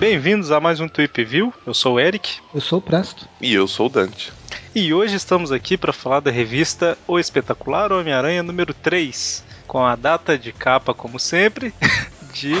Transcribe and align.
Bem-vindos 0.00 0.50
a 0.50 0.58
mais 0.58 0.80
um 0.80 0.88
Tweep 0.88 1.22
View. 1.22 1.52
Eu 1.66 1.74
sou 1.74 1.96
o 1.96 2.00
Eric. 2.00 2.38
Eu 2.54 2.62
sou 2.62 2.78
o 2.78 2.82
Presto. 2.82 3.28
E 3.38 3.52
eu 3.52 3.68
sou 3.68 3.88
o 3.88 3.90
Dante. 3.90 4.32
E 4.74 4.94
hoje 4.94 5.16
estamos 5.16 5.52
aqui 5.52 5.76
para 5.76 5.92
falar 5.92 6.20
da 6.20 6.30
revista 6.30 6.96
O 7.06 7.18
Espetacular 7.18 7.92
Homem-Aranha 7.92 8.42
número 8.42 8.72
3, 8.72 9.44
com 9.66 9.84
a 9.84 9.94
data 9.94 10.38
de 10.38 10.50
capa, 10.50 10.94
como 10.94 11.18
sempre, 11.18 11.74
de 12.32 12.54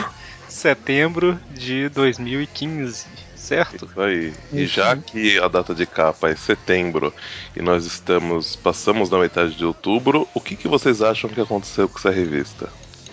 setembro 0.46 1.40
de 1.54 1.88
2015. 1.88 3.21
Certo? 3.42 3.86
Isso 3.86 4.00
aí. 4.00 4.32
E 4.52 4.66
já 4.66 4.96
que 4.96 5.36
a 5.40 5.48
data 5.48 5.74
de 5.74 5.84
capa 5.84 6.28
é 6.30 6.36
setembro 6.36 7.12
e 7.56 7.60
nós 7.60 7.84
estamos 7.84 8.54
passamos 8.54 9.10
na 9.10 9.18
metade 9.18 9.56
de 9.56 9.64
outubro, 9.64 10.28
o 10.32 10.40
que, 10.40 10.54
que 10.54 10.68
vocês 10.68 11.02
acham 11.02 11.28
que 11.28 11.40
aconteceu 11.40 11.88
com 11.88 11.98
essa 11.98 12.10
revista? 12.10 12.68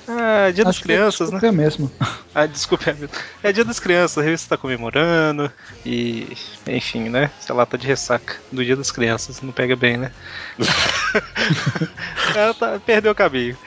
Ah, 0.07 0.51
dia 0.51 0.63
das 0.63 0.75
Acho 0.75 0.81
que 0.81 0.87
crianças, 0.87 1.31
né? 1.31 1.39
É 1.41 1.51
mesmo. 1.51 1.91
Ah, 2.33 2.45
desculpa, 2.45 2.91
é 2.91 2.93
mesmo. 2.93 3.09
É 3.41 3.51
dia 3.51 3.65
das 3.65 3.79
crianças, 3.79 4.19
a 4.19 4.21
revista 4.21 4.55
tá 4.55 4.61
comemorando 4.61 5.51
e. 5.83 6.27
Enfim, 6.67 7.09
né? 7.09 7.31
Sei 7.39 7.53
lá, 7.55 7.65
tá 7.65 7.75
de 7.75 7.87
ressaca 7.87 8.35
do 8.51 8.63
dia 8.63 8.75
das 8.75 8.91
crianças, 8.91 9.41
não 9.41 9.51
pega 9.51 9.75
bem, 9.75 9.97
né? 9.97 10.11
Ela 12.35 12.53
tá, 12.53 12.79
perdeu 12.85 13.11
o 13.11 13.15
caminho. 13.15 13.57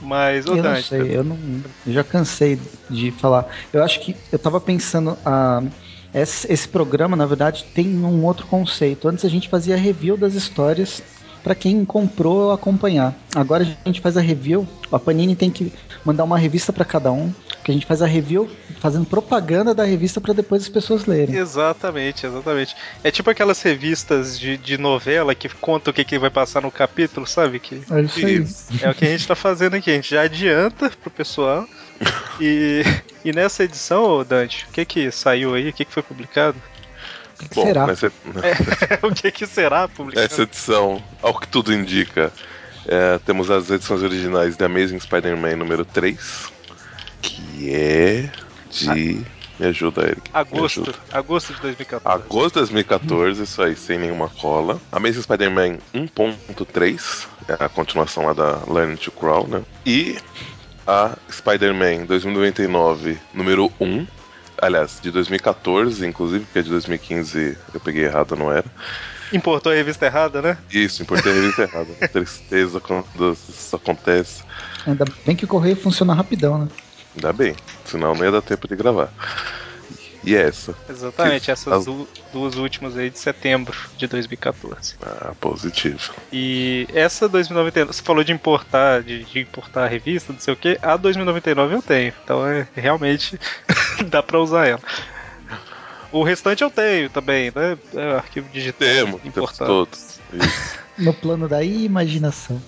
Mas, 0.00 0.46
ô 0.46 0.50
eu 0.50 0.56
não 0.56 0.62
Dante. 0.62 0.88
sei, 0.88 1.16
eu 1.16 1.24
não. 1.24 1.36
Eu 1.84 1.92
já 1.92 2.04
cansei 2.04 2.58
de 2.88 3.10
falar. 3.10 3.46
Eu 3.72 3.82
acho 3.82 4.00
que 4.00 4.16
eu 4.30 4.38
tava 4.38 4.60
pensando. 4.60 5.18
Ah, 5.26 5.62
esse, 6.14 6.68
programa, 6.68 7.16
na 7.16 7.26
verdade, 7.26 7.64
tem 7.74 7.86
um 8.04 8.24
outro 8.24 8.46
conceito. 8.46 9.08
Antes 9.08 9.24
a 9.24 9.28
gente 9.28 9.48
fazia 9.48 9.76
review 9.76 10.16
das 10.16 10.34
histórias 10.34 11.02
para 11.42 11.54
quem 11.54 11.84
comprou 11.84 12.52
acompanhar. 12.52 13.14
Agora 13.34 13.64
a 13.64 13.88
gente 13.88 14.00
faz 14.00 14.16
a 14.16 14.20
review. 14.20 14.68
A 14.90 14.98
Panini 14.98 15.34
tem 15.34 15.50
que 15.50 15.72
mandar 16.04 16.24
uma 16.24 16.38
revista 16.38 16.72
para 16.72 16.84
cada 16.84 17.10
um. 17.10 17.32
Que 17.64 17.70
a 17.70 17.74
gente 17.74 17.86
faz 17.86 18.02
a 18.02 18.06
review 18.06 18.50
fazendo 18.80 19.06
propaganda 19.06 19.72
da 19.72 19.84
revista 19.84 20.20
para 20.20 20.34
depois 20.34 20.62
as 20.62 20.68
pessoas 20.68 21.06
lerem. 21.06 21.36
Exatamente, 21.36 22.26
exatamente. 22.26 22.76
É 23.04 23.10
tipo 23.10 23.30
aquelas 23.30 23.62
revistas 23.62 24.38
de, 24.38 24.56
de 24.56 24.76
novela 24.76 25.34
que 25.34 25.48
contam 25.48 25.92
o 25.92 25.94
que, 25.94 26.04
que 26.04 26.18
vai 26.18 26.30
passar 26.30 26.62
no 26.62 26.70
capítulo, 26.72 27.24
sabe? 27.24 27.60
Que 27.60 27.76
É 27.90 28.00
isso 28.00 28.66
é 28.82 28.90
o 28.90 28.94
que 28.94 29.04
a 29.04 29.08
gente 29.08 29.26
tá 29.28 29.36
fazendo 29.36 29.76
aqui. 29.76 29.90
A 29.90 29.94
gente 29.94 30.10
já 30.10 30.22
adianta 30.22 30.90
pro 30.90 31.10
pessoal. 31.10 31.66
E, 32.40 32.82
e 33.24 33.32
nessa 33.32 33.64
edição, 33.64 34.24
Dante, 34.24 34.66
o 34.68 34.72
que 34.72 34.84
que 34.84 35.10
saiu 35.10 35.54
aí? 35.54 35.68
O 35.68 35.72
que 35.72 35.84
que 35.84 35.92
foi 35.92 36.02
publicado? 36.02 36.60
O 37.40 37.48
que 37.48 37.54
Bom, 37.54 37.66
será? 37.66 37.86
nessa, 37.86 38.12
o 39.02 39.14
que 39.14 39.30
que 39.30 39.46
será 39.46 39.88
publicado? 39.88 40.22
nessa 40.22 40.42
edição, 40.42 41.02
ao 41.20 41.38
que 41.38 41.48
tudo 41.48 41.72
indica, 41.72 42.32
é, 42.86 43.18
temos 43.24 43.50
as 43.50 43.70
edições 43.70 44.02
originais 44.02 44.56
de 44.56 44.64
Amazing 44.64 44.98
Spider-Man 45.00 45.56
número 45.56 45.84
3, 45.84 46.52
que 47.20 47.74
é 47.74 48.30
de. 48.70 49.24
Me 49.60 49.66
ajuda, 49.68 50.02
Eric. 50.02 50.22
Agosto, 50.32 50.80
ajuda. 50.80 50.98
agosto 51.12 51.54
de 51.54 51.60
2014. 51.60 52.22
Agosto 52.22 52.54
de 52.54 52.60
2014, 52.60 53.42
isso 53.42 53.62
aí, 53.62 53.76
sem 53.76 53.98
nenhuma 53.98 54.28
cola. 54.28 54.80
Amazing 54.90 55.22
Spider-Man 55.22 55.78
1.3, 55.94 57.26
é 57.46 57.64
a 57.64 57.68
continuação 57.68 58.26
lá 58.26 58.32
da 58.32 58.60
Learning 58.66 58.96
to 58.96 59.12
Crawl, 59.12 59.46
né? 59.46 59.62
E 59.86 60.18
a 60.86 61.16
Spider-Man 61.30 62.06
2099, 62.06 63.18
número 63.32 63.72
1. 63.80 64.06
Aliás, 64.60 65.00
de 65.02 65.10
2014, 65.10 66.06
inclusive, 66.06 66.44
porque 66.44 66.62
de 66.62 66.70
2015 66.70 67.58
eu 67.74 67.80
peguei 67.80 68.04
errado, 68.04 68.36
não 68.36 68.52
era. 68.52 68.66
Importou 69.32 69.72
a 69.72 69.74
revista 69.74 70.06
errada, 70.06 70.42
né? 70.42 70.58
Isso, 70.70 71.02
importei 71.02 71.32
a 71.32 71.34
revista 71.34 71.62
errada. 71.64 72.08
Tristeza 72.08 72.78
quando 72.80 73.32
isso 73.32 73.74
acontece. 73.74 74.42
Ainda 74.86 75.04
bem 75.24 75.34
que 75.34 75.44
o 75.44 75.48
correio 75.48 75.76
funciona 75.76 76.14
rapidão, 76.14 76.58
né? 76.58 76.68
Ainda 77.14 77.32
bem, 77.32 77.56
senão 77.84 78.14
não 78.14 78.24
ia 78.24 78.30
dar 78.30 78.42
tempo 78.42 78.68
de 78.68 78.76
gravar. 78.76 79.12
E 80.24 80.34
essa? 80.36 80.74
Exatamente, 80.88 81.46
Que- 81.46 81.50
essas 81.50 81.72
as- 81.72 81.84
du- 81.84 82.08
duas 82.32 82.56
últimas 82.56 82.96
aí 82.96 83.10
de 83.10 83.18
setembro 83.18 83.76
de 83.96 84.06
2014. 84.06 84.94
Ah, 85.02 85.34
positivo. 85.40 86.12
E 86.32 86.86
essa 86.92 87.28
2099, 87.28 87.92
você 87.92 88.02
falou 88.02 88.22
de 88.22 88.32
importar, 88.32 89.02
de, 89.02 89.24
de 89.24 89.40
importar 89.40 89.84
a 89.84 89.88
revista, 89.88 90.32
não 90.32 90.40
sei 90.40 90.54
o 90.54 90.56
que, 90.56 90.78
a 90.80 90.96
2099 90.96 91.74
eu 91.74 91.82
tenho, 91.82 92.12
então 92.22 92.46
é 92.46 92.66
realmente 92.74 93.38
dá 94.08 94.22
pra 94.22 94.38
usar 94.40 94.66
ela. 94.66 94.80
O 96.10 96.22
restante 96.22 96.62
eu 96.62 96.70
tenho 96.70 97.08
também, 97.08 97.50
né? 97.54 97.78
É, 97.94 98.12
arquivo 98.16 98.48
digital 98.50 98.86
Temos, 98.86 99.20
temos 99.22 99.26
importado. 99.26 99.70
todos. 99.70 100.20
Isso. 100.32 100.78
No 100.98 101.14
plano 101.14 101.48
da 101.48 101.64
imaginação. 101.64 102.62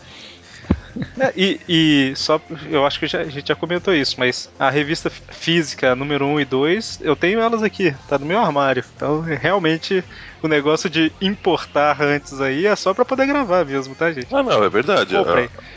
É, 1.18 1.32
e, 1.36 1.60
e 1.68 2.16
só, 2.16 2.40
eu 2.70 2.84
acho 2.86 2.98
que 2.98 3.06
já- 3.06 3.20
a 3.20 3.28
gente 3.28 3.48
já 3.48 3.54
comentou 3.54 3.94
isso, 3.94 4.16
mas 4.18 4.48
a 4.58 4.68
revista 4.70 5.08
física 5.10 5.94
número 5.94 6.26
1 6.26 6.40
e 6.40 6.44
2, 6.44 6.98
eu 7.00 7.14
tenho 7.16 7.40
elas 7.40 7.62
aqui, 7.62 7.92
tá 8.08 8.18
no 8.18 8.26
meu 8.26 8.38
armário. 8.38 8.84
Então, 8.94 9.20
realmente, 9.20 10.02
o 10.42 10.48
negócio 10.48 10.88
de 10.90 11.12
importar 11.20 12.00
antes 12.02 12.40
aí 12.40 12.66
é 12.66 12.76
só 12.76 12.92
pra 12.94 13.04
poder 13.04 13.26
gravar 13.26 13.64
mesmo, 13.64 13.94
tá, 13.94 14.10
gente? 14.12 14.34
Ah, 14.34 14.42
não, 14.42 14.62
é 14.64 14.68
verdade. 14.68 15.14
A, 15.16 15.20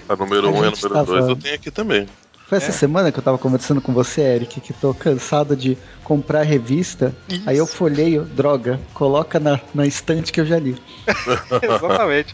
a 0.10 0.16
número 0.16 0.48
A 0.48 0.52
1 0.52 0.54
um 0.54 0.64
e 0.64 0.68
a 0.68 0.72
número 0.72 0.90
2 0.90 1.08
tava- 1.08 1.20
eu 1.32 1.36
tenho 1.36 1.56
aqui 1.56 1.72
também. 1.72 2.08
Foi 2.48 2.58
essa 2.60 2.70
É. 2.70 2.72
semana 2.72 3.12
que 3.12 3.20
eu 3.20 3.24
tava 3.24 3.38
conversando 3.38 3.82
com 3.82 3.94
você, 3.94 4.22
Eric, 4.22 4.62
que 4.62 4.72
tô 4.74 4.94
cansado 4.94 5.54
de 5.56 5.78
comprar 6.04 6.44
revista. 6.44 7.14
Isso. 7.28 7.44
Aí 7.46 7.58
eu 7.58 7.68
folheio, 7.68 8.24
droga, 8.24 8.80
coloca 8.94 9.38
na, 9.40 9.60
na 9.74 9.86
estante 9.86 10.32
que 10.32 10.40
eu 10.40 10.46
já 10.46 10.58
li. 10.58 10.82
Exatamente. 11.62 12.34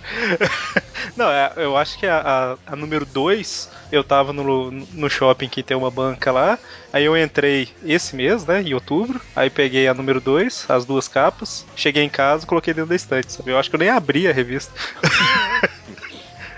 Não, 1.15 1.29
é, 1.31 1.51
eu 1.57 1.75
acho 1.75 1.97
que 1.97 2.05
a, 2.05 2.19
a- 2.19 2.73
a 2.73 2.75
número 2.75 3.05
2, 3.07 3.69
eu 3.91 4.03
tava 4.03 4.31
no, 4.31 4.69
no 4.71 5.09
shopping 5.09 5.49
que 5.49 5.63
tem 5.63 5.75
uma 5.75 5.89
banca 5.89 6.31
lá. 6.31 6.59
Aí 6.91 7.05
eu 7.05 7.17
entrei 7.17 7.67
esse 7.83 8.15
mês, 8.15 8.45
né, 8.45 8.61
em 8.61 8.73
outubro. 8.75 9.19
Aí 9.35 9.49
peguei 9.49 9.87
a 9.87 9.93
número 9.95 10.21
2, 10.21 10.65
as 10.69 10.85
duas 10.85 11.07
capas. 11.07 11.65
Cheguei 11.75 12.03
em 12.03 12.09
casa 12.09 12.43
e 12.43 12.47
coloquei 12.47 12.73
dentro 12.73 12.89
da 12.89 12.95
estante, 12.95 13.31
sabe? 13.33 13.49
Eu 13.51 13.57
acho 13.57 13.69
que 13.69 13.75
eu 13.75 13.79
nem 13.79 13.89
abri 13.89 14.27
a 14.27 14.31
revista. 14.33 14.71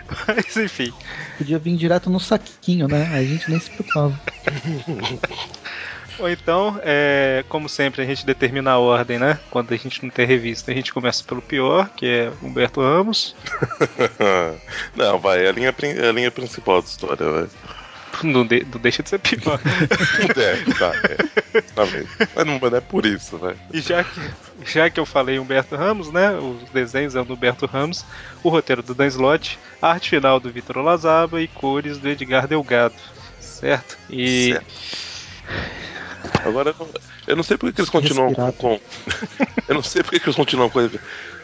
Mas 0.27 0.57
enfim. 0.57 0.93
Podia 1.37 1.59
vir 1.59 1.75
direto 1.75 2.09
no 2.09 2.19
saquinho, 2.19 2.87
né? 2.87 3.09
A 3.13 3.23
gente 3.23 3.49
nem 3.49 3.59
se 3.59 3.69
preocupava. 3.69 4.19
Ou 6.17 6.29
então, 6.29 6.79
é, 6.81 7.43
como 7.49 7.67
sempre, 7.67 8.01
a 8.01 8.05
gente 8.05 8.25
determina 8.25 8.71
a 8.71 8.79
ordem, 8.79 9.19
né? 9.19 9.37
Quando 9.49 9.73
a 9.73 9.77
gente 9.77 10.01
não 10.01 10.09
tem 10.09 10.25
revista, 10.25 10.71
a 10.71 10.73
gente 10.73 10.93
começa 10.93 11.23
pelo 11.23 11.41
pior, 11.41 11.89
que 11.89 12.05
é 12.05 12.31
Humberto 12.41 12.79
Ramos. 12.79 13.35
não, 14.95 15.19
vai, 15.19 15.45
é 15.45 15.49
a 15.49 15.51
linha, 15.51 15.75
é 15.81 16.07
a 16.07 16.11
linha 16.13 16.31
principal 16.31 16.81
da 16.81 16.87
história, 16.87 17.29
vai. 17.29 17.47
Não, 18.23 18.45
de- 18.45 18.65
não 18.71 18.79
deixa 18.81 19.03
de 19.03 19.09
ser 19.09 19.19
pior. 19.19 19.59
É, 20.37 20.73
tá, 20.77 20.91
é. 21.55 21.61
Tá 21.61 21.85
bem. 21.85 22.05
Mas 22.35 22.45
não, 22.45 22.59
mas 22.61 22.71
não 22.71 22.77
é 22.77 22.81
por 22.81 23.05
isso, 23.05 23.37
vai. 23.37 23.55
E 23.73 23.79
já 23.81 24.03
que, 24.03 24.19
já 24.65 24.89
que 24.89 24.99
eu 24.99 25.05
falei 25.05 25.39
Humberto 25.39 25.75
Ramos, 25.75 26.11
né? 26.11 26.31
Os 26.31 26.69
desenhos 26.71 27.13
são 27.13 27.23
do 27.25 27.33
Humberto 27.33 27.65
Ramos, 27.65 28.05
o 28.43 28.49
roteiro 28.49 28.81
do 28.83 28.93
Dan 28.93 29.07
Slott, 29.07 29.57
a 29.81 29.89
arte 29.91 30.09
final 30.09 30.39
do 30.39 30.51
Vitor 30.51 30.77
Olazaba 30.77 31.41
e 31.41 31.47
cores 31.47 31.97
do 31.97 32.09
Edgar 32.09 32.47
Delgado. 32.47 32.95
Certo? 33.39 33.97
E. 34.09 34.53
Certo. 34.53 34.65
Agora, 36.43 36.69
eu 36.71 36.75
não, 36.79 36.87
eu 37.27 37.35
não 37.35 37.43
sei 37.43 37.57
porque 37.57 37.73
que 37.73 37.81
eles 37.81 37.89
continuam 37.89 38.33
com, 38.33 38.43
Respirado. 38.45 38.57
com- 38.57 38.79
Eu 39.67 39.75
não 39.75 39.81
sei 39.83 40.03
porque 40.03 40.19
que 40.19 40.25
eles 40.27 40.35
continuam 40.35 40.69
com, 40.69 40.89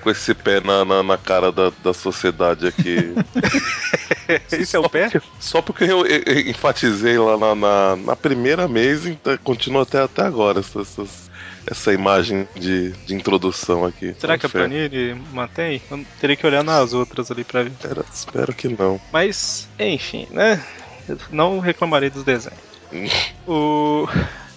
com 0.02 0.09
esse 0.12 0.34
pé 0.34 0.59
na, 0.62 0.85
na, 0.85 1.02
na 1.02 1.18
cara 1.18 1.52
da, 1.52 1.72
da 1.84 1.94
sociedade 1.94 2.68
aqui. 2.68 3.16
Esse 4.52 4.75
é 4.75 4.79
o 4.79 4.90
pé? 4.90 5.09
Só 5.40 5.62
porque 5.62 5.84
eu, 5.85 6.06
eu- 6.06 6.24
eu 6.25 6.40
enfatizei 6.50 7.18
lá 7.18 7.38
na, 7.38 7.56
na, 7.56 7.96
na 7.96 8.16
primeira 8.16 8.68
mês, 8.68 9.06
então 9.06 9.35
continua 9.44 9.84
até, 9.84 10.02
até 10.02 10.22
agora 10.22 10.59
essa, 10.59 10.81
essas- 10.81 11.29
essa 11.66 11.91
imagem 11.94 12.47
de, 12.55 12.91
de 13.05 13.14
introdução 13.16 13.85
aqui. 13.85 14.16
Será 14.20 14.37
que 14.37 14.46
a 14.46 14.49
Confere. 14.49 14.64
Panini 14.90 15.22
mantém? 15.34 15.82
Eu 15.91 16.05
teria 16.20 16.35
que 16.35 16.46
olhar 16.46 16.64
nas 16.64 16.94
outras 16.94 17.29
ali 17.32 17.44
pra 17.44 17.64
ver. 17.64 17.72
Espero, 17.72 18.05
espero 18.14 18.53
que 18.53 18.67
não. 18.70 18.99
Mas, 19.11 19.67
enfim, 19.79 20.28
né? 20.32 20.64
Eu 21.09 21.17
Não 21.32 21.59
reclamarei 21.59 22.09
dos 22.09 22.23
desenhos. 22.23 22.59
O. 23.47 24.08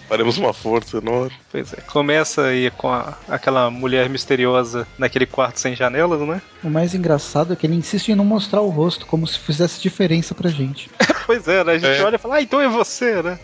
Faremos 0.07 0.37
uma 0.37 0.53
força 0.53 0.97
enorme. 0.97 1.31
Pois 1.51 1.73
é, 1.73 1.77
começa 1.81 2.43
aí 2.45 2.69
com 2.71 2.89
a- 2.91 3.17
aquela 3.27 3.69
mulher 3.71 4.07
misteriosa 4.09 4.87
naquele 4.97 5.25
quarto 5.25 5.59
sem 5.59 5.75
janelas, 5.75 6.21
né? 6.21 6.41
O 6.63 6.69
mais 6.69 6.93
engraçado 6.93 7.53
é 7.53 7.55
que 7.55 7.65
ele 7.65 7.75
insiste 7.75 8.09
em 8.09 8.15
não 8.15 8.23
mostrar 8.25 8.61
o 8.61 8.69
rosto, 8.69 9.05
como 9.07 9.25
se 9.25 9.39
fizesse 9.39 9.81
diferença 9.81 10.33
pra 10.35 10.49
gente. 10.49 10.89
Pois 11.25 11.47
é, 11.47 11.63
né? 11.63 11.71
A 11.73 11.77
gente 11.79 11.99
É. 11.99 12.03
olha 12.03 12.17
e 12.17 12.19
fala, 12.19 12.35
ah, 12.35 12.41
então 12.43 12.61
é 12.61 12.69
você, 12.69 13.19
né? 13.23 13.39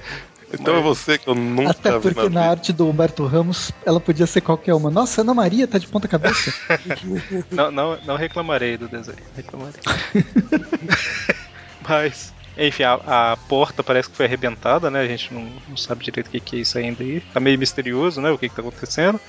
Então 0.54 0.75
é 0.78 0.81
você 0.81 1.18
que 1.18 1.28
eu 1.28 1.34
nunca 1.34 1.72
Até 1.72 1.94
vi 1.94 2.00
porque 2.00 2.22
na 2.30 2.42
vida. 2.42 2.42
arte 2.42 2.72
do 2.74 2.88
Humberto 2.88 3.25
Ramos, 3.25 3.72
ela 3.84 4.00
podia 4.00 4.28
ser 4.28 4.42
qualquer 4.42 4.75
uma. 4.75 4.92
Nossa, 4.92 5.22
Ana 5.22 5.34
Maria 5.34 5.66
tá 5.68 5.80
de 5.80 5.88
ponta 5.88 6.08
cabeça. 6.08 6.54
Não, 7.50 7.72
não, 7.72 7.98
não 8.06 8.16
reclamarei 8.18 8.78
do 8.78 8.88
desenho, 8.88 9.18
reclamarei. 9.36 9.80
Mas 11.88 12.34
Enfim, 12.57 12.83
a, 12.83 13.31
a, 13.31 13.38
porta 13.38 13.83
parece 13.83 14.09
que 14.09 14.15
foi 14.15 14.25
arrebentada, 14.25 14.89
né? 14.89 15.01
A 15.01 15.07
gente 15.07 15.33
não, 15.33 15.48
não 15.69 15.77
sabe 15.77 16.03
direito 16.03 16.27
o 16.27 16.30
que, 16.30 16.39
que, 16.39 16.56
é 16.57 16.59
isso 16.59 16.77
ainda 16.77 17.03
aí. 17.03 17.21
Tá 17.33 17.39
meio 17.39 17.57
misterioso, 17.57 18.21
né? 18.21 18.30
O 18.30 18.38
que, 18.38 18.50
que 18.50 18.56
tá 18.56 18.62
acontecendo. 18.62 19.19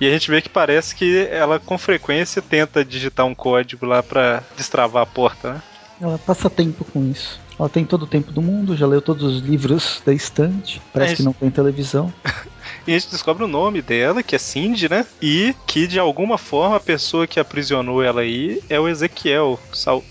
E 0.00 0.06
a 0.06 0.10
gente 0.10 0.30
vê 0.30 0.40
que 0.40 0.48
parece 0.48 0.94
que 0.94 1.26
ela 1.30 1.58
com 1.58 1.76
frequência 1.76 2.40
tenta 2.40 2.84
digitar 2.84 3.26
um 3.26 3.34
código 3.34 3.84
lá 3.84 4.02
para 4.02 4.42
destravar 4.56 5.02
a 5.02 5.06
porta, 5.06 5.54
né? 5.54 5.62
Ela 6.00 6.18
passa 6.18 6.48
tempo 6.48 6.84
com 6.84 7.10
isso. 7.10 7.40
Ela 7.58 7.68
tem 7.68 7.84
todo 7.84 8.04
o 8.04 8.06
tempo 8.06 8.30
do 8.30 8.40
mundo, 8.40 8.76
já 8.76 8.86
leu 8.86 9.02
todos 9.02 9.24
os 9.24 9.42
livros 9.42 10.00
da 10.06 10.12
estante. 10.12 10.80
Parece 10.92 11.10
gente... 11.10 11.16
que 11.18 11.24
não 11.24 11.32
tem 11.32 11.50
televisão. 11.50 12.12
e 12.86 12.94
a 12.94 12.98
gente 12.98 13.10
descobre 13.10 13.42
o 13.42 13.48
nome 13.48 13.82
dela, 13.82 14.22
que 14.22 14.36
é 14.36 14.38
Cindy, 14.38 14.88
né? 14.88 15.04
E 15.20 15.56
que 15.66 15.88
de 15.88 15.98
alguma 15.98 16.38
forma 16.38 16.76
a 16.76 16.80
pessoa 16.80 17.26
que 17.26 17.40
aprisionou 17.40 18.00
ela 18.00 18.20
aí 18.20 18.62
é 18.68 18.78
o 18.78 18.86
Ezequiel. 18.86 19.58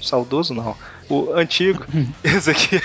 Saudoso 0.01 0.53
não. 0.53 0.75
O 1.09 1.31
antigo 1.33 1.85
Ezequiel. 2.23 2.81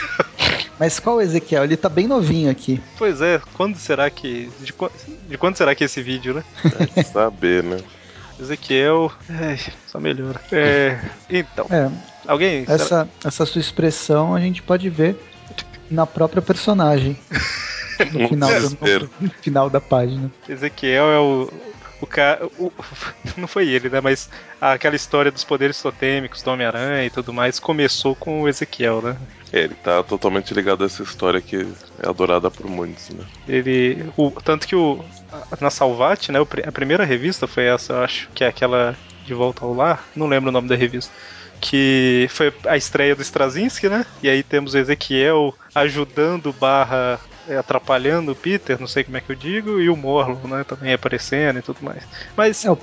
Mas 0.79 0.99
qual 0.99 1.21
Ezequiel? 1.21 1.65
Ele 1.65 1.77
tá 1.77 1.89
bem 1.89 2.07
novinho 2.07 2.51
aqui. 2.51 2.81
Pois 2.99 3.21
é, 3.21 3.41
quando 3.55 3.77
será 3.77 4.09
que. 4.11 4.51
De, 4.61 4.75
de 5.29 5.39
quando 5.39 5.57
será 5.57 5.75
que 5.75 5.85
é 5.85 5.87
esse 5.87 6.03
vídeo, 6.03 6.35
né? 6.35 6.45
É 6.97 7.03
saber, 7.03 7.63
né? 7.63 7.79
Ezequiel. 8.41 9.13
É, 9.29 9.57
só 9.87 10.01
melhora. 10.01 10.41
É, 10.51 10.99
então. 11.31 11.67
É, 11.71 11.91
alguém. 12.27 12.65
Essa, 12.69 13.09
essa 13.25 13.47
sua 13.47 13.61
expressão 13.61 14.35
a 14.35 14.41
gente 14.41 14.63
pode 14.63 14.89
ver 14.89 15.17
na 15.91 16.07
própria 16.07 16.43
personagem. 16.43 17.17
No 18.13 18.29
final, 18.29 18.51
do, 18.51 19.11
no 19.21 19.31
final 19.41 19.71
da 19.71 19.81
página. 19.81 20.31
Ezequiel 20.49 21.07
é 21.07 21.19
o, 21.19 21.53
o 22.03 22.07
cara. 22.07 22.47
O, 22.59 22.73
não 23.39 23.47
foi 23.47 23.69
ele, 23.69 23.89
né? 23.89 24.01
Mas 24.01 24.29
aquela 24.61 24.97
história 24.97 25.31
dos 25.31 25.45
poderes 25.45 25.81
totêmicos 25.81 26.43
do 26.43 26.51
Homem-Aranha 26.51 27.05
e 27.05 27.11
tudo 27.11 27.33
mais 27.33 27.59
começou 27.59 28.15
com 28.15 28.43
o 28.43 28.49
Ezequiel, 28.49 29.01
né? 29.01 29.17
É, 29.53 29.61
ele 29.61 29.75
tá 29.75 30.03
totalmente 30.03 30.53
ligado 30.53 30.83
a 30.83 30.87
essa 30.87 31.03
história 31.03 31.41
que 31.41 31.67
é 32.03 32.09
adorada 32.09 32.51
por 32.51 32.67
muitos, 32.67 33.11
né? 33.11 33.25
Ele. 33.49 34.05
O, 34.17 34.31
tanto 34.31 34.67
que 34.67 34.75
o. 34.75 35.05
Na 35.61 35.71
Salvat, 35.71 36.31
né? 36.31 36.39
A 36.67 36.73
primeira 36.73 37.05
revista 37.05 37.47
foi 37.47 37.65
essa, 37.65 37.93
eu 37.93 38.03
acho, 38.03 38.29
que 38.35 38.45
é 38.45 38.49
aquela 38.49 38.97
de 39.25 39.33
volta 39.33 39.65
ao 39.65 39.73
lar. 39.73 40.05
Não 40.15 40.27
lembro 40.27 40.51
o 40.51 40.53
nome 40.53 40.69
da 40.69 40.75
revista 40.75 41.13
que 41.63 42.27
foi 42.29 42.53
a 42.67 42.77
estreia 42.77 43.15
do 43.15 43.23
Straczynski, 43.23 43.89
né? 43.89 44.05
E 44.21 44.29
aí 44.29 44.43
temos 44.43 44.75
o 44.75 44.79
Ezequiel 44.79 45.55
ajudando 45.73 46.53
barra 46.53 47.21
atrapalhando 47.59 48.33
o 48.33 48.37
Peter, 48.37 48.79
não 48.79 48.87
sei 48.87 49.05
como 49.05 49.17
é 49.17 49.21
que 49.21 49.31
eu 49.31 49.37
digo, 49.37 49.81
e 49.81 49.89
o 49.89 49.97
Morlon, 49.97 50.49
né, 50.49 50.65
também 50.65 50.93
aparecendo 50.93 51.59
e 51.59 51.63
tudo 51.63 51.79
mais. 51.83 52.03
Mas 52.37 52.65
é, 52.65 52.71
o, 52.71 52.79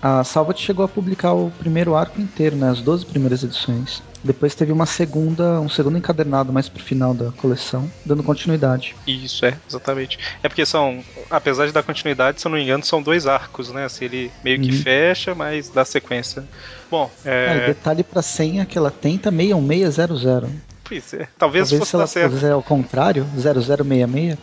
a 0.00 0.24
Salvat 0.24 0.60
chegou 0.60 0.84
a 0.84 0.88
publicar 0.88 1.32
o 1.32 1.50
primeiro 1.58 1.94
arco 1.94 2.20
inteiro, 2.20 2.56
né, 2.56 2.70
as 2.70 2.80
12 2.80 3.06
primeiras 3.06 3.42
edições. 3.42 4.02
Depois 4.24 4.54
teve 4.54 4.70
uma 4.70 4.86
segunda, 4.86 5.60
um 5.60 5.68
segundo 5.68 5.98
encadernado 5.98 6.52
mais 6.52 6.68
pro 6.68 6.82
final 6.82 7.12
da 7.12 7.32
coleção, 7.32 7.90
dando 8.04 8.22
continuidade. 8.22 8.94
Isso, 9.04 9.44
é, 9.44 9.58
exatamente. 9.68 10.16
É 10.42 10.48
porque 10.48 10.64
são, 10.64 11.02
apesar 11.28 11.66
de 11.66 11.72
dar 11.72 11.82
continuidade, 11.82 12.40
se 12.40 12.46
eu 12.46 12.50
não 12.50 12.56
me 12.56 12.62
engano, 12.62 12.84
são 12.84 13.02
dois 13.02 13.26
arcos, 13.26 13.70
né? 13.72 13.84
Assim, 13.84 14.04
ele 14.04 14.30
meio 14.44 14.60
que 14.60 14.70
uhum. 14.70 14.78
fecha, 14.80 15.34
mas 15.34 15.68
dá 15.68 15.84
sequência. 15.84 16.44
Bom, 16.88 17.10
é... 17.24 17.64
é 17.64 17.66
detalhe 17.66 18.04
pra 18.04 18.22
senha 18.22 18.64
que 18.64 18.78
ela 18.78 18.92
tenta 18.92 19.30
61600. 19.32 20.71
Pois 20.84 21.14
é. 21.14 21.28
Talvez, 21.38 21.68
Talvez 21.68 21.78
fosse 21.78 21.94
ela 21.96 22.06
certo. 22.06 22.46
ao 22.46 22.62
contrário, 22.62 23.26
0066. 23.36 24.38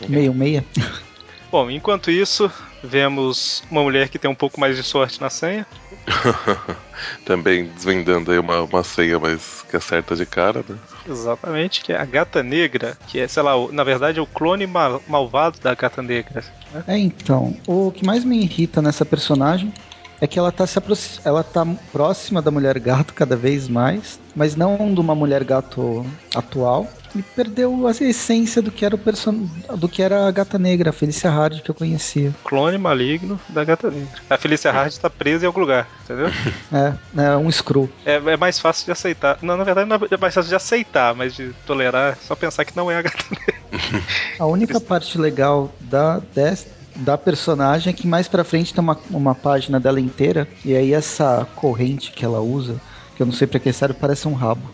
66. 0.00 0.64
Bom, 1.50 1.70
enquanto 1.70 2.10
isso, 2.10 2.50
vemos 2.82 3.62
uma 3.70 3.82
mulher 3.82 4.08
que 4.08 4.18
tem 4.18 4.30
um 4.30 4.34
pouco 4.34 4.58
mais 4.58 4.76
de 4.76 4.82
sorte 4.82 5.20
na 5.20 5.30
senha. 5.30 5.66
Também 7.24 7.66
desvendando 7.74 8.32
aí 8.32 8.38
uma, 8.38 8.62
uma 8.62 8.82
senha, 8.82 9.18
mas 9.18 9.64
que 9.68 9.76
acerta 9.76 10.16
de 10.16 10.26
cara, 10.26 10.64
né? 10.68 10.76
Exatamente, 11.08 11.82
que 11.82 11.92
é 11.92 11.96
a 11.96 12.04
Gata 12.04 12.42
Negra, 12.42 12.96
que 13.06 13.18
é, 13.18 13.28
sei 13.28 13.42
lá, 13.42 13.52
na 13.70 13.84
verdade 13.84 14.18
é 14.18 14.22
o 14.22 14.26
clone 14.26 14.66
mal, 14.66 15.02
malvado 15.06 15.58
da 15.60 15.74
Gata 15.74 16.02
Negra. 16.02 16.44
Né? 16.72 16.84
É, 16.88 16.98
então, 16.98 17.56
o 17.66 17.92
que 17.92 18.04
mais 18.04 18.24
me 18.24 18.42
irrita 18.42 18.82
nessa 18.82 19.04
personagem 19.04 19.72
é 20.20 20.26
que 20.26 20.38
ela 20.38 20.52
tá, 20.52 20.66
se 20.66 20.78
ela 21.24 21.44
tá 21.44 21.66
próxima 21.92 22.40
da 22.40 22.50
mulher 22.50 22.78
gato 22.78 23.14
cada 23.14 23.36
vez 23.36 23.68
mais, 23.68 24.18
mas 24.34 24.56
não 24.56 24.92
de 24.92 25.00
uma 25.00 25.14
mulher 25.14 25.44
gato 25.44 26.04
atual. 26.34 26.86
E 27.14 27.22
perdeu 27.22 27.86
a 27.86 27.90
essência 27.90 28.60
do 28.60 28.70
que 28.70 28.84
era 28.84 28.94
o 28.94 28.98
person... 28.98 29.48
do 29.76 29.88
que 29.88 30.02
era 30.02 30.26
a 30.28 30.30
gata 30.30 30.58
negra, 30.58 30.90
a 30.90 30.92
Felícia 30.92 31.30
Hard 31.30 31.62
que 31.62 31.70
eu 31.70 31.74
conhecia. 31.74 32.34
Clone 32.44 32.76
maligno 32.76 33.40
da 33.48 33.64
gata 33.64 33.90
negra. 33.90 34.08
A 34.28 34.36
Felícia 34.36 34.70
Hard 34.70 34.92
está 34.92 35.08
presa 35.08 35.44
em 35.44 35.46
algum 35.46 35.60
lugar, 35.60 35.88
entendeu? 36.04 36.30
É, 36.72 37.22
é 37.22 37.36
um 37.36 37.50
screw. 37.50 37.88
É, 38.04 38.16
é, 38.16 38.36
mais 38.36 38.58
fácil 38.58 38.84
de 38.84 38.92
aceitar. 38.92 39.38
Não, 39.40 39.56
na 39.56 39.64
verdade 39.64 39.88
não 39.88 39.96
é 39.96 40.16
mais 40.18 40.34
fácil 40.34 40.48
de 40.48 40.54
aceitar, 40.54 41.14
mas 41.14 41.34
de 41.34 41.54
tolerar, 41.66 42.12
é 42.12 42.16
só 42.16 42.34
pensar 42.34 42.64
que 42.64 42.76
não 42.76 42.90
é 42.90 42.96
a 42.96 43.02
gata 43.02 43.24
negra. 43.30 44.02
A 44.38 44.46
única 44.46 44.80
parte 44.80 45.16
legal 45.16 45.72
da 45.80 46.18
desta 46.34 46.75
da 46.96 47.18
personagem 47.18 47.92
que 47.92 48.06
mais 48.06 48.28
pra 48.28 48.44
frente 48.44 48.72
tem 48.72 48.82
uma, 48.82 48.98
uma 49.10 49.34
página 49.34 49.78
dela 49.78 50.00
inteira. 50.00 50.48
E 50.64 50.74
aí 50.74 50.92
essa 50.92 51.46
corrente 51.54 52.12
que 52.12 52.24
ela 52.24 52.40
usa, 52.40 52.80
que 53.14 53.22
eu 53.22 53.26
não 53.26 53.32
sei 53.32 53.46
pra 53.46 53.60
que 53.60 53.72
serve, 53.72 53.94
parece 53.94 54.26
um 54.28 54.34
rabo. 54.34 54.70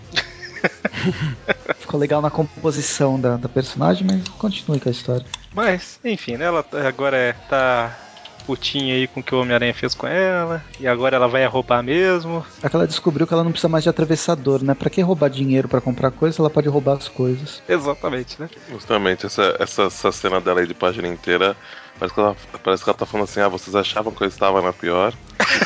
Ficou 1.79 1.99
legal 1.99 2.23
na 2.23 2.31
composição 2.31 3.21
da, 3.21 3.37
da 3.37 3.49
personagem, 3.49 4.07
mas 4.07 4.29
continue 4.39 4.81
com 4.81 4.89
a 4.89 4.93
história. 4.93 5.27
Mas, 5.55 5.99
enfim, 6.05 6.37
né, 6.37 6.47
ela 6.47 6.65
agora 6.87 7.17
é, 7.17 7.33
tá 7.49 7.97
putinha 8.43 8.95
aí 8.95 9.07
com 9.07 9.21
o 9.21 9.23
que 9.23 9.35
o 9.35 9.41
Homem-Aranha 9.41 9.75
fez 9.75 9.95
com 9.95 10.07
ela, 10.07 10.63
e 10.79 10.87
agora 10.87 11.17
ela 11.17 11.29
vai 11.29 11.45
roubar 11.47 11.83
mesmo. 11.83 12.45
É 12.63 12.69
que 12.69 12.77
ela 12.77 12.87
descobriu 12.87 13.27
que 13.27 13.33
ela 13.33 13.45
não 13.45 13.51
precisa 13.51 13.69
mais 13.69 13.85
de 13.85 13.91
atravessador, 13.91 14.63
né? 14.63 14.75
Pra 14.75 14.91
que 14.91 15.01
roubar 15.01 15.31
dinheiro 15.31 15.69
para 15.69 15.81
comprar 15.81 16.11
coisas, 16.11 16.39
ela 16.39 16.51
pode 16.51 16.69
roubar 16.69 16.97
as 16.97 17.09
coisas. 17.09 17.63
Exatamente, 17.69 18.41
né? 18.41 18.49
Justamente, 18.71 19.27
essa, 19.27 19.57
essa, 19.59 19.83
essa 19.85 20.13
cena 20.13 20.41
dela 20.41 20.61
aí 20.61 20.67
de 20.67 20.75
página 20.75 21.09
inteira 21.09 21.57
Parece 21.99 22.15
que, 22.15 22.21
ela, 22.21 22.37
parece 22.65 22.83
que 22.83 22.91
ela 22.91 22.99
tá 22.99 23.07
falando 23.07 23.25
assim: 23.25 23.41
ah, 23.41 23.49
vocês 23.49 23.77
achavam 23.77 24.13
que 24.13 24.23
eu 24.25 24.29
estava 24.29 24.61
na 24.61 24.73
pior? 24.73 25.15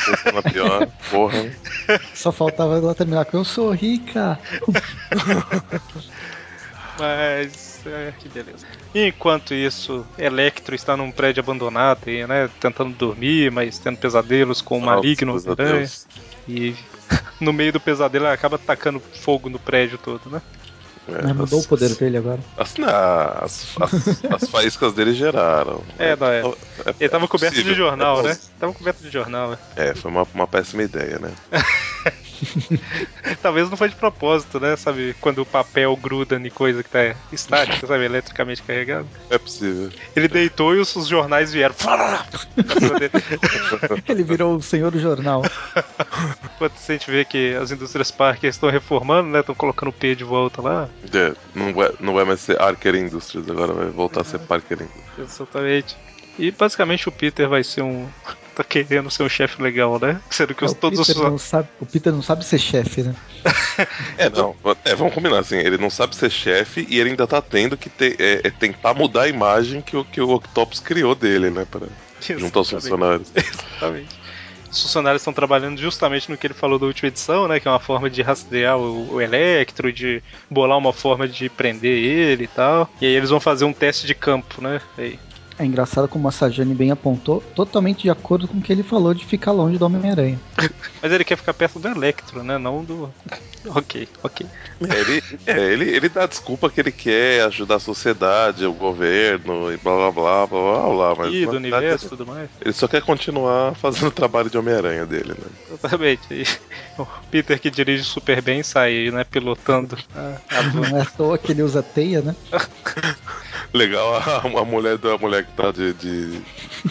Eu 0.07 0.13
estou 0.13 0.33
na 0.33 0.43
pior, 0.43 0.87
porra. 1.09 1.51
Só 2.13 2.31
faltava 2.31 2.77
ela 2.77 2.93
terminar 2.93 3.25
com 3.25 3.37
eu 3.37 3.45
sou 3.45 3.71
rica. 3.71 4.39
Mas, 6.99 7.76
é, 7.87 8.13
que 8.17 8.29
beleza. 8.29 8.65
Enquanto 8.93 9.53
isso, 9.53 10.05
Electro 10.17 10.75
está 10.75 10.95
num 10.95 11.11
prédio 11.11 11.41
abandonado, 11.41 12.05
né? 12.05 12.49
Tentando 12.59 12.93
dormir, 12.93 13.51
mas 13.51 13.79
tendo 13.79 13.97
pesadelos 13.97 14.61
com 14.61 14.77
o 14.77 14.81
maligno. 14.81 15.35
Né, 15.35 15.89
e 16.47 16.75
no 17.39 17.51
meio 17.53 17.73
do 17.73 17.79
pesadelo 17.79 18.25
ela 18.25 18.33
acaba 18.33 18.57
tacando 18.57 18.99
fogo 18.99 19.49
no 19.49 19.59
prédio 19.59 19.97
todo, 19.97 20.29
né? 20.29 20.41
É, 21.07 21.21
Mas 21.23 21.35
mudou 21.37 21.59
as, 21.59 21.65
o 21.65 21.69
poder 21.69 21.95
dele 21.95 22.17
agora. 22.17 22.39
As, 22.57 22.75
não, 22.75 22.89
as, 22.89 23.75
as, 23.79 24.25
as, 24.25 24.49
faíscas 24.49 24.93
dele 24.93 25.13
geraram. 25.13 25.81
É, 25.97 26.15
não 26.15 26.27
é. 26.27 26.41
é 26.41 26.95
Ele 26.99 27.09
tava 27.09 27.27
coberto 27.27 27.53
possível, 27.53 27.73
de 27.73 27.77
jornal, 27.77 28.19
é 28.19 28.23
né? 28.23 28.37
Tava 28.59 28.73
coberto 28.73 29.01
de 29.01 29.09
jornal, 29.09 29.51
né? 29.51 29.57
É, 29.75 29.95
foi 29.95 30.11
uma, 30.11 30.27
uma 30.33 30.47
péssima 30.47 30.83
ideia, 30.83 31.17
né? 31.17 31.31
Talvez 33.41 33.69
não 33.69 33.77
foi 33.77 33.89
de 33.89 33.95
propósito, 33.95 34.59
né? 34.59 34.75
Sabe, 34.75 35.15
quando 35.19 35.39
o 35.39 35.45
papel 35.45 35.95
gruda 35.95 36.35
em 36.35 36.49
coisa 36.49 36.83
que 36.83 36.89
tá 36.89 37.15
estática, 37.31 37.87
sabe, 37.87 38.05
eletricamente 38.05 38.63
carregado. 38.63 39.07
É 39.29 39.37
possível. 39.37 39.89
Ele 40.15 40.27
deitou 40.27 40.75
e 40.75 40.79
os, 40.79 40.95
os 40.95 41.07
jornais 41.07 41.53
vieram. 41.53 41.75
Ele 44.07 44.23
virou 44.23 44.55
o 44.55 44.61
senhor 44.61 44.91
do 44.91 44.99
jornal. 44.99 45.43
Enquanto 46.55 46.73
a 46.77 46.91
gente 46.91 47.09
vê 47.09 47.25
que 47.25 47.55
as 47.55 47.71
indústrias 47.71 48.11
Parker 48.11 48.49
estão 48.49 48.69
reformando, 48.69 49.29
né? 49.29 49.39
Estão 49.39 49.55
colocando 49.55 49.89
o 49.89 49.93
P 49.93 50.15
de 50.15 50.23
volta 50.23 50.61
lá. 50.61 50.89
É, 51.13 51.33
não 51.53 51.73
vai, 51.73 51.91
não 51.99 52.13
vai 52.13 52.25
mais 52.25 52.41
ser 52.41 52.61
Archer 52.61 52.95
Industries, 52.95 53.49
agora 53.49 53.73
vai 53.73 53.87
voltar 53.87 54.21
a 54.21 54.23
ser 54.23 54.39
Parker 54.39 54.81
Industries. 54.81 55.17
Exatamente. 55.17 55.97
E 56.39 56.51
basicamente 56.51 57.09
o 57.09 57.11
Peter 57.11 57.49
vai 57.49 57.63
ser 57.63 57.81
um 57.81 58.07
tá 58.57 58.63
querendo 58.63 59.11
ser 59.11 59.23
um 59.23 59.29
chefe 59.29 59.61
legal, 59.61 59.99
né? 59.99 60.19
Sendo 60.31 60.55
que 60.55 60.63
é, 60.63 60.67
os, 60.67 60.73
todos 60.73 60.99
os. 60.99 61.15
Não 61.15 61.37
sabe, 61.37 61.69
o 61.79 61.85
Peter 61.85 62.11
não 62.11 62.23
sabe 62.23 62.43
ser 62.43 62.57
chefe, 62.57 63.03
né? 63.03 63.15
é, 64.17 64.29
não. 64.29 64.55
É, 64.83 64.95
vamos 64.95 65.13
combinar 65.13 65.39
assim. 65.39 65.57
Ele 65.57 65.77
não 65.77 65.89
sabe 65.89 66.15
ser 66.15 66.31
chefe 66.31 66.85
e 66.89 66.99
ele 66.99 67.11
ainda 67.11 67.27
tá 67.27 67.39
tendo 67.39 67.77
que 67.77 67.89
ter, 67.89 68.19
é, 68.19 68.47
é 68.47 68.49
tentar 68.49 68.95
mudar 68.95 69.23
a 69.23 69.27
imagem 69.27 69.81
que 69.81 69.95
o, 69.95 70.03
que 70.03 70.19
o 70.19 70.29
Octopus 70.31 70.79
criou 70.79 71.13
dele, 71.13 71.51
né? 71.51 71.67
Para 71.69 71.87
juntar 72.19 72.61
os 72.61 72.69
funcionários. 72.69 73.31
Exatamente. 73.35 74.17
Os 74.71 74.81
funcionários 74.81 75.21
estão 75.21 75.33
trabalhando 75.33 75.79
justamente 75.79 76.29
no 76.29 76.35
que 76.35 76.47
ele 76.47 76.53
falou 76.53 76.79
da 76.79 76.87
última 76.87 77.07
edição, 77.07 77.47
né? 77.47 77.59
Que 77.59 77.67
é 77.67 77.71
uma 77.71 77.79
forma 77.79 78.09
de 78.09 78.23
rastrear 78.23 78.77
o, 78.77 79.13
o 79.13 79.21
Electro, 79.21 79.93
de 79.93 80.21
bolar 80.49 80.77
uma 80.77 80.91
forma 80.91 81.27
de 81.27 81.47
prender 81.47 82.03
ele 82.03 82.45
e 82.45 82.47
tal. 82.47 82.89
E 82.99 83.05
aí 83.05 83.13
eles 83.13 83.29
vão 83.29 83.39
fazer 83.39 83.65
um 83.65 83.73
teste 83.73 84.07
de 84.07 84.15
campo, 84.15 84.61
né? 84.61 84.81
Aí 84.97 85.19
É 85.59 85.65
engraçado 85.65 86.07
como 86.07 86.27
a 86.27 86.31
Sajane 86.31 86.75
bem 86.75 86.91
apontou, 86.91 87.41
totalmente 87.55 88.03
de 88.03 88.09
acordo 88.09 88.47
com 88.47 88.57
o 88.57 88.61
que 88.61 88.71
ele 88.71 88.83
falou 88.83 89.13
de 89.13 89.25
ficar 89.25 89.51
longe 89.51 89.77
do 89.77 89.85
Homem-Aranha. 89.85 90.39
Mas 91.01 91.11
ele 91.11 91.23
quer 91.23 91.35
ficar 91.35 91.53
perto 91.53 91.79
do 91.79 91.87
Electro, 91.87 92.43
né? 92.43 92.57
Não 92.57 92.83
do. 92.83 93.11
Ok, 93.69 94.07
ok. 94.23 94.45
É, 94.87 94.99
ele, 95.01 95.23
é, 95.45 95.73
ele, 95.73 95.89
ele 95.89 96.07
dá 96.07 96.25
desculpa 96.25 96.69
que 96.69 96.79
ele 96.79 96.91
quer 96.91 97.43
ajudar 97.47 97.75
a 97.75 97.79
sociedade, 97.79 98.65
o 98.65 98.71
governo 98.71 99.73
e 99.73 99.75
blá 99.75 100.09
blá 100.09 100.11
blá 100.11 100.47
blá 100.47 100.47
blá 100.47 100.89
blá. 100.93 101.15
Mas 101.17 101.33
E 101.33 101.45
do 101.45 101.51
verdade, 101.51 101.57
universo 101.57 102.05
e 102.05 102.09
tudo 102.09 102.25
mais. 102.25 102.49
Ele 102.61 102.71
só 102.71 102.87
quer 102.87 103.01
continuar 103.01 103.75
fazendo 103.75 104.07
o 104.07 104.11
trabalho 104.11 104.49
de 104.49 104.57
Homem-Aranha 104.57 105.05
dele, 105.05 105.33
né? 105.37 105.47
Exatamente. 105.73 106.21
E 106.31 106.45
o 106.97 107.05
Peter 107.29 107.59
que 107.59 107.69
dirige 107.69 108.03
super 108.03 108.41
bem 108.41 108.63
sai, 108.63 109.11
né? 109.11 109.25
Pilotando 109.25 109.97
a, 110.15 110.37
a. 110.49 110.63
Não 110.63 110.97
é 110.97 111.01
à 111.01 111.05
toa 111.05 111.37
que 111.37 111.51
ele 111.51 111.63
usa 111.63 111.83
teia, 111.83 112.21
né? 112.21 112.35
Legal 113.73 114.15
a, 114.15 114.37
a 114.61 114.65
mulher 114.65 114.97
da 114.97 115.17
mulher 115.17 115.43
que 115.45 115.51
tá 115.51 115.71
de, 115.71 115.93
de 115.93 116.41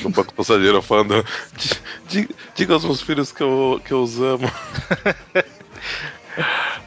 no 0.02 0.10
banco 0.10 0.34
passageiro 0.34 0.80
falando. 0.82 1.24
"Di- 1.56 1.80
di- 2.22 2.36
Diga 2.54 2.74
aos 2.74 2.84
meus 2.84 3.00
filhos 3.00 3.32
que 3.32 3.42
eu, 3.42 3.80
que 3.84 3.92
eu 3.92 4.02
os 4.02 4.20
amo. 4.20 4.50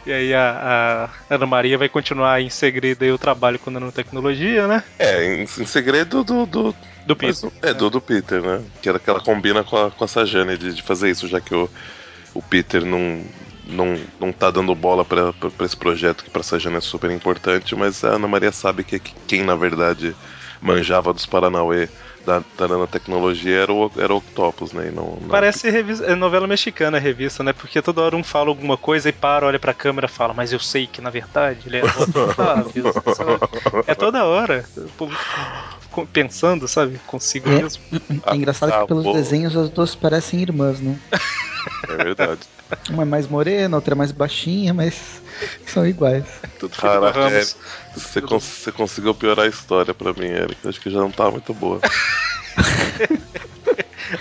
E 0.05 0.13
aí 0.13 0.33
a, 0.33 1.09
a 1.29 1.33
Ana 1.35 1.45
Maria 1.45 1.77
vai 1.77 1.89
continuar 1.89 2.39
em 2.41 2.49
segredo 2.49 3.03
aí 3.03 3.11
o 3.11 3.17
trabalho 3.17 3.57
com 3.59 3.69
nanotecnologia, 3.71 4.67
né? 4.67 4.83
É, 4.97 5.25
em, 5.25 5.41
em 5.43 5.65
segredo 5.65 6.23
do. 6.23 6.45
do 6.45 6.75
Do 7.05 7.17
mas- 7.21 7.41
Peter. 7.41 7.51
é, 7.69 7.73
do, 7.73 7.89
do 7.89 7.99
Peter, 7.99 8.41
né? 8.41 8.61
Que 8.81 8.89
era 8.89 8.99
que 8.99 9.09
ela 9.09 9.19
combina 9.19 9.63
com 9.63 9.75
a, 9.77 9.91
com 9.91 10.03
a 10.03 10.07
Sajane 10.07 10.57
de, 10.57 10.73
de 10.75 10.81
fazer 10.83 11.09
isso, 11.09 11.27
já 11.27 11.41
que 11.41 11.53
o, 11.55 11.69
o 12.33 12.41
Peter 12.43 12.85
não, 12.85 13.23
não, 13.69 13.95
não 14.19 14.33
tá 14.33 14.51
dando 14.51 14.73
bola 14.75 15.05
pra 15.05 15.33
esse 15.61 15.77
projeto 15.77 16.23
que 16.23 16.31
pra 16.31 16.43
Sajane 16.43 16.77
é 16.77 16.81
super 16.81 17.09
importante, 17.11 17.75
mas 17.75 18.03
a 18.03 18.15
Ana 18.15 18.27
Maria 18.27 18.51
sabe 18.51 18.83
que, 18.83 18.99
que 18.99 19.13
quem 19.27 19.43
na 19.43 19.55
verdade 19.55 20.15
manjava 20.61 21.13
dos 21.13 21.25
Paranauê 21.25 21.89
da, 22.25 22.39
da 22.57 22.67
nanotecnologia 22.67 23.61
era 23.61 23.73
o, 23.73 23.91
era 23.97 24.13
o 24.13 24.17
Octopus, 24.17 24.73
né? 24.73 24.91
Não, 24.91 25.17
não- 25.21 25.29
Parece 25.29 25.69
revista, 25.69 26.05
é 26.05 26.15
novela 26.15 26.47
mexicana 26.47 26.97
a 26.97 26.99
revista, 26.99 27.43
né? 27.43 27.53
Porque 27.53 27.81
toda 27.81 28.01
hora 28.01 28.15
um 28.15 28.23
fala 28.23 28.49
alguma 28.49 28.77
coisa 28.77 29.09
e 29.09 29.13
para, 29.13 29.45
olha 29.45 29.59
pra 29.59 29.73
câmera 29.73 30.07
e 30.07 30.09
fala, 30.09 30.33
mas 30.33 30.51
eu 30.51 30.59
sei 30.59 30.87
que 30.87 31.01
na 31.01 31.09
verdade 31.09 31.67
ele 31.67 31.77
é? 31.77 31.81
É 33.87 33.95
toda 33.95 34.25
hora. 34.25 34.65
Pensando, 36.05 36.67
sabe? 36.67 36.99
Consigo 37.07 37.49
É. 37.49 37.61
mesmo. 37.61 37.81
É 38.25 38.35
engraçado 38.35 38.71
Ah, 38.73 38.81
que 38.81 38.87
pelos 38.87 39.03
pô. 39.03 39.13
desenhos 39.13 39.55
as 39.55 39.69
duas 39.69 39.95
parecem 39.95 40.41
irmãs, 40.41 40.79
né? 40.79 40.97
É 41.89 42.03
verdade. 42.03 42.41
Uma 42.89 43.01
é 43.03 43.05
mais 43.05 43.27
morena, 43.27 43.75
outra 43.75 43.93
é 43.93 43.97
mais 43.97 44.11
baixinha, 44.11 44.73
mas 44.73 45.21
são 45.65 45.85
iguais. 45.87 46.25
Tudo 46.59 46.75
Caraca, 46.77 47.19
é, 47.29 47.43
você, 47.93 48.21
cons- 48.21 48.43
você 48.43 48.71
conseguiu 48.71 49.13
piorar 49.15 49.45
a 49.45 49.49
história 49.49 49.93
pra 49.93 50.13
mim, 50.13 50.27
Eric. 50.27 50.67
Acho 50.67 50.79
que 50.79 50.89
já 50.89 50.99
não 50.99 51.11
tá 51.11 51.29
muito 51.31 51.53
boa. 51.53 51.79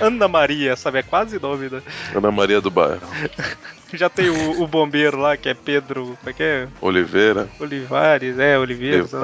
Ana 0.00 0.28
Maria, 0.28 0.76
sabe? 0.76 0.98
É 0.98 1.02
quase 1.02 1.38
nome, 1.40 1.68
né? 1.70 1.82
Ana 2.14 2.30
Maria 2.30 2.60
do 2.60 2.70
Bairro. 2.70 3.00
Já 3.94 4.08
tem 4.10 4.28
o, 4.28 4.62
o 4.62 4.66
bombeiro 4.66 5.16
lá, 5.18 5.36
que 5.36 5.48
é 5.48 5.54
Pedro. 5.54 6.16
Como 6.18 6.28
é 6.28 6.32
que 6.32 6.42
é? 6.42 6.68
Oliveira. 6.80 7.48
Olivares, 7.58 8.38
é, 8.38 8.58
Oliveira. 8.58 9.06
sei 9.06 9.18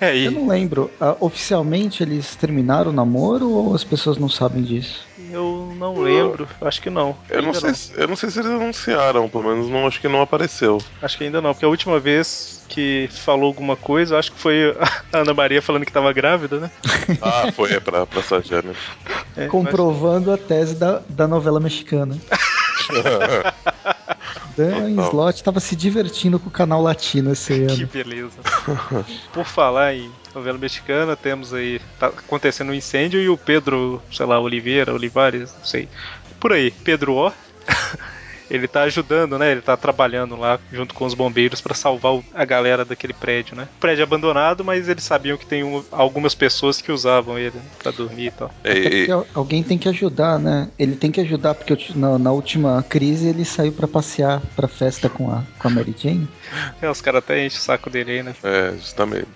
É, 0.00 0.16
Eu 0.16 0.30
não 0.30 0.48
lembro, 0.48 0.90
ah, 1.00 1.16
oficialmente 1.20 2.02
eles 2.02 2.34
terminaram 2.34 2.90
o 2.90 2.94
namoro 2.94 3.50
ou 3.50 3.74
as 3.74 3.84
pessoas 3.84 4.16
não 4.16 4.28
sabem 4.28 4.62
disso? 4.62 5.06
eu 5.32 5.72
não 5.76 6.00
lembro. 6.00 6.48
Acho 6.60 6.82
que 6.82 6.90
não. 6.90 7.16
Eu 7.28 7.42
não, 7.42 7.54
sei 7.54 7.72
se, 7.74 7.92
eu 7.96 8.08
não 8.08 8.16
sei 8.16 8.30
se 8.30 8.40
eles 8.40 8.50
anunciaram, 8.50 9.28
pelo 9.28 9.44
menos 9.44 9.68
não, 9.68 9.86
acho 9.86 10.00
que 10.00 10.08
não 10.08 10.22
apareceu. 10.22 10.78
Acho 11.00 11.16
que 11.16 11.24
ainda 11.24 11.40
não, 11.40 11.52
porque 11.52 11.64
a 11.64 11.68
última 11.68 12.00
vez 12.00 12.62
que 12.68 13.08
falou 13.12 13.46
alguma 13.46 13.76
coisa, 13.76 14.18
acho 14.18 14.32
que 14.32 14.38
foi 14.38 14.76
a 15.12 15.18
Ana 15.20 15.34
Maria 15.34 15.62
falando 15.62 15.84
que 15.84 15.92
tava 15.92 16.12
grávida, 16.12 16.58
né? 16.60 16.70
Ah, 17.22 17.50
foi 17.52 17.72
é 17.72 17.80
pra, 17.80 18.06
pra 18.06 18.22
Sajane. 18.22 18.72
É, 19.36 19.46
Comprovando 19.46 20.32
a 20.32 20.38
tese 20.38 20.74
da, 20.74 21.02
da 21.08 21.28
novela 21.28 21.60
mexicana. 21.60 22.16
Dan 24.60 24.94
Total. 24.94 25.08
Slot 25.10 25.36
estava 25.36 25.60
se 25.60 25.74
divertindo 25.74 26.38
com 26.38 26.48
o 26.48 26.52
canal 26.52 26.82
latino 26.82 27.32
esse 27.32 27.66
Que 27.66 27.72
ano. 27.82 27.86
beleza. 27.86 28.38
Por 29.32 29.44
falar 29.44 29.94
em 29.94 30.10
novela 30.34 30.58
mexicana, 30.58 31.16
temos 31.16 31.54
aí. 31.54 31.80
Tá 31.98 32.08
acontecendo 32.08 32.70
um 32.70 32.74
incêndio 32.74 33.20
e 33.20 33.28
o 33.28 33.36
Pedro, 33.36 34.02
sei 34.12 34.26
lá, 34.26 34.38
Oliveira, 34.38 34.92
Olivares, 34.92 35.52
não 35.56 35.64
sei. 35.64 35.88
Por 36.38 36.52
aí, 36.52 36.70
Pedro 36.70 37.14
O. 37.14 37.32
Ele 38.50 38.66
tá 38.66 38.82
ajudando, 38.82 39.38
né? 39.38 39.52
Ele 39.52 39.60
tá 39.60 39.76
trabalhando 39.76 40.36
lá 40.36 40.58
junto 40.72 40.94
com 40.94 41.04
os 41.04 41.14
bombeiros 41.14 41.60
pra 41.60 41.74
salvar 41.74 42.20
a 42.34 42.44
galera 42.44 42.84
daquele 42.84 43.12
prédio, 43.12 43.56
né? 43.56 43.68
Prédio 43.78 44.02
abandonado, 44.02 44.64
mas 44.64 44.88
eles 44.88 45.04
sabiam 45.04 45.36
que 45.38 45.46
tem 45.46 45.62
um- 45.62 45.84
algumas 45.92 46.34
pessoas 46.34 46.80
que 46.82 46.90
usavam 46.90 47.38
ele 47.38 47.56
né, 47.56 47.62
pra 47.82 47.92
dormir 47.92 48.26
e 48.26 48.30
tal. 48.30 48.50
E- 48.64 48.70
e- 48.70 48.82
porque 48.82 49.12
al- 49.12 49.26
alguém 49.34 49.62
tem 49.62 49.78
que 49.78 49.88
ajudar, 49.88 50.38
né? 50.38 50.68
Ele 50.78 50.96
tem 50.96 51.10
que 51.12 51.20
ajudar, 51.20 51.54
porque 51.54 51.76
na, 51.94 52.18
na 52.18 52.32
última 52.32 52.82
crise 52.88 53.28
ele 53.28 53.44
saiu 53.44 53.72
pra 53.72 53.86
passear 53.86 54.40
pra 54.56 54.66
festa 54.68 55.08
com 55.08 55.30
a, 55.30 55.42
com 55.58 55.68
a 55.68 55.70
Mary 55.70 55.94
Jane. 55.96 56.28
É, 56.82 56.90
os 56.90 57.00
caras 57.00 57.18
até 57.18 57.44
enchem 57.46 57.58
o 57.58 57.62
saco 57.62 57.88
dele 57.90 58.10
aí, 58.12 58.22
né? 58.22 58.34
é, 58.42 58.72
justamente. 58.76 59.26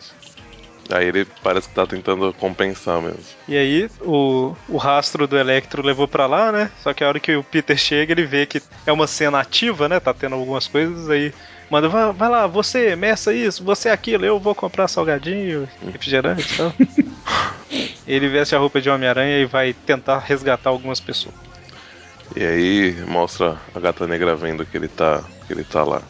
Aí 0.90 1.06
ele 1.06 1.26
parece 1.42 1.68
que 1.68 1.74
tá 1.74 1.86
tentando 1.86 2.32
compensar 2.34 3.00
mesmo. 3.00 3.24
E 3.48 3.56
aí, 3.56 3.88
o, 4.02 4.54
o 4.68 4.76
rastro 4.76 5.26
do 5.26 5.38
Electro 5.38 5.82
levou 5.82 6.06
pra 6.06 6.26
lá, 6.26 6.52
né? 6.52 6.70
Só 6.82 6.92
que 6.92 7.02
a 7.02 7.08
hora 7.08 7.20
que 7.20 7.34
o 7.34 7.42
Peter 7.42 7.76
chega, 7.76 8.12
ele 8.12 8.26
vê 8.26 8.44
que 8.44 8.60
é 8.86 8.92
uma 8.92 9.06
cena 9.06 9.40
ativa, 9.40 9.88
né? 9.88 9.98
Tá 9.98 10.12
tendo 10.12 10.34
algumas 10.34 10.68
coisas 10.68 11.08
aí. 11.08 11.32
Manda, 11.70 11.88
vai, 11.88 12.12
vai 12.12 12.28
lá, 12.28 12.46
você 12.46 12.94
meça 12.94 13.32
isso, 13.32 13.64
você 13.64 13.88
aquilo, 13.88 14.26
eu 14.26 14.38
vou 14.38 14.54
comprar 14.54 14.86
salgadinho, 14.86 15.66
refrigerante 15.82 16.52
e 16.52 16.56
tal. 16.56 16.72
ele 18.06 18.28
veste 18.28 18.54
a 18.54 18.58
roupa 18.58 18.80
de 18.80 18.90
Homem-Aranha 18.90 19.38
e 19.38 19.46
vai 19.46 19.72
tentar 19.72 20.18
resgatar 20.18 20.68
algumas 20.68 21.00
pessoas. 21.00 21.34
E 22.36 22.44
aí 22.44 23.04
mostra 23.06 23.58
a 23.74 23.80
gata 23.80 24.06
negra 24.06 24.36
vendo 24.36 24.64
que 24.66 24.76
ele 24.76 24.88
tá, 24.88 25.24
que 25.46 25.52
ele 25.52 25.64
tá 25.64 25.82
lá. 25.82 26.02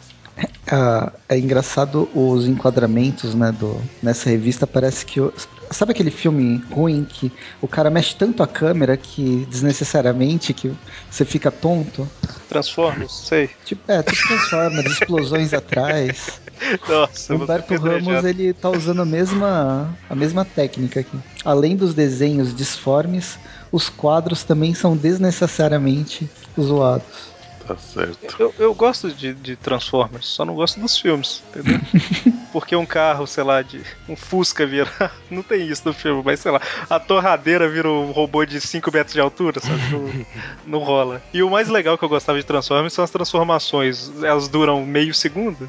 Ah, 0.69 1.13
é 1.29 1.37
engraçado 1.37 2.09
os 2.13 2.47
enquadramentos, 2.47 3.35
né, 3.35 3.51
do, 3.51 3.89
nessa 4.01 4.29
revista, 4.29 4.65
parece 4.65 5.05
que... 5.05 5.21
o- 5.21 5.33
sabe 5.71 5.91
aquele 5.91 6.11
filme 6.11 6.59
ruim 6.71 7.05
que 7.05 7.33
o 7.61 7.67
cara 7.67 7.89
mexe 7.89 8.15
tanto 8.17 8.41
a 8.43 8.47
câmera 8.47 8.97
que 8.97 9.45
desnecessariamente 9.45 10.53
que 10.53 10.71
você 11.09 11.23
fica 11.23 11.51
tonto? 11.51 12.09
Transformers, 12.49 13.11
sei. 13.27 13.49
Tipo, 13.63 13.91
é, 13.91 14.01
tipo 14.03 14.27
Transformers, 14.27 14.91
explosões 14.91 15.53
atrás. 15.53 16.41
Nossa, 16.87 17.35
Humberto 17.35 17.75
Ramos, 17.75 18.23
ele 18.23 18.53
tá 18.53 18.69
usando 18.69 19.01
a 19.01 19.05
mesma, 19.05 19.99
a 20.09 20.15
mesma 20.15 20.43
técnica 20.43 20.99
aqui. 20.99 21.23
Além 21.43 21.75
dos 21.75 21.93
desenhos 21.93 22.53
disformes, 22.55 23.39
os 23.71 23.89
quadros 23.89 24.43
também 24.43 24.73
são 24.73 24.97
desnecessariamente 24.97 26.31
zoados. 26.59 27.34
Tá 27.67 27.75
certo. 27.77 28.35
Eu, 28.37 28.53
eu 28.59 28.73
gosto 28.73 29.11
de, 29.11 29.33
de 29.33 29.55
Transformers, 29.55 30.27
só 30.27 30.45
não 30.45 30.53
gosto 30.53 30.79
dos 30.79 30.97
filmes, 30.97 31.43
entendeu? 31.49 31.79
Porque 32.53 32.75
um 32.75 32.85
carro, 32.85 33.25
sei 33.25 33.43
lá, 33.43 33.61
de 33.61 33.81
um 34.07 34.15
Fusca 34.15 34.65
vira. 34.65 34.89
Não 35.29 35.43
tem 35.43 35.67
isso 35.67 35.81
no 35.85 35.93
filme, 35.93 36.21
mas 36.23 36.39
sei 36.39 36.51
lá, 36.51 36.61
a 36.89 36.99
torradeira 36.99 37.67
vira 37.67 37.89
um 37.89 38.11
robô 38.11 38.45
de 38.45 38.61
5 38.61 38.91
metros 38.93 39.13
de 39.13 39.19
altura, 39.19 39.59
sabe? 39.59 39.81
Não, 39.91 40.25
não 40.79 40.79
rola. 40.79 41.21
E 41.33 41.43
o 41.43 41.49
mais 41.49 41.67
legal 41.67 41.97
que 41.97 42.05
eu 42.05 42.09
gostava 42.09 42.39
de 42.39 42.45
Transformers 42.45 42.93
são 42.93 43.03
as 43.03 43.11
transformações. 43.11 44.11
Elas 44.23 44.47
duram 44.47 44.85
meio 44.85 45.13
segundo. 45.13 45.67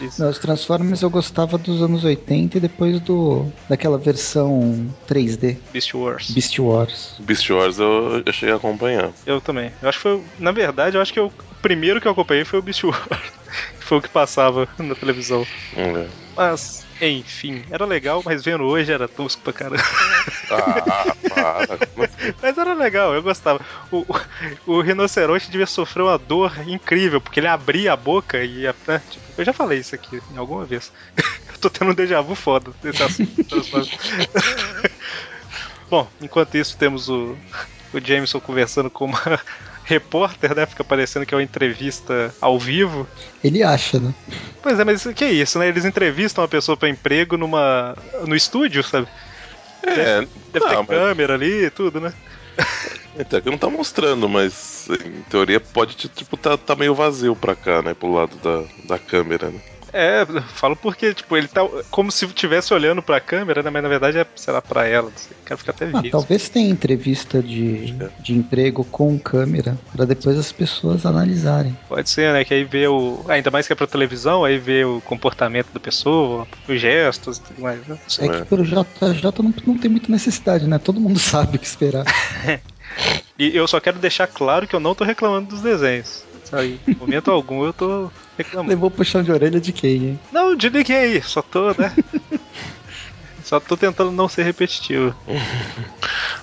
Isso. 0.00 0.22
Não, 0.22 0.30
os 0.30 0.38
Transformers 0.38 1.02
eu 1.02 1.10
gostava 1.10 1.58
dos 1.58 1.82
anos 1.82 2.04
80 2.04 2.56
e 2.56 2.60
depois 2.60 3.00
do 3.00 3.46
daquela 3.68 3.98
versão 3.98 4.88
3D, 5.08 5.58
Beast 5.72 5.94
Wars. 5.94 6.30
Beast 6.30 6.58
Wars. 6.58 7.14
Beast 7.20 7.50
Wars 7.50 7.78
eu, 7.78 8.22
eu 8.24 8.32
cheguei 8.32 8.52
a 8.52 8.56
acompanhar. 8.56 9.12
Eu 9.26 9.40
também. 9.40 9.72
Eu 9.80 9.88
acho 9.88 9.98
que 9.98 10.02
foi. 10.02 10.11
Na 10.38 10.52
verdade, 10.52 10.96
eu 10.96 11.02
acho 11.02 11.12
que 11.12 11.18
eu- 11.20 11.26
o 11.50 11.54
primeiro 11.56 12.00
que 12.00 12.06
eu 12.08 12.12
acompanhei 12.12 12.44
foi 12.44 12.58
o 12.58 12.62
Beast 12.62 12.84
Wars. 12.84 12.98
foi 13.80 13.98
o 13.98 14.02
que 14.02 14.08
passava 14.10 14.68
na 14.78 14.94
televisão. 14.94 15.44
Mas, 16.36 16.86
enfim, 17.00 17.62
era 17.70 17.84
legal, 17.84 18.22
mas 18.24 18.42
vendo 18.42 18.64
hoje 18.64 18.90
era 18.90 19.06
tosco 19.08 19.42
pra 19.42 19.52
caramba. 19.52 19.82
Ah, 20.50 21.14
para. 21.28 21.78
Mas 22.42 22.56
era 22.58 22.74
legal, 22.74 23.14
eu 23.14 23.22
gostava. 23.22 23.64
O, 23.90 24.04
o, 24.66 24.76
o 24.78 24.80
rinoceronte 24.82 25.50
devia 25.50 25.66
sofrer 25.66 26.02
uma 26.02 26.18
dor 26.18 26.52
incrível, 26.66 27.20
porque 27.20 27.40
ele 27.40 27.46
abria 27.48 27.92
a 27.92 27.96
boca 27.96 28.42
e 28.42 28.62
ia. 28.62 28.76
né, 28.86 29.00
tipo, 29.10 29.32
eu 29.36 29.44
já 29.44 29.52
falei 29.52 29.78
isso 29.78 29.94
aqui 29.94 30.22
em 30.30 30.36
alguma 30.36 30.66
vez. 30.66 30.90
eu 31.52 31.58
tô 31.60 31.68
tendo 31.70 31.90
um 31.90 31.94
déjà 31.94 32.20
vu 32.22 32.34
foda 32.34 32.72
desse 32.82 33.02
assunto. 33.02 33.32
Bom, 35.90 36.10
enquanto 36.20 36.54
isso 36.56 36.76
temos 36.76 37.08
o, 37.08 37.36
o 37.92 38.00
Jameson 38.04 38.40
conversando 38.40 38.90
com 38.90 39.06
uma 39.06 39.20
repórter, 39.84 40.54
né? 40.54 40.66
Fica 40.66 40.84
parecendo 40.84 41.26
que 41.26 41.34
é 41.34 41.36
uma 41.36 41.42
entrevista 41.42 42.34
ao 42.40 42.58
vivo. 42.58 43.06
Ele 43.42 43.62
acha, 43.62 43.98
né? 43.98 44.14
Pois 44.62 44.78
é, 44.78 44.84
mas 44.84 45.04
o 45.04 45.12
que 45.12 45.24
é 45.24 45.32
isso, 45.32 45.58
né? 45.58 45.68
Eles 45.68 45.84
entrevistam 45.84 46.42
uma 46.42 46.48
pessoa 46.48 46.76
pra 46.76 46.88
emprego 46.88 47.36
numa. 47.36 47.96
no 48.26 48.34
estúdio, 48.34 48.82
sabe? 48.82 49.08
É, 49.82 50.20
Deve 50.20 50.28
ter 50.52 50.60
não, 50.60 50.76
mas, 50.78 50.86
câmera 50.86 51.34
ali 51.34 51.64
e 51.64 51.70
tudo, 51.70 52.00
né? 52.00 52.12
até 53.18 53.40
que 53.42 53.50
não 53.50 53.58
tá 53.58 53.68
mostrando, 53.68 54.28
mas 54.28 54.88
em 54.88 55.22
teoria 55.22 55.58
pode 55.58 55.94
tipo 55.94 56.36
tá, 56.36 56.56
tá 56.56 56.76
meio 56.76 56.94
vazio 56.94 57.34
pra 57.34 57.56
cá, 57.56 57.82
né? 57.82 57.94
Pro 57.94 58.12
lado 58.12 58.36
da, 58.36 58.64
da 58.84 58.98
câmera, 58.98 59.50
né? 59.50 59.60
É, 59.92 60.24
falo 60.54 60.74
porque, 60.74 61.12
tipo, 61.12 61.36
ele 61.36 61.48
tá 61.48 61.60
como 61.90 62.10
se 62.10 62.24
estivesse 62.24 62.72
olhando 62.72 63.02
pra 63.02 63.20
câmera, 63.20 63.62
né? 63.62 63.70
Mas 63.70 63.82
na 63.82 63.88
verdade 63.88 64.18
é, 64.18 64.26
sei 64.34 64.52
lá, 64.52 64.62
pra 64.62 64.86
ela. 64.86 65.10
Não 65.10 65.16
sei. 65.16 65.36
Quero 65.44 65.58
ficar 65.58 65.72
até 65.72 65.90
Ah, 65.92 66.02
talvez 66.10 66.48
tenha 66.48 66.70
entrevista 66.70 67.42
de, 67.42 67.94
de 68.18 68.32
emprego 68.32 68.84
com 68.84 69.18
câmera 69.18 69.76
pra 69.94 70.04
depois 70.04 70.38
as 70.38 70.50
pessoas 70.50 71.04
analisarem. 71.04 71.76
Pode 71.88 72.08
ser, 72.08 72.32
né? 72.32 72.44
Que 72.44 72.54
aí 72.54 72.64
vê 72.64 72.86
o. 72.88 73.22
Ainda 73.28 73.50
mais 73.50 73.66
que 73.66 73.72
é 73.72 73.76
pra 73.76 73.86
televisão, 73.86 74.44
aí 74.44 74.58
vê 74.58 74.84
o 74.84 75.00
comportamento 75.02 75.68
da 75.72 75.80
pessoa, 75.80 76.46
os 76.66 76.80
gestos 76.80 77.36
e 77.36 77.42
tudo 77.42 77.60
mais, 77.60 77.86
né? 77.86 77.98
É 78.20 78.28
que 78.28 78.44
pelo 78.46 78.64
JJ 78.64 79.42
não, 79.42 79.54
não 79.66 79.78
tem 79.78 79.90
muita 79.90 80.10
necessidade, 80.10 80.66
né? 80.66 80.78
Todo 80.78 81.00
mundo 81.00 81.18
sabe 81.20 81.56
o 81.56 81.60
que 81.60 81.66
esperar. 81.66 82.04
E 83.38 83.56
eu 83.56 83.66
só 83.66 83.80
quero 83.80 83.98
deixar 83.98 84.26
claro 84.26 84.66
que 84.66 84.76
eu 84.76 84.80
não 84.80 84.94
tô 84.94 85.04
reclamando 85.04 85.48
dos 85.48 85.62
desenhos. 85.62 86.24
Aí, 86.52 86.78
em 86.86 86.94
momento 86.94 87.30
algum 87.30 87.64
eu 87.64 87.72
tô 87.72 88.10
reclamando. 88.36 88.70
Levou 88.70 88.90
puxão 88.90 89.22
de 89.22 89.32
orelha 89.32 89.60
de 89.60 89.72
quem, 89.72 90.04
hein? 90.04 90.20
Não, 90.30 90.54
de 90.54 90.70
ninguém, 90.70 91.20
só 91.22 91.40
tô, 91.42 91.68
né? 91.68 91.94
só 93.42 93.58
tô 93.58 93.76
tentando 93.76 94.12
não 94.12 94.28
ser 94.28 94.42
repetitivo. 94.42 95.14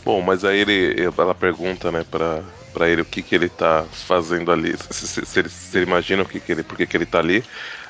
Bom, 0.03 0.21
mas 0.21 0.43
aí 0.43 0.59
ele, 0.59 0.95
ela 1.17 1.35
pergunta, 1.35 1.91
né, 1.91 2.03
pra, 2.03 2.43
pra 2.73 2.87
ele 2.87 3.01
o 3.01 3.05
que 3.05 3.21
que 3.21 3.35
ele 3.35 3.49
tá 3.49 3.85
fazendo 3.91 4.51
ali, 4.51 4.75
se, 4.89 5.07
se, 5.07 5.25
se 5.25 5.39
ele, 5.39 5.49
se 5.49 5.77
ele 5.77 5.85
imagina 5.85 6.23
o 6.23 6.25
que 6.25 6.39
que 6.39 6.51
ele, 6.51 6.63
por 6.63 6.77
que 6.77 6.85
que 6.85 6.97
ele 6.97 7.05
tá 7.05 7.19
ali. 7.19 7.43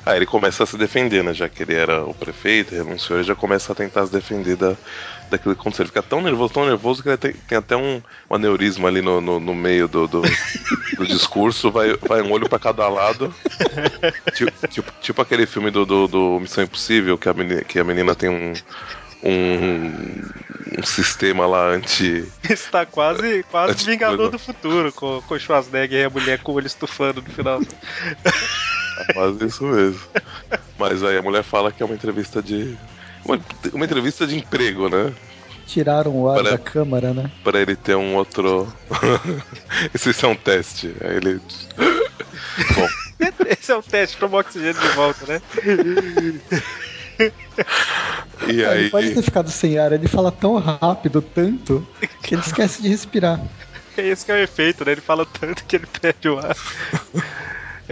Aí 0.04 0.16
ele 0.16 0.26
começa 0.26 0.62
a 0.62 0.66
se 0.66 0.78
defender, 0.78 1.22
né, 1.22 1.34
já 1.34 1.48
que 1.48 1.62
ele 1.62 1.74
era 1.74 2.02
o 2.04 2.14
prefeito, 2.14 2.74
renunciou, 2.74 3.18
ele 3.18 3.28
já 3.28 3.34
começa 3.34 3.72
a 3.72 3.74
tentar 3.74 4.06
se 4.06 4.12
defender 4.12 4.56
da, 4.56 4.74
daquilo 5.30 5.54
que 5.54 5.60
aconteceu. 5.60 5.82
Ele 5.82 5.88
fica 5.88 6.02
tão 6.02 6.22
nervoso, 6.22 6.54
tão 6.54 6.64
nervoso 6.64 7.02
que 7.02 7.08
ele 7.10 7.16
tem, 7.18 7.32
tem 7.32 7.58
até 7.58 7.76
um, 7.76 8.02
um 8.28 8.34
aneurisma 8.34 8.88
ali 8.88 9.02
no, 9.02 9.20
no, 9.20 9.38
no 9.38 9.54
meio 9.54 9.86
do, 9.86 10.06
do, 10.08 10.22
do, 10.96 11.06
discurso, 11.06 11.70
vai, 11.70 11.96
vai 11.96 12.22
um 12.22 12.32
olho 12.32 12.48
para 12.48 12.58
cada 12.58 12.88
lado. 12.88 13.34
tipo, 14.34 14.68
tipo, 14.68 14.92
tipo, 15.00 15.22
aquele 15.22 15.46
filme 15.46 15.70
do, 15.70 15.84
do, 15.84 16.08
do, 16.08 16.40
Missão 16.40 16.64
Impossível, 16.64 17.18
que 17.18 17.28
a 17.28 17.34
menina, 17.34 17.62
que 17.62 17.78
a 17.78 17.84
menina 17.84 18.14
tem 18.14 18.30
um. 18.30 18.54
Um, 19.22 20.22
um 20.78 20.82
sistema 20.82 21.46
lá 21.46 21.68
anti. 21.68 22.24
Está 22.48 22.86
quase, 22.86 23.42
quase 23.44 23.72
anti 23.72 23.86
Vingador 23.86 24.30
do 24.30 24.38
Futuro, 24.38 24.92
com, 24.92 25.20
com 25.22 25.34
o 25.34 25.38
Schwarzenegger 25.38 26.00
e 26.00 26.04
a 26.04 26.10
mulher 26.10 26.38
com 26.42 26.52
o 26.52 26.54
olho 26.54 26.66
estufando 26.66 27.22
no 27.22 27.30
final. 27.30 27.60
Quase 29.12 29.46
isso 29.46 29.64
mesmo. 29.64 30.00
Mas 30.78 31.02
aí 31.02 31.18
a 31.18 31.22
mulher 31.22 31.42
fala 31.42 31.72
que 31.72 31.82
é 31.82 31.86
uma 31.86 31.94
entrevista 31.94 32.42
de. 32.42 32.76
Uma, 33.24 33.38
uma 33.72 33.84
entrevista 33.84 34.26
de 34.26 34.36
emprego, 34.36 34.88
né? 34.88 35.12
Tiraram 35.66 36.16
o 36.16 36.28
ar 36.28 36.42
para, 36.42 36.50
da 36.52 36.58
câmara, 36.58 37.14
né? 37.14 37.30
Para 37.44 37.60
ele 37.60 37.76
ter 37.76 37.94
um 37.94 38.16
outro. 38.16 38.72
Esse 39.94 40.24
é 40.24 40.28
um 40.28 40.34
teste. 40.34 40.94
Aí 41.00 41.16
ele. 41.16 41.40
Bom. 42.74 42.88
Esse 43.46 43.70
é 43.70 43.76
um 43.76 43.82
teste 43.82 44.22
o 44.24 44.34
oxigênio 44.34 44.80
de 44.80 44.88
volta, 44.88 45.26
né? 45.26 45.42
E 48.48 48.64
aí... 48.64 48.80
Ele 48.80 48.90
pode 48.90 49.10
ter 49.10 49.22
ficado 49.22 49.50
sem 49.50 49.78
ar, 49.78 49.92
ele 49.92 50.08
fala 50.08 50.32
tão 50.32 50.56
rápido, 50.58 51.20
tanto, 51.20 51.86
que 52.22 52.34
ele 52.34 52.42
esquece 52.42 52.80
de 52.82 52.88
respirar. 52.88 53.40
É 53.96 54.08
esse 54.08 54.24
que 54.24 54.32
é 54.32 54.34
o 54.36 54.38
efeito, 54.38 54.84
né? 54.84 54.92
Ele 54.92 55.00
fala 55.00 55.26
tanto 55.26 55.64
que 55.64 55.76
ele 55.76 55.86
perde 55.86 56.28
o 56.28 56.38
ar. 56.38 56.56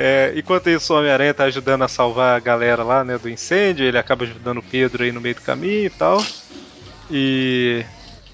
É, 0.01 0.33
enquanto 0.37 0.71
isso, 0.71 0.95
o 0.95 0.97
Homem-Aranha 0.97 1.35
tá 1.35 1.45
ajudando 1.45 1.83
a 1.83 1.89
salvar 1.89 2.37
a 2.37 2.41
galera 2.41 2.85
lá, 2.85 3.03
né, 3.03 3.19
do 3.19 3.29
incêndio, 3.29 3.85
ele 3.85 3.99
acaba 3.99 4.25
ajudando 4.25 4.59
o 4.59 4.63
Pedro 4.63 5.03
aí 5.03 5.11
no 5.11 5.21
meio 5.21 5.35
do 5.35 5.41
caminho 5.41 5.87
e 5.87 5.91
tal. 5.91 6.25
E. 7.11 7.85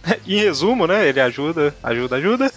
Em 0.29 0.37
resumo, 0.37 0.87
né? 0.87 1.09
Ele 1.09 1.19
ajuda, 1.21 1.75
ajuda, 1.83 2.17
ajuda. 2.17 2.53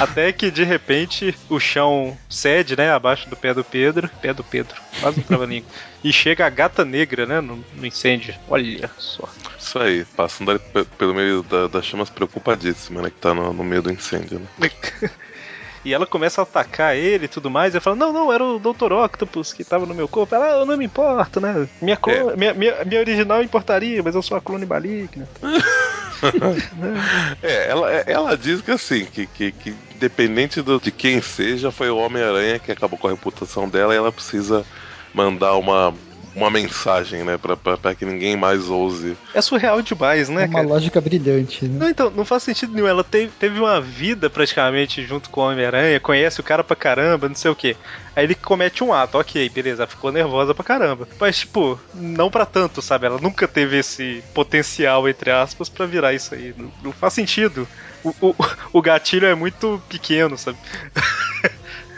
Até 0.00 0.32
que 0.32 0.50
de 0.50 0.64
repente 0.64 1.36
o 1.48 1.60
chão 1.60 2.16
cede, 2.28 2.76
né? 2.76 2.90
Abaixo 2.90 3.28
do 3.28 3.36
pé 3.36 3.52
do 3.52 3.62
Pedro. 3.62 4.08
Pé 4.22 4.32
do 4.32 4.42
Pedro, 4.42 4.80
quase 5.00 5.20
um 5.20 5.22
trava-língua. 5.22 5.68
e 6.02 6.12
chega 6.12 6.46
a 6.46 6.50
gata 6.50 6.84
negra, 6.84 7.26
né? 7.26 7.40
No, 7.40 7.62
no, 7.74 7.86
incêndio. 7.86 8.34
Olha 8.48 8.90
só. 8.98 9.28
Isso 9.58 9.78
aí, 9.78 10.04
passando 10.16 10.52
ali 10.52 10.60
pelo 10.98 11.14
meio 11.14 11.42
da, 11.42 11.68
das 11.68 11.84
chamas 11.84 12.08
preocupadíssima, 12.08 13.02
né? 13.02 13.10
Que 13.10 13.16
tá 13.16 13.34
no, 13.34 13.52
no 13.52 13.62
meio 13.62 13.82
do 13.82 13.92
incêndio, 13.92 14.40
né? 14.58 14.70
E 15.84 15.94
ela 15.94 16.06
começa 16.06 16.40
a 16.40 16.44
atacar 16.44 16.94
ele 16.94 17.24
e 17.24 17.28
tudo 17.28 17.50
mais. 17.50 17.72
E 17.72 17.78
eu 17.78 17.80
falo, 17.80 17.96
não, 17.96 18.12
não, 18.12 18.32
era 18.32 18.44
o 18.44 18.58
Dr. 18.58 18.92
Octopus 18.92 19.52
que 19.52 19.64
tava 19.64 19.86
no 19.86 19.94
meu 19.94 20.06
corpo. 20.06 20.34
Ela, 20.34 20.46
ah, 20.46 20.58
eu 20.58 20.66
não 20.66 20.76
me 20.76 20.84
importo, 20.84 21.40
né? 21.40 21.66
Minha, 21.80 21.98
é. 22.06 22.36
minha, 22.36 22.54
minha, 22.54 22.84
minha, 22.84 23.00
original 23.00 23.42
importaria, 23.42 24.02
mas 24.02 24.14
eu 24.14 24.20
sou 24.20 24.36
a 24.36 24.42
clone 24.42 24.66
maligna. 24.66 25.26
é, 27.42 27.70
ela, 27.70 27.90
ela 27.90 28.36
diz 28.36 28.60
que 28.60 28.70
assim, 28.70 29.06
que, 29.06 29.26
que, 29.26 29.52
que 29.52 29.74
independente 30.00 30.62
do, 30.62 30.80
de 30.80 30.90
quem 30.90 31.20
seja, 31.20 31.70
foi 31.70 31.90
o 31.90 31.98
Homem-Aranha 31.98 32.58
que 32.58 32.72
acabou 32.72 32.98
com 32.98 33.06
a 33.06 33.10
reputação 33.10 33.68
dela 33.68 33.92
e 33.92 33.98
ela 33.98 34.10
precisa 34.10 34.64
mandar 35.12 35.56
uma 35.56 35.94
uma 36.34 36.50
mensagem, 36.50 37.24
né? 37.24 37.36
Pra, 37.36 37.56
pra, 37.56 37.76
pra, 37.76 37.94
que 37.94 38.04
ninguém 38.04 38.36
mais 38.36 38.68
ouse. 38.68 39.16
É 39.34 39.40
surreal 39.40 39.82
demais, 39.82 40.28
né? 40.28 40.42
É 40.42 40.46
uma 40.46 40.54
cara? 40.54 40.68
lógica 40.68 41.00
brilhante, 41.00 41.64
né? 41.64 41.78
Não, 41.78 41.88
então, 41.88 42.10
não 42.10 42.24
faz 42.24 42.42
sentido 42.42 42.72
nenhum. 42.72 42.86
Ela 42.86 43.04
teve, 43.04 43.32
teve 43.38 43.58
uma 43.58 43.80
vida 43.80 44.30
praticamente 44.30 45.04
junto 45.04 45.30
com 45.30 45.40
o 45.40 45.44
Homem-Aranha, 45.44 45.98
conhece 46.00 46.40
o 46.40 46.44
cara 46.44 46.62
pra 46.62 46.76
caramba, 46.76 47.28
não 47.28 47.34
sei 47.34 47.50
o 47.50 47.56
quê. 47.56 47.76
Aí 48.14 48.24
ele 48.24 48.34
comete 48.34 48.82
um 48.84 48.92
ato, 48.92 49.18
ok, 49.18 49.48
beleza, 49.48 49.86
ficou 49.86 50.12
nervosa 50.12 50.54
pra 50.54 50.64
caramba. 50.64 51.08
Mas, 51.18 51.38
tipo, 51.38 51.78
não 51.94 52.30
para 52.30 52.46
tanto, 52.46 52.82
sabe? 52.82 53.06
Ela 53.06 53.20
nunca 53.20 53.46
teve 53.48 53.78
esse 53.78 54.22
potencial, 54.34 55.08
entre 55.08 55.30
aspas, 55.30 55.68
para 55.68 55.86
virar 55.86 56.12
isso 56.12 56.34
aí. 56.34 56.54
Não, 56.56 56.70
não 56.82 56.92
faz 56.92 57.14
sentido. 57.14 57.66
O, 58.04 58.14
o, 58.20 58.34
o 58.78 58.82
gatilho 58.82 59.26
é 59.26 59.34
muito 59.34 59.80
pequeno, 59.88 60.36
sabe? 60.38 60.58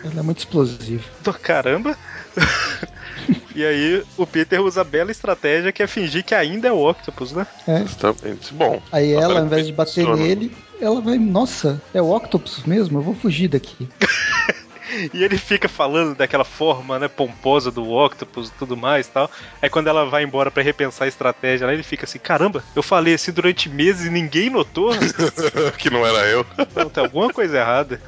Ela 0.04 0.18
é 0.18 0.22
muito 0.22 0.38
explosiva. 0.38 1.04
Caramba! 1.40 1.96
e 3.54 3.64
aí 3.64 4.02
o 4.16 4.26
Peter 4.26 4.60
usa 4.60 4.80
a 4.80 4.84
bela 4.84 5.10
estratégia 5.10 5.72
que 5.72 5.82
é 5.82 5.86
fingir 5.86 6.24
que 6.24 6.34
ainda 6.34 6.68
é 6.68 6.72
o 6.72 6.88
Octopus, 6.88 7.32
né? 7.32 7.46
É. 7.66 7.82
Exatamente. 7.82 8.52
Bom. 8.54 8.80
Aí 8.90 9.12
ela, 9.12 9.40
ao 9.40 9.46
invés 9.46 9.66
de 9.66 9.72
bater 9.72 10.06
nele, 10.16 10.54
ela 10.80 11.00
vai, 11.00 11.18
nossa, 11.18 11.80
é 11.94 12.02
o 12.02 12.14
Octopus 12.14 12.64
mesmo? 12.64 12.98
Eu 12.98 13.02
vou 13.02 13.14
fugir 13.14 13.48
daqui. 13.48 13.88
e 15.12 15.22
ele 15.22 15.38
fica 15.38 15.68
falando 15.68 16.14
daquela 16.14 16.44
forma, 16.44 16.98
né, 16.98 17.08
pomposa 17.08 17.70
do 17.70 17.88
Octopus 17.90 18.48
e 18.48 18.52
tudo 18.52 18.76
mais 18.76 19.06
tal. 19.06 19.30
Aí 19.60 19.70
quando 19.70 19.88
ela 19.88 20.04
vai 20.04 20.22
embora 20.22 20.50
para 20.50 20.62
repensar 20.62 21.04
a 21.04 21.08
estratégia 21.08 21.66
lá, 21.66 21.72
ele 21.72 21.82
fica 21.82 22.04
assim, 22.04 22.18
caramba, 22.18 22.62
eu 22.74 22.82
falei 22.82 23.14
assim 23.14 23.32
durante 23.32 23.68
meses 23.68 24.06
e 24.06 24.10
ninguém 24.10 24.50
notou. 24.50 24.90
que 25.78 25.90
não 25.90 26.06
era 26.06 26.26
eu. 26.26 26.44
Não, 26.74 26.88
tem 26.88 27.04
alguma 27.04 27.32
coisa 27.32 27.58
errada. 27.58 28.00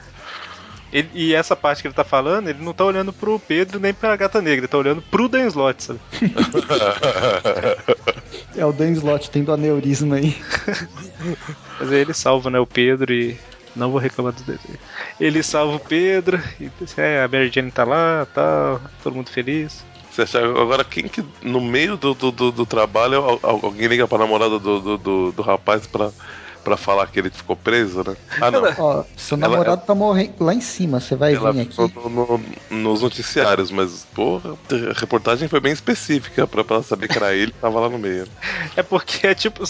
Ele, 0.94 1.10
e 1.12 1.34
essa 1.34 1.56
parte 1.56 1.82
que 1.82 1.88
ele 1.88 1.94
tá 1.94 2.04
falando, 2.04 2.48
ele 2.48 2.62
não 2.62 2.72
tá 2.72 2.84
olhando 2.84 3.12
pro 3.12 3.40
Pedro 3.40 3.80
nem 3.80 3.92
pra 3.92 4.14
Gata 4.14 4.40
Negra, 4.40 4.60
ele 4.60 4.68
tá 4.68 4.78
olhando 4.78 5.02
pro 5.02 5.28
Dan 5.28 5.48
Slott, 5.48 5.82
sabe? 5.82 5.98
é 8.56 8.64
o 8.64 8.72
Dan 8.72 8.92
Slott 8.92 9.28
tendo 9.28 9.52
aneurisma 9.52 10.14
aí. 10.14 10.36
Mas 11.80 11.90
aí 11.90 11.98
ele 11.98 12.14
salva, 12.14 12.48
né, 12.48 12.60
o 12.60 12.66
Pedro 12.66 13.12
e. 13.12 13.36
Não 13.74 13.90
vou 13.90 14.00
reclamar 14.00 14.32
dos 14.32 14.42
desenhos. 14.42 14.78
Ele 15.18 15.42
salva 15.42 15.74
o 15.74 15.80
Pedro, 15.80 16.40
e 16.60 16.70
é, 16.96 17.24
a 17.24 17.26
Mary 17.26 17.50
Jane 17.52 17.72
tá 17.72 17.82
lá, 17.82 18.24
tal, 18.32 18.78
tá, 18.78 18.90
todo 19.02 19.16
mundo 19.16 19.30
feliz. 19.30 19.84
Você 20.12 20.22
acha, 20.22 20.38
agora, 20.38 20.84
quem 20.84 21.08
que 21.08 21.24
no 21.42 21.60
meio 21.60 21.96
do, 21.96 22.14
do, 22.14 22.30
do, 22.30 22.52
do 22.52 22.64
trabalho 22.64 23.40
alguém 23.42 23.88
liga 23.88 24.06
pra 24.06 24.16
namorada 24.16 24.60
do, 24.60 24.80
do, 24.80 24.96
do, 24.96 25.32
do 25.32 25.42
rapaz 25.42 25.88
pra 25.88 26.12
pra 26.64 26.76
falar 26.76 27.06
que 27.06 27.18
ele 27.18 27.30
ficou 27.30 27.54
preso, 27.54 28.02
né? 28.06 28.16
Ah, 28.40 28.50
não. 28.50 28.62
Ó, 28.78 29.04
seu 29.16 29.36
namorado 29.36 29.68
ela, 29.68 29.76
tá 29.76 29.94
morrendo 29.94 30.34
lá 30.40 30.54
em 30.54 30.60
cima, 30.60 30.98
você 30.98 31.14
vai 31.14 31.36
vir 31.36 31.60
aqui. 31.60 31.78
No, 31.78 32.08
no, 32.08 32.40
nos 32.70 33.02
noticiários, 33.02 33.70
mas, 33.70 34.06
porra, 34.14 34.56
a 34.90 34.98
reportagem 34.98 35.46
foi 35.46 35.60
bem 35.60 35.72
específica 35.72 36.46
pra, 36.46 36.64
pra 36.64 36.82
saber 36.82 37.08
que 37.08 37.18
era 37.18 37.34
ele 37.34 37.52
que 37.52 37.58
tava 37.58 37.78
lá 37.80 37.88
no 37.88 37.98
meio. 37.98 38.26
É 38.74 38.82
porque 38.82 39.26
é 39.26 39.34
tipo. 39.34 39.62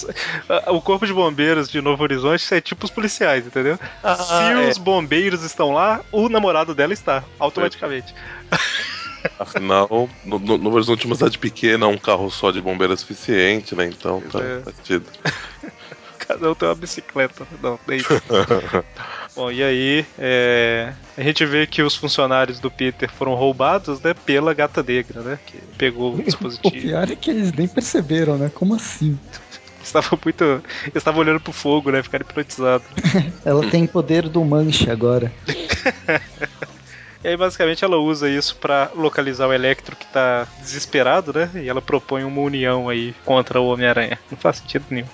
O 0.68 0.80
corpo 0.80 1.06
de 1.06 1.12
bombeiros 1.12 1.68
de 1.68 1.80
Novo 1.80 2.02
Horizonte 2.02 2.54
é 2.54 2.60
tipo 2.60 2.84
os 2.84 2.90
policiais, 2.90 3.46
entendeu? 3.46 3.78
Ah, 4.02 4.16
Se 4.16 4.52
é. 4.52 4.68
os 4.70 4.78
bombeiros 4.78 5.42
estão 5.42 5.72
lá, 5.72 6.00
o 6.12 6.28
namorado 6.28 6.74
dela 6.74 6.92
está, 6.92 7.24
automaticamente. 7.38 8.14
Afinal, 9.38 10.08
no, 10.24 10.38
no, 10.38 10.58
no 10.58 10.74
Horizonte, 10.74 11.06
uma 11.06 11.14
cidade 11.14 11.38
pequena, 11.38 11.86
um 11.86 11.96
carro 11.96 12.30
só 12.30 12.50
de 12.50 12.60
bombeiro 12.60 12.92
é 12.92 12.96
suficiente, 12.96 13.74
né? 13.74 13.86
Então 13.86 14.20
tá, 14.20 14.40
é. 14.40 14.58
tá 14.58 14.72
tido. 14.82 15.06
Cada 16.26 16.50
um 16.50 16.54
tem 16.54 16.68
uma 16.68 16.74
bicicleta. 16.74 17.46
Não, 17.62 17.78
nem 17.86 18.00
Bom, 19.34 19.50
e 19.50 19.62
aí 19.62 20.06
é, 20.18 20.92
a 21.16 21.22
gente 21.22 21.44
vê 21.44 21.66
que 21.66 21.82
os 21.82 21.96
funcionários 21.96 22.60
do 22.60 22.70
Peter 22.70 23.10
foram 23.10 23.34
roubados, 23.34 24.00
né, 24.00 24.14
pela 24.14 24.54
gata 24.54 24.82
negra, 24.82 25.20
né, 25.22 25.38
que 25.44 25.58
pegou 25.76 26.14
o 26.14 26.22
dispositivo. 26.22 26.68
O 26.68 26.80
pior 26.80 27.10
é 27.10 27.16
que 27.16 27.30
eles 27.30 27.52
nem 27.52 27.66
perceberam, 27.66 28.38
né? 28.38 28.50
Como 28.54 28.74
assim? 28.74 29.18
Estavam 29.82 30.18
muito. 30.24 30.44
Eles 30.44 30.96
estavam 30.96 31.20
olhando 31.20 31.40
pro 31.40 31.52
fogo, 31.52 31.90
né? 31.90 32.02
Ficaram 32.02 32.24
hipnotizados. 32.26 32.86
ela 33.44 33.68
tem 33.68 33.86
poder 33.86 34.30
do 34.30 34.42
manche 34.42 34.90
agora. 34.90 35.30
E 37.24 37.28
aí, 37.28 37.36
basicamente, 37.38 37.82
ela 37.82 37.96
usa 37.96 38.28
isso 38.28 38.54
para 38.56 38.90
localizar 38.94 39.46
o 39.46 39.52
Electro 39.52 39.96
que 39.96 40.06
tá 40.06 40.46
desesperado, 40.60 41.32
né? 41.32 41.50
E 41.54 41.68
ela 41.70 41.80
propõe 41.80 42.22
uma 42.22 42.40
união 42.42 42.86
aí 42.86 43.14
contra 43.24 43.58
o 43.58 43.66
Homem-Aranha. 43.68 44.18
Não 44.30 44.36
faz 44.36 44.56
sentido 44.56 44.84
nenhum. 44.90 45.06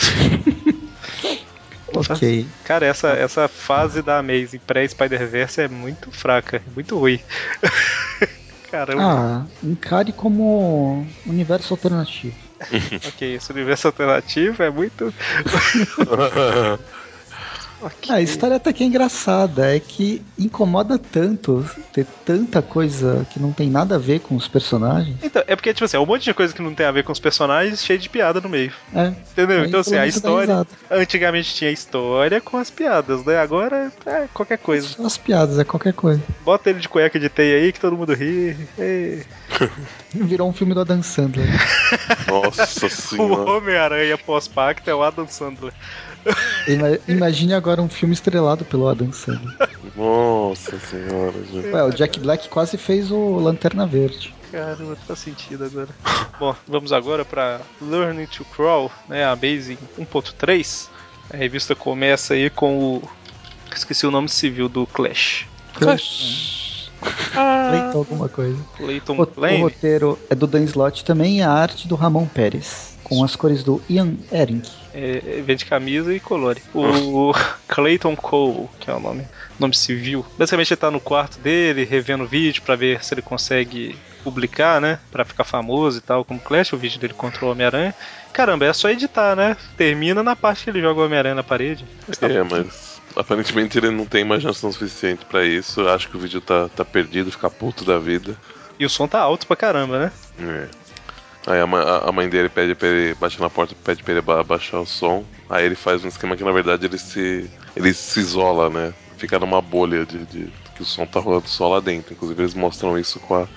ok. 1.94 2.46
Cara, 2.64 2.86
essa, 2.86 3.10
essa 3.10 3.48
fase 3.48 4.02
da 4.02 4.18
Amazing 4.18 4.60
pré-Spider-Verse 4.66 5.62
é 5.62 5.68
muito 5.68 6.10
fraca, 6.10 6.62
muito 6.74 6.98
ruim. 6.98 7.20
Caramba. 8.70 9.02
Ah, 9.02 9.46
encare 9.64 10.12
como 10.12 11.04
universo 11.26 11.74
alternativo. 11.74 12.36
ok, 13.08 13.34
esse 13.34 13.50
universo 13.52 13.88
alternativo 13.88 14.62
é 14.62 14.70
muito. 14.70 15.12
Ah, 17.82 18.14
a 18.14 18.20
história 18.20 18.56
até 18.56 18.72
que 18.72 18.84
é 18.84 18.86
engraçada, 18.86 19.74
é 19.74 19.80
que 19.80 20.22
incomoda 20.38 20.98
tanto 20.98 21.64
ter 21.92 22.06
tanta 22.24 22.60
coisa 22.60 23.26
que 23.30 23.40
não 23.40 23.52
tem 23.52 23.70
nada 23.70 23.94
a 23.94 23.98
ver 23.98 24.20
com 24.20 24.36
os 24.36 24.46
personagens. 24.46 25.16
Então, 25.22 25.42
é 25.46 25.56
porque, 25.56 25.72
tipo 25.72 25.84
assim, 25.84 25.96
é 25.96 26.00
um 26.00 26.06
monte 26.06 26.24
de 26.24 26.34
coisa 26.34 26.54
que 26.54 26.62
não 26.62 26.74
tem 26.74 26.86
a 26.86 26.92
ver 26.92 27.04
com 27.04 27.12
os 27.12 27.18
personagens, 27.18 27.84
cheio 27.84 27.98
de 27.98 28.08
piada 28.08 28.40
no 28.40 28.48
meio. 28.48 28.72
É. 28.94 29.08
Entendeu? 29.08 29.62
Aí, 29.62 29.68
então, 29.68 29.80
assim, 29.80 29.96
a 29.96 30.06
história. 30.06 30.66
Antigamente 30.90 31.54
tinha 31.54 31.70
história 31.70 32.40
com 32.40 32.56
as 32.56 32.70
piadas, 32.70 33.24
né? 33.24 33.38
Agora 33.38 33.92
é 34.06 34.28
qualquer 34.32 34.58
coisa. 34.58 34.88
Só 34.88 35.06
as 35.06 35.16
piadas, 35.16 35.58
é 35.58 35.64
qualquer 35.64 35.92
coisa. 35.92 36.20
Bota 36.44 36.70
ele 36.70 36.80
de 36.80 36.88
cueca 36.88 37.18
de 37.18 37.28
teia 37.28 37.56
aí 37.56 37.72
que 37.72 37.80
todo 37.80 37.96
mundo 37.96 38.12
ri. 38.14 38.56
Virou 40.26 40.48
um 40.48 40.52
filme 40.52 40.74
do 40.74 40.80
Adam 40.80 41.02
Sandler. 41.02 41.46
Nossa 42.28 42.86
O 42.86 42.90
senhora. 42.90 43.50
Homem-Aranha 43.52 44.18
pós-pacto 44.18 44.88
é 44.90 44.94
o 44.94 45.02
Adam 45.02 45.26
Sandler. 45.28 45.72
Ima- 46.66 46.98
Imagine 47.08 47.54
agora 47.54 47.80
um 47.80 47.88
filme 47.88 48.12
estrelado 48.14 48.64
pelo 48.64 48.88
Adam 48.88 49.12
Sandler. 49.12 49.56
Nossa 49.96 50.78
senhora, 50.78 51.32
gente. 51.44 51.68
Ué, 51.68 51.82
o 51.84 51.90
Jack 51.90 52.18
Black 52.20 52.48
quase 52.48 52.76
fez 52.76 53.10
o 53.10 53.36
Lanterna 53.38 53.86
Verde. 53.86 54.34
Caramba, 54.50 54.96
faz 55.06 55.20
sentido 55.20 55.64
agora. 55.64 55.88
Bom, 56.38 56.56
vamos 56.66 56.92
agora 56.92 57.24
para 57.24 57.60
Learning 57.80 58.26
to 58.26 58.44
Crawl, 58.44 58.90
né? 59.08 59.24
A 59.24 59.30
Amazing 59.32 59.78
1.3. 59.98 60.88
A 61.32 61.36
revista 61.36 61.76
começa 61.76 62.34
aí 62.34 62.50
com 62.50 62.76
o. 62.96 63.08
Esqueci 63.74 64.04
o 64.06 64.10
nome 64.10 64.28
civil 64.28 64.68
do 64.68 64.84
Clash. 64.88 65.46
Clash. 65.74 66.56
Ah, 66.56 66.59
Clayton 67.00 67.98
alguma 67.98 68.28
coisa. 68.28 68.58
Clayton 68.76 69.16
O, 69.16 69.22
o 69.22 69.62
roteiro 69.62 70.18
é 70.28 70.34
do 70.34 70.46
Dan 70.46 70.64
Slott 70.64 71.04
também 71.04 71.38
e 71.38 71.42
a 71.42 71.50
arte 71.50 71.88
do 71.88 71.94
Ramon 71.94 72.26
Pérez. 72.26 72.98
Com 73.02 73.24
as 73.24 73.34
cores 73.34 73.64
do 73.64 73.82
Ian 73.88 74.14
Ehring. 74.30 74.62
É, 74.94 75.42
vende 75.44 75.64
camisa 75.64 76.14
e 76.14 76.20
colore. 76.20 76.62
O 76.72 77.32
Clayton 77.66 78.14
Cole, 78.14 78.68
que 78.78 78.88
é 78.88 78.94
o 78.94 79.00
nome, 79.00 79.24
nome 79.58 79.74
civil. 79.74 80.24
Basicamente 80.38 80.72
ele 80.72 80.80
tá 80.80 80.90
no 80.90 81.00
quarto 81.00 81.40
dele, 81.40 81.84
revendo 81.84 82.24
o 82.24 82.26
vídeo 82.26 82.62
pra 82.62 82.76
ver 82.76 83.02
se 83.02 83.14
ele 83.14 83.22
consegue 83.22 83.96
publicar, 84.22 84.80
né? 84.80 84.98
Pra 85.10 85.24
ficar 85.24 85.44
famoso 85.44 85.98
e 85.98 86.00
tal, 86.00 86.24
como 86.24 86.38
Clash, 86.38 86.72
o 86.72 86.76
vídeo 86.76 87.00
dele 87.00 87.14
contra 87.14 87.44
o 87.44 87.50
Homem-Aranha. 87.50 87.94
Caramba, 88.32 88.66
é 88.66 88.72
só 88.72 88.88
editar, 88.88 89.34
né? 89.34 89.56
Termina 89.76 90.22
na 90.22 90.36
parte 90.36 90.64
que 90.64 90.70
ele 90.70 90.80
joga 90.80 91.00
o 91.00 91.04
Homem-Aranha 91.04 91.34
na 91.34 91.42
parede. 91.42 91.84
Tá 92.20 92.28
É, 92.28 92.42
mas 92.42 92.89
aparentemente 93.16 93.78
ele 93.78 93.90
não 93.90 94.06
tem 94.06 94.22
imaginação 94.22 94.70
suficiente 94.72 95.24
pra 95.24 95.44
isso. 95.44 95.86
Acho 95.88 96.08
que 96.08 96.16
o 96.16 96.20
vídeo 96.20 96.40
tá, 96.40 96.68
tá 96.68 96.84
perdido, 96.84 97.30
fica 97.30 97.50
puto 97.50 97.84
da 97.84 97.98
vida. 97.98 98.36
E 98.78 98.84
o 98.84 98.90
som 98.90 99.06
tá 99.06 99.20
alto 99.20 99.46
pra 99.46 99.56
caramba, 99.56 99.98
né? 99.98 100.12
É. 100.40 100.68
Aí 101.46 101.58
a, 101.60 101.64
a- 102.08 102.12
mãe 102.12 102.28
dele 102.28 102.48
pede 102.48 102.74
pra 102.74 102.88
ele 102.88 103.14
baixar 103.14 103.40
na 103.40 103.50
porta, 103.50 103.74
pede 103.84 104.02
pra 104.02 104.12
ele 104.12 104.20
ba- 104.20 104.42
baixar 104.44 104.80
o 104.80 104.86
som. 104.86 105.24
Aí 105.48 105.64
ele 105.64 105.74
faz 105.74 106.04
um 106.04 106.08
esquema 106.08 106.36
que 106.36 106.44
na 106.44 106.52
verdade 106.52 106.86
ele 106.86 106.98
se. 106.98 107.50
ele 107.76 107.92
se 107.94 108.20
isola, 108.20 108.68
né? 108.70 108.92
Fica 109.16 109.38
numa 109.38 109.60
bolha 109.60 110.04
de, 110.06 110.24
de- 110.26 110.52
que 110.74 110.82
o 110.82 110.84
som 110.86 111.04
tá 111.06 111.18
rolando 111.20 111.48
só 111.48 111.68
lá 111.68 111.80
dentro. 111.80 112.12
Inclusive 112.14 112.40
eles 112.42 112.54
mostram 112.54 112.98
isso 112.98 113.18
com 113.20 113.34
a, 113.34 113.48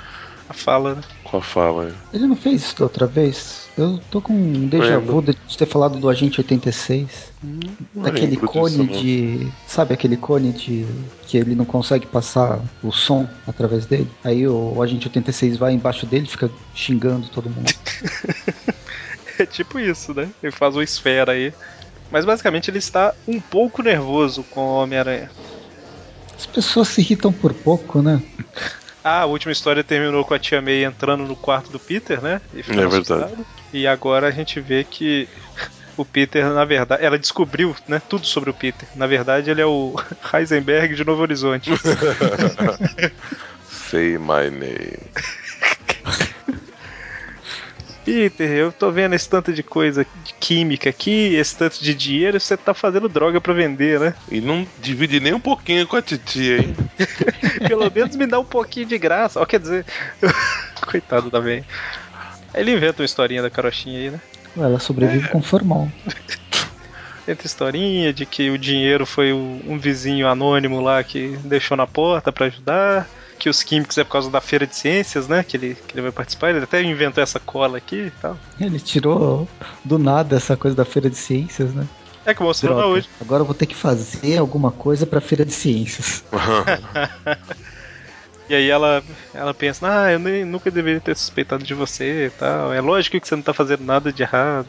A 0.50 0.54
fala, 0.54 0.96
né? 0.96 1.02
com 1.24 1.38
a 1.38 1.42
fala. 1.42 1.86
né? 1.86 1.96
Ele 2.14 2.28
não 2.28 2.36
fez 2.36 2.62
isso 2.62 2.78
da 2.78 2.84
outra 2.86 3.08
vez? 3.08 3.68
Eu 3.76 4.00
tô 4.12 4.22
com 4.22 4.34
um 4.34 4.68
déjà 4.68 5.00
vu 5.00 5.22
de 5.22 5.58
ter 5.58 5.66
falado 5.66 5.98
do 5.98 6.08
Agente 6.10 6.40
86. 6.40 7.34
Não 7.42 8.04
Daquele 8.04 8.32
lembro 8.36 8.48
cone 8.48 8.70
disso, 8.70 8.84
não. 8.84 9.02
de. 9.02 9.48
Sabe 9.66 9.94
aquele 9.96 10.16
cone 10.16 10.52
de. 10.52 10.86
que 11.24 11.38
ele 11.38 11.56
não 11.56 11.66
consegue 11.66 12.06
passar 12.06 12.60
o 12.84 12.92
som 12.92 13.28
através 13.48 13.86
dele? 13.88 14.10
Aí 14.24 14.48
o, 14.48 14.80
Agente 14.82 15.08
86 15.08 15.58
vai 15.58 15.74
embaixo 15.74 16.06
dele 16.06 16.26
e 16.26 16.30
fica 16.30 16.52
xingando 16.76 17.28
todo 17.30 17.50
mundo. 17.50 17.74
É 19.40 19.48
tipo 19.48 19.80
isso, 19.80 20.14
né? 20.14 20.30
Ele 20.44 20.52
faz 20.52 20.76
uma 20.76 20.84
esfera 20.84 21.32
aí. 21.32 21.52
Mas 22.12 22.24
basicamente 22.24 22.70
ele 22.70 22.78
está 22.78 23.16
um 23.28 23.40
pouco 23.40 23.82
nervoso 23.82 24.44
com 24.44 24.62
o 24.62 24.84
Homem-Aranha. 24.84 25.32
As 26.38 26.46
pessoas 26.46 26.90
se 26.90 27.02
irritam 27.02 27.34
por 27.34 27.52
pouco, 27.52 28.00
né? 28.00 28.22
Ah, 29.04 29.22
a 29.22 29.26
última 29.26 29.52
história 29.52 29.84
terminou 29.84 30.24
com 30.24 30.34
a 30.34 30.40
tia 30.40 30.62
May 30.62 30.86
entrando 30.86 31.26
no 31.26 31.36
quarto 31.36 31.72
do 31.72 31.80
Peter, 31.80 32.22
né? 32.22 32.40
E 32.54 32.60
É 32.60 32.88
verdade. 32.88 33.46
E 33.74 33.86
agora 33.86 34.28
a 34.28 34.32
gente 34.32 34.62
vê 34.62 34.84
que 34.84 35.28
o 35.98 36.06
Peter, 36.06 36.46
na 36.46 36.64
verdade, 36.64 37.04
ela 37.04 37.20
descobriu, 37.20 37.76
né, 37.88 38.02
tudo 38.08 38.26
sobre 38.26 38.50
o 38.50 38.54
Peter. 38.54 38.88
Na 38.96 39.06
verdade, 39.06 39.52
ele 39.52 39.62
é 39.62 39.66
o 39.66 39.94
Heisenberg 40.34 40.96
de 40.96 41.04
Novo 41.04 41.22
Horizonte. 41.22 41.72
Say 43.68 44.18
my 44.18 44.50
name. 44.50 44.98
Peter, 48.06 48.50
eu 48.50 48.72
tô 48.72 48.92
vendo 48.92 49.16
esse 49.16 49.30
tanto 49.30 49.54
de 49.54 49.64
coisa 49.64 50.06
de 50.24 50.34
química 50.40 50.90
aqui, 50.90 51.36
esse 51.36 51.58
tanto 51.58 51.82
de 51.82 51.94
dinheiro, 51.94 52.40
você 52.40 52.58
tá 52.58 52.74
fazendo 52.74 53.08
droga 53.08 53.40
pra 53.40 53.54
vender, 53.54 54.00
né? 54.00 54.14
E 54.30 54.42
não 54.42 54.68
divide 54.82 55.20
nem 55.20 55.34
um 55.34 55.40
pouquinho 55.40 55.88
com 55.88 55.96
a 55.96 56.02
titia, 56.02 56.58
hein? 56.58 56.76
Pelo 57.68 57.92
menos 57.92 58.16
me 58.16 58.26
dá 58.26 58.40
um 58.40 58.46
pouquinho 58.46 58.86
de 58.86 58.98
graça. 58.98 59.40
Ó, 59.40 59.46
quer 59.46 59.60
dizer, 59.60 59.86
coitado 60.86 61.30
da 61.30 61.40
velha. 61.40 61.66
Ele 62.54 62.74
inventa 62.74 63.02
uma 63.02 63.06
historinha 63.06 63.42
da 63.42 63.50
carochinha 63.50 64.00
aí, 64.00 64.12
né? 64.12 64.22
Ela 64.56 64.80
sobrevive 64.80 65.28
com 65.30 65.42
formol. 65.42 65.90
Inventa 67.24 67.46
historinha 67.46 68.14
de 68.14 68.26
que 68.26 68.50
o 68.52 68.58
dinheiro 68.58 69.06
foi 69.06 69.34
um 69.34 69.78
vizinho 69.80 70.28
anônimo 70.28 70.80
lá 70.80 71.04
que 71.04 71.38
deixou 71.44 71.76
na 71.76 71.88
porta 71.88 72.32
pra 72.32 72.46
ajudar. 72.46 73.08
Que 73.40 73.50
os 73.50 73.64
químicos 73.64 73.98
é 73.98 74.04
por 74.04 74.12
causa 74.12 74.30
da 74.30 74.40
feira 74.40 74.66
de 74.66 74.76
ciências, 74.76 75.28
né? 75.28 75.44
Que 75.44 75.58
ele, 75.58 75.76
que 75.88 75.96
ele 75.96 76.04
vai 76.04 76.12
participar. 76.12 76.52
Ele 76.52 76.64
até 76.64 76.82
inventou 76.82 77.22
essa 77.22 77.40
cola 77.40 77.78
aqui 77.78 78.08
e 78.08 78.12
tal. 78.22 78.38
Ele 78.60 78.80
tirou 78.80 79.50
do 79.84 79.98
nada 79.98 80.38
essa 80.38 80.56
coisa 80.56 80.78
da 80.78 80.86
Feira 80.86 81.10
de 81.10 81.18
Ciências, 81.18 81.74
né? 81.74 81.86
É 82.26 82.34
que 82.34 82.42
mostrou 82.44 82.76
na 82.76 82.82
Droga. 82.82 82.98
hoje. 82.98 83.10
Agora 83.20 83.42
eu 83.42 83.46
vou 83.46 83.56
ter 83.56 83.66
que 83.66 83.76
fazer 83.76 84.38
alguma 84.38 84.72
coisa 84.72 85.06
pra 85.06 85.22
Feira 85.22 85.46
de 85.46 85.52
Ciências. 85.54 86.24
E 88.48 88.54
aí 88.54 88.70
ela, 88.70 89.04
ela 89.34 89.54
pensa, 89.54 89.88
ah, 90.06 90.12
eu 90.12 90.20
nem, 90.20 90.44
nunca 90.46 90.70
deveria 90.70 91.00
ter 91.02 91.16
suspeitado 91.16 91.64
de 91.64 91.74
você 91.74 92.26
e 92.28 92.32
tal. 92.32 92.74
É 92.74 92.82
lógico 92.82 93.20
que 93.20 93.28
você 93.28 93.36
não 93.36 93.44
tá 93.44 93.54
fazendo 93.54 93.84
nada 93.84 94.12
de 94.12 94.22
errado. 94.22 94.68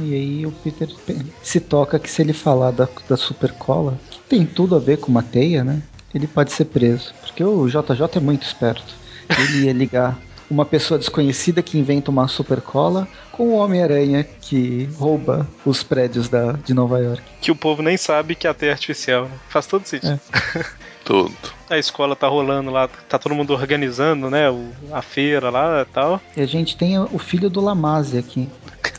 E 0.00 0.14
aí 0.14 0.46
o 0.46 0.52
Peter 0.52 0.88
pe- 1.06 1.32
se 1.42 1.60
toca 1.60 1.98
que 1.98 2.10
se 2.10 2.20
ele 2.22 2.32
falar 2.32 2.72
da, 2.72 2.88
da 3.08 3.16
super 3.16 3.52
cola, 3.54 3.98
que 4.10 4.20
tem 4.28 4.44
tudo 4.46 4.76
a 4.76 4.78
ver 4.78 4.98
com 4.98 5.10
uma 5.10 5.22
teia, 5.22 5.64
né? 5.64 5.82
Ele 6.12 6.26
pode 6.26 6.52
ser 6.52 6.66
preso. 6.66 7.14
Porque 7.20 7.42
o 7.42 7.66
JJ 7.68 8.18
é 8.18 8.20
muito 8.20 8.42
esperto. 8.42 8.94
Ele 9.36 9.64
ia 9.66 9.72
ligar 9.72 10.20
uma 10.50 10.64
pessoa 10.66 10.98
desconhecida 10.98 11.62
que 11.62 11.78
inventa 11.78 12.10
uma 12.10 12.26
super 12.28 12.60
cola 12.60 13.08
com 13.38 13.44
o 13.50 13.56
Homem-Aranha 13.56 14.24
que 14.24 14.88
rouba 14.98 15.48
os 15.64 15.82
prédios 15.82 16.28
da, 16.28 16.52
de 16.52 16.74
Nova 16.74 16.98
York. 16.98 17.22
Que 17.40 17.50
o 17.52 17.56
povo 17.56 17.80
nem 17.82 17.96
sabe 17.96 18.34
que 18.34 18.46
a 18.48 18.52
Terra 18.52 18.70
é 18.70 18.74
artificial, 18.74 19.24
né? 19.26 19.30
Faz 19.48 19.64
todo 19.66 19.86
sentido. 19.86 20.20
Tudo. 21.04 21.32
A 21.70 21.78
escola 21.78 22.14
tá 22.16 22.26
rolando 22.28 22.70
lá, 22.70 22.86
tá 23.08 23.18
todo 23.18 23.34
mundo 23.34 23.54
organizando, 23.54 24.28
né? 24.28 24.50
o- 24.50 24.72
a 24.92 25.00
feira 25.00 25.48
lá 25.48 25.80
e 25.82 25.84
tal. 25.86 26.20
E 26.36 26.40
a 26.42 26.46
gente 26.46 26.76
tem 26.76 26.98
o 26.98 27.18
filho 27.18 27.48
do 27.48 27.60
Lamaze 27.62 28.18
aqui. 28.18 28.46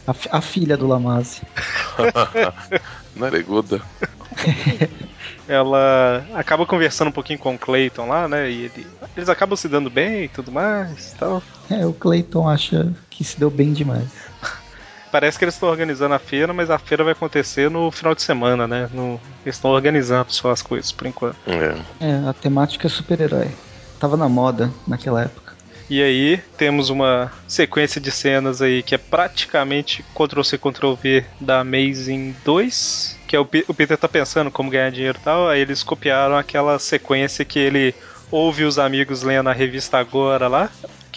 A, 0.08 0.38
a 0.38 0.41
filha 0.41 0.75
do 0.78 0.88
Lamaze. 0.88 1.41
Nareguda. 3.15 3.82
Ela 5.47 6.23
acaba 6.36 6.65
conversando 6.65 7.08
um 7.10 7.12
pouquinho 7.12 7.39
com 7.39 7.56
o 7.56 7.58
Clayton 7.60 8.08
lá, 8.08 8.28
né? 8.28 8.49
E 8.49 8.65
ele- 8.65 8.88
eles 9.17 9.30
acabam 9.30 9.56
se 9.58 9.67
dando 9.67 9.89
bem 9.89 10.25
e 10.25 10.28
tudo 10.30 10.52
mais 10.52 11.12
e 11.12 11.15
tal. 11.15 11.41
É, 11.69 11.86
o 11.86 11.93
Clayton 11.93 12.47
acha 12.47 12.93
que 13.10 13.23
se 13.23 13.39
deu 13.39 13.49
bem 13.49 13.73
demais. 13.73 14.08
Parece 15.12 15.38
que 15.38 15.43
eles 15.45 15.56
estão 15.56 15.69
organizando 15.69 16.13
a 16.13 16.19
feira, 16.19 16.54
mas 16.54 16.69
a 16.69 16.78
feira 16.78 17.04
vai 17.04 17.13
acontecer 17.13 17.69
no 17.69 17.91
final 17.91 18.13
de 18.13 18.22
semana, 18.22 18.67
né? 18.67 18.88
No- 18.93 19.19
eles 19.43 19.56
estão 19.56 19.72
organizando 19.72 20.32
só 20.32 20.52
as 20.52 20.62
coisas 20.62 20.91
por 20.91 21.08
enquanto. 21.08 21.38
É. 21.48 22.08
É, 22.08 22.30
a 22.30 22.34
temática 22.34 22.88
é 22.88 22.89
super-herói. 22.89 23.50
Tava 24.00 24.15
na 24.15 24.30
moda 24.30 24.72
naquela 24.88 25.22
época. 25.24 25.58
E 25.89 26.04
aí 26.04 26.38
temos 26.56 26.91
uma 26.91 27.32
sequência 27.48 28.00
de 28.00 28.12
cenas 28.12 28.62
aí 28.62 28.84
que 28.84 28.93
é 28.93 28.98
praticamente 29.00 30.04
Ctrl-C, 30.13 30.56
Ctrl-V 30.60 31.26
da 31.41 31.62
Amazing 31.62 32.36
2, 32.45 33.17
que 33.28 33.36
é 33.36 33.39
o, 33.39 33.45
Pe- 33.45 33.65
o 33.67 33.74
Peter 33.74 33.98
tá 33.98 34.08
pensando 34.08 34.52
como 34.52 34.69
ganhar 34.69 34.91
dinheiro 34.91 35.17
e 35.19 35.24
tal, 35.24 35.50
aí 35.50 35.60
eles 35.60 35.82
copiaram 35.82 36.38
aquela 36.38 36.78
sequência 36.78 37.43
que 37.43 37.58
ele 37.58 37.95
ouve 38.32 38.63
os 38.65 38.78
amigos 38.78 39.24
lendo 39.24 39.50
a 39.50 39.54
revista 39.54 39.98
Agora 39.98 40.48
lá, 40.48 40.69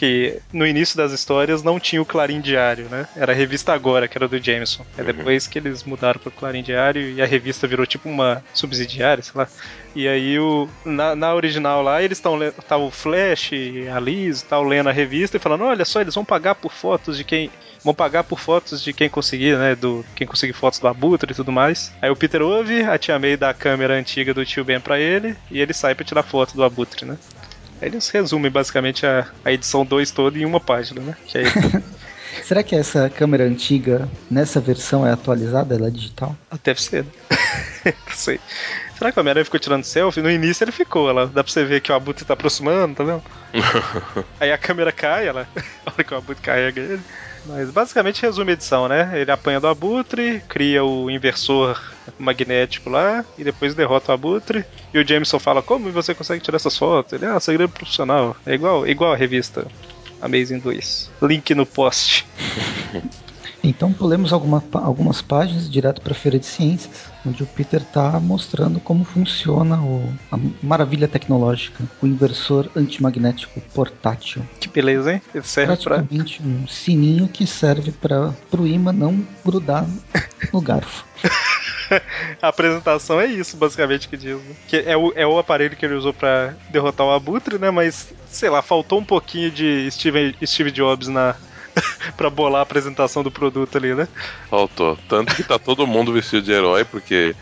que 0.02 0.40
no 0.52 0.66
início 0.66 0.96
das 0.96 1.12
histórias 1.12 1.62
não 1.62 1.78
tinha 1.78 2.02
o 2.02 2.04
Clarim 2.04 2.40
Diário, 2.40 2.88
né? 2.88 3.06
Era 3.14 3.30
a 3.30 3.34
revista 3.36 3.72
Agora, 3.72 4.08
que 4.08 4.18
era 4.18 4.26
do 4.26 4.36
Jameson. 4.36 4.84
É 4.98 5.04
depois 5.04 5.46
que 5.46 5.60
eles 5.60 5.84
mudaram 5.84 6.18
pro 6.18 6.28
Clarim 6.28 6.60
Diário 6.60 7.08
e 7.08 7.22
a 7.22 7.24
revista 7.24 7.68
virou 7.68 7.86
tipo 7.86 8.08
uma 8.08 8.42
subsidiária, 8.52 9.22
sei 9.22 9.32
lá. 9.36 9.46
E 9.94 10.08
aí 10.08 10.40
o 10.40 10.68
na, 10.84 11.14
na 11.14 11.32
original 11.32 11.84
lá 11.84 12.02
eles 12.02 12.18
estão 12.18 12.36
tá 12.66 12.76
o 12.76 12.90
Flash, 12.90 13.52
a 13.94 14.00
Liz, 14.00 14.42
tal 14.42 14.64
lendo 14.64 14.88
a 14.88 14.92
revista 14.92 15.36
e 15.36 15.40
falando, 15.40 15.62
olha 15.62 15.84
só, 15.84 16.00
eles 16.00 16.16
vão 16.16 16.24
pagar 16.24 16.56
por 16.56 16.72
fotos 16.72 17.16
de 17.16 17.22
quem 17.22 17.48
vão 17.84 17.94
pagar 17.94 18.24
por 18.24 18.40
fotos 18.40 18.82
de 18.82 18.92
quem 18.92 19.08
conseguir, 19.08 19.56
né, 19.56 19.76
do 19.76 20.04
quem 20.16 20.26
conseguir 20.26 20.52
fotos 20.52 20.80
do 20.80 20.88
Abutre 20.88 21.30
e 21.30 21.34
tudo 21.34 21.52
mais. 21.52 21.92
Aí 22.02 22.10
o 22.10 22.16
Peter 22.16 22.42
ouve, 22.42 22.82
a 22.82 22.98
tia 22.98 23.20
May 23.20 23.36
dá 23.36 23.50
a 23.50 23.54
câmera 23.54 23.94
antiga 23.94 24.34
do 24.34 24.44
tio 24.44 24.64
Ben 24.64 24.80
pra 24.80 24.98
ele 24.98 25.36
e 25.48 25.60
ele 25.60 25.72
sai 25.72 25.94
pra 25.94 26.04
tirar 26.04 26.24
foto 26.24 26.56
do 26.56 26.64
Abutre, 26.64 27.04
né? 27.04 27.16
Aí 27.82 27.88
eles 27.88 28.08
resumem 28.10 28.48
basicamente 28.48 29.04
a, 29.04 29.26
a 29.44 29.52
edição 29.52 29.84
2 29.84 30.12
toda 30.12 30.38
em 30.38 30.44
uma 30.44 30.60
página, 30.60 31.00
né? 31.02 31.16
Que 31.26 31.38
aí, 31.38 31.44
Será 32.44 32.62
que 32.62 32.76
essa 32.76 33.10
câmera 33.10 33.44
antiga, 33.44 34.08
nessa 34.30 34.60
versão, 34.60 35.04
é 35.04 35.12
atualizada? 35.12 35.74
Ela 35.74 35.88
é 35.88 35.90
digital? 35.90 36.36
deve 36.62 36.80
ser. 36.80 37.04
né? 37.04 37.10
Não 38.06 38.14
sei. 38.14 38.40
Será 38.96 39.10
que 39.10 39.18
o 39.18 39.20
Homem-Aranha 39.20 39.44
ficou 39.44 39.58
tirando 39.58 39.82
selfie? 39.82 40.22
No 40.22 40.30
início 40.30 40.62
ele 40.62 40.70
ficou, 40.70 41.10
ela, 41.10 41.26
dá 41.26 41.42
pra 41.42 41.52
você 41.52 41.64
ver 41.64 41.80
que 41.80 41.90
o 41.90 41.94
Abutre 41.94 42.24
tá 42.24 42.34
aproximando, 42.34 42.94
tá 42.94 43.02
vendo? 43.02 43.22
Aí 44.38 44.52
a 44.52 44.58
câmera 44.58 44.92
cai, 44.92 45.26
ela, 45.26 45.48
a 45.84 45.90
hora 45.90 46.04
que 46.04 46.14
o 46.14 46.16
Abutre 46.16 46.40
carrega 46.42 46.80
ele. 46.80 47.02
Mas 47.44 47.70
basicamente 47.70 48.22
resume 48.22 48.50
a 48.50 48.54
edição, 48.54 48.88
né? 48.88 49.10
Ele 49.14 49.30
apanha 49.30 49.60
do 49.60 49.66
Abutre, 49.66 50.42
cria 50.48 50.84
o 50.84 51.10
inversor 51.10 51.80
magnético 52.18 52.88
lá 52.88 53.24
e 53.36 53.44
depois 53.44 53.74
derrota 53.74 54.12
o 54.12 54.14
Abutre. 54.14 54.64
E 54.94 54.98
o 54.98 55.06
Jameson 55.06 55.38
fala: 55.38 55.62
Como 55.62 55.90
você 55.90 56.14
consegue 56.14 56.42
tirar 56.42 56.56
essas 56.56 56.76
fotos? 56.76 57.12
Ele, 57.12 57.26
ah, 57.26 57.40
segredo 57.40 57.72
profissional. 57.72 58.36
É 58.46 58.54
igual, 58.54 58.86
igual 58.86 59.12
a 59.12 59.16
revista 59.16 59.66
Amazing 60.20 60.60
2. 60.60 61.10
Link 61.22 61.52
no 61.54 61.66
post. 61.66 62.24
Então 63.62 63.92
pulemos 63.92 64.32
alguma, 64.32 64.62
algumas 64.72 65.22
páginas 65.22 65.70
direto 65.70 66.00
para 66.00 66.12
a 66.12 66.16
Feira 66.16 66.38
de 66.38 66.46
Ciências, 66.46 67.12
onde 67.24 67.42
o 67.42 67.46
Peter 67.46 67.80
está 67.80 68.18
mostrando 68.18 68.80
como 68.80 69.04
funciona 69.04 69.80
o, 69.80 70.12
a 70.30 70.38
maravilha 70.62 71.06
tecnológica, 71.06 71.84
o 72.02 72.06
inversor 72.06 72.68
antimagnético 72.74 73.60
portátil. 73.72 74.42
Que 74.58 74.68
beleza, 74.68 75.12
hein? 75.12 75.22
Ele 75.32 75.44
serve 75.44 75.76
pra. 75.76 75.96
Praticamente 75.96 76.42
um 76.42 76.66
sininho 76.66 77.28
que 77.28 77.46
serve 77.46 77.92
para 77.92 78.34
o 78.58 78.66
imã 78.66 78.92
não 78.92 79.24
grudar 79.44 79.86
no 80.52 80.60
garfo. 80.60 81.04
A 82.40 82.48
apresentação 82.48 83.20
é 83.20 83.26
isso, 83.26 83.56
basicamente, 83.56 84.08
que 84.08 84.16
diz. 84.16 84.36
Né? 84.36 84.54
Que 84.66 84.76
é 84.78 84.96
o, 84.96 85.12
é 85.14 85.26
o 85.26 85.38
aparelho 85.38 85.76
que 85.76 85.84
ele 85.84 85.94
usou 85.94 86.14
pra 86.14 86.54
derrotar 86.70 87.06
o 87.06 87.10
Abutre, 87.10 87.58
né? 87.58 87.70
Mas, 87.70 88.12
sei 88.26 88.48
lá, 88.48 88.62
faltou 88.62 88.98
um 88.98 89.04
pouquinho 89.04 89.50
de 89.50 89.90
Steve, 89.90 90.34
Steve 90.44 90.70
Jobs 90.70 91.08
na. 91.08 91.36
pra 92.16 92.30
bolar 92.30 92.60
a 92.60 92.62
apresentação 92.62 93.22
do 93.22 93.30
produto 93.30 93.76
ali, 93.76 93.94
né? 93.94 94.08
Faltou. 94.48 94.98
Tanto 95.08 95.34
que 95.34 95.42
tá 95.42 95.58
todo 95.58 95.86
mundo 95.86 96.12
vestido 96.12 96.42
de 96.42 96.52
herói, 96.52 96.84
porque 96.84 97.34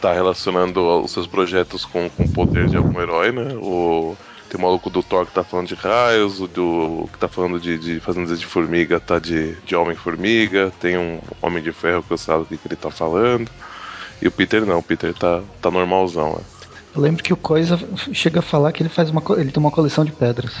tá 0.00 0.12
relacionando 0.12 0.80
os 1.02 1.10
seus 1.10 1.26
projetos 1.26 1.84
com, 1.84 2.08
com 2.10 2.24
o 2.24 2.28
poder 2.28 2.68
de 2.68 2.76
algum 2.76 3.00
herói, 3.00 3.32
né? 3.32 3.54
O, 3.54 4.16
tem 4.48 4.58
o 4.58 4.62
maluco 4.62 4.88
do 4.88 5.02
Thor 5.02 5.26
que 5.26 5.32
tá 5.32 5.44
falando 5.44 5.68
de 5.68 5.74
raios, 5.74 6.40
o 6.40 6.48
do 6.48 7.08
que 7.12 7.18
tá 7.18 7.28
falando 7.28 7.60
de, 7.60 7.78
de 7.78 8.00
fazendas 8.00 8.40
de 8.40 8.46
formiga 8.46 8.98
tá 8.98 9.18
de, 9.18 9.54
de 9.66 9.76
Homem-Formiga, 9.76 10.72
tem 10.80 10.96
um 10.96 11.20
Homem 11.42 11.62
de 11.62 11.72
Ferro 11.72 12.02
que 12.02 12.12
eu 12.12 12.18
sei 12.18 12.34
o 12.34 12.44
que, 12.44 12.58
ele 12.64 12.76
tá 12.76 12.90
falando. 12.90 13.50
E 14.20 14.26
o 14.26 14.32
Peter 14.32 14.64
não, 14.64 14.78
o 14.78 14.82
Peter 14.82 15.14
tá, 15.14 15.42
tá 15.60 15.70
normalzão, 15.70 16.36
né? 16.36 16.44
Eu 16.94 17.02
lembro 17.02 17.22
que 17.22 17.32
o 17.32 17.36
Coisa 17.36 17.78
chega 18.12 18.40
a 18.40 18.42
falar 18.42 18.72
que 18.72 18.82
ele 18.82 18.88
faz 18.88 19.10
uma, 19.10 19.22
ele 19.36 19.52
tem 19.52 19.60
uma 19.60 19.70
coleção 19.70 20.04
de 20.04 20.12
pedras. 20.12 20.52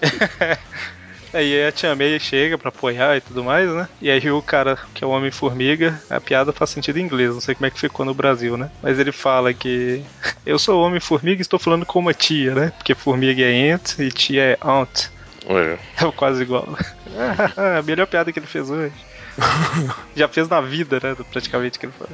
Aí 1.32 1.64
a 1.64 1.70
Tia 1.70 1.94
May 1.94 2.18
chega 2.18 2.58
pra 2.58 2.70
apoiar 2.70 3.16
e 3.16 3.20
tudo 3.20 3.44
mais, 3.44 3.70
né? 3.70 3.88
E 4.00 4.10
aí 4.10 4.30
o 4.30 4.42
cara, 4.42 4.78
que 4.94 5.04
é 5.04 5.06
o 5.06 5.10
Homem-Formiga, 5.10 6.02
a 6.10 6.20
piada 6.20 6.52
faz 6.52 6.70
sentido 6.70 6.98
em 6.98 7.02
inglês, 7.02 7.32
não 7.32 7.40
sei 7.40 7.54
como 7.54 7.66
é 7.66 7.70
que 7.70 7.78
ficou 7.78 8.04
no 8.04 8.14
Brasil, 8.14 8.56
né? 8.56 8.70
Mas 8.82 8.98
ele 8.98 9.12
fala 9.12 9.54
que 9.54 10.02
eu 10.44 10.58
sou 10.58 10.80
o 10.80 10.86
Homem-Formiga 10.86 11.40
e 11.40 11.42
estou 11.42 11.58
falando 11.58 11.86
com 11.86 12.00
uma 12.00 12.14
tia, 12.14 12.54
né? 12.54 12.72
Porque 12.76 12.94
formiga 12.94 13.42
é 13.42 13.72
aunt 13.72 13.98
e 13.98 14.10
tia 14.10 14.42
é 14.42 14.58
aunt. 14.60 15.06
É. 15.46 15.78
É 16.04 16.12
quase 16.12 16.42
igual. 16.42 16.68
a 17.56 17.82
melhor 17.82 18.06
piada 18.06 18.32
que 18.32 18.38
ele 18.38 18.46
fez 18.46 18.70
hoje. 18.70 18.92
Já 20.14 20.28
fez 20.28 20.48
na 20.48 20.60
vida, 20.60 21.00
né? 21.02 21.16
Praticamente 21.30 21.78
que 21.78 21.86
ele 21.86 21.94
faz. 21.98 22.10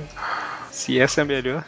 Se 0.71 0.99
essa 0.99 1.21
é 1.21 1.23
a 1.23 1.25
melhor. 1.25 1.65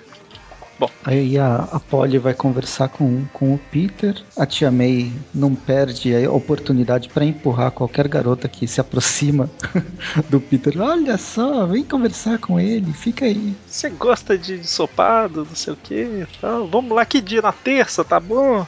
Aí 1.05 1.37
a, 1.39 1.69
a 1.73 1.81
Polly 1.81 2.19
vai 2.19 2.35
conversar 2.35 2.89
com, 2.89 3.25
com 3.33 3.55
o 3.55 3.59
Peter. 3.59 4.15
A 4.37 4.47
tia 4.47 4.71
May 4.71 5.13
não 5.35 5.55
perde 5.55 6.15
a 6.15 6.31
oportunidade 6.31 7.09
para 7.09 7.25
empurrar 7.25 7.71
qualquer 7.73 8.07
garota 8.07 8.49
que 8.49 8.67
se 8.67 8.81
aproxima 8.81 9.51
do 10.29 10.41
Peter. 10.41 10.81
Olha 10.81 11.17
só, 11.19 11.67
vem 11.67 11.83
conversar 11.85 12.39
com 12.39 12.61
ele, 12.61 12.93
fica 12.93 13.25
aí. 13.25 13.55
Você 13.67 13.91
gosta 13.91 14.39
de 14.39 14.55
ensopado, 14.55 15.45
não 15.49 15.55
sei 15.57 15.73
o 15.73 15.77
que 15.77 16.27
tal. 16.41 16.67
Vamos 16.69 16.93
lá, 16.95 17.05
que 17.05 17.21
dia? 17.21 17.43
Na 17.43 17.53
terça, 17.53 18.05
tá 18.05 18.21
bom? 18.21 18.67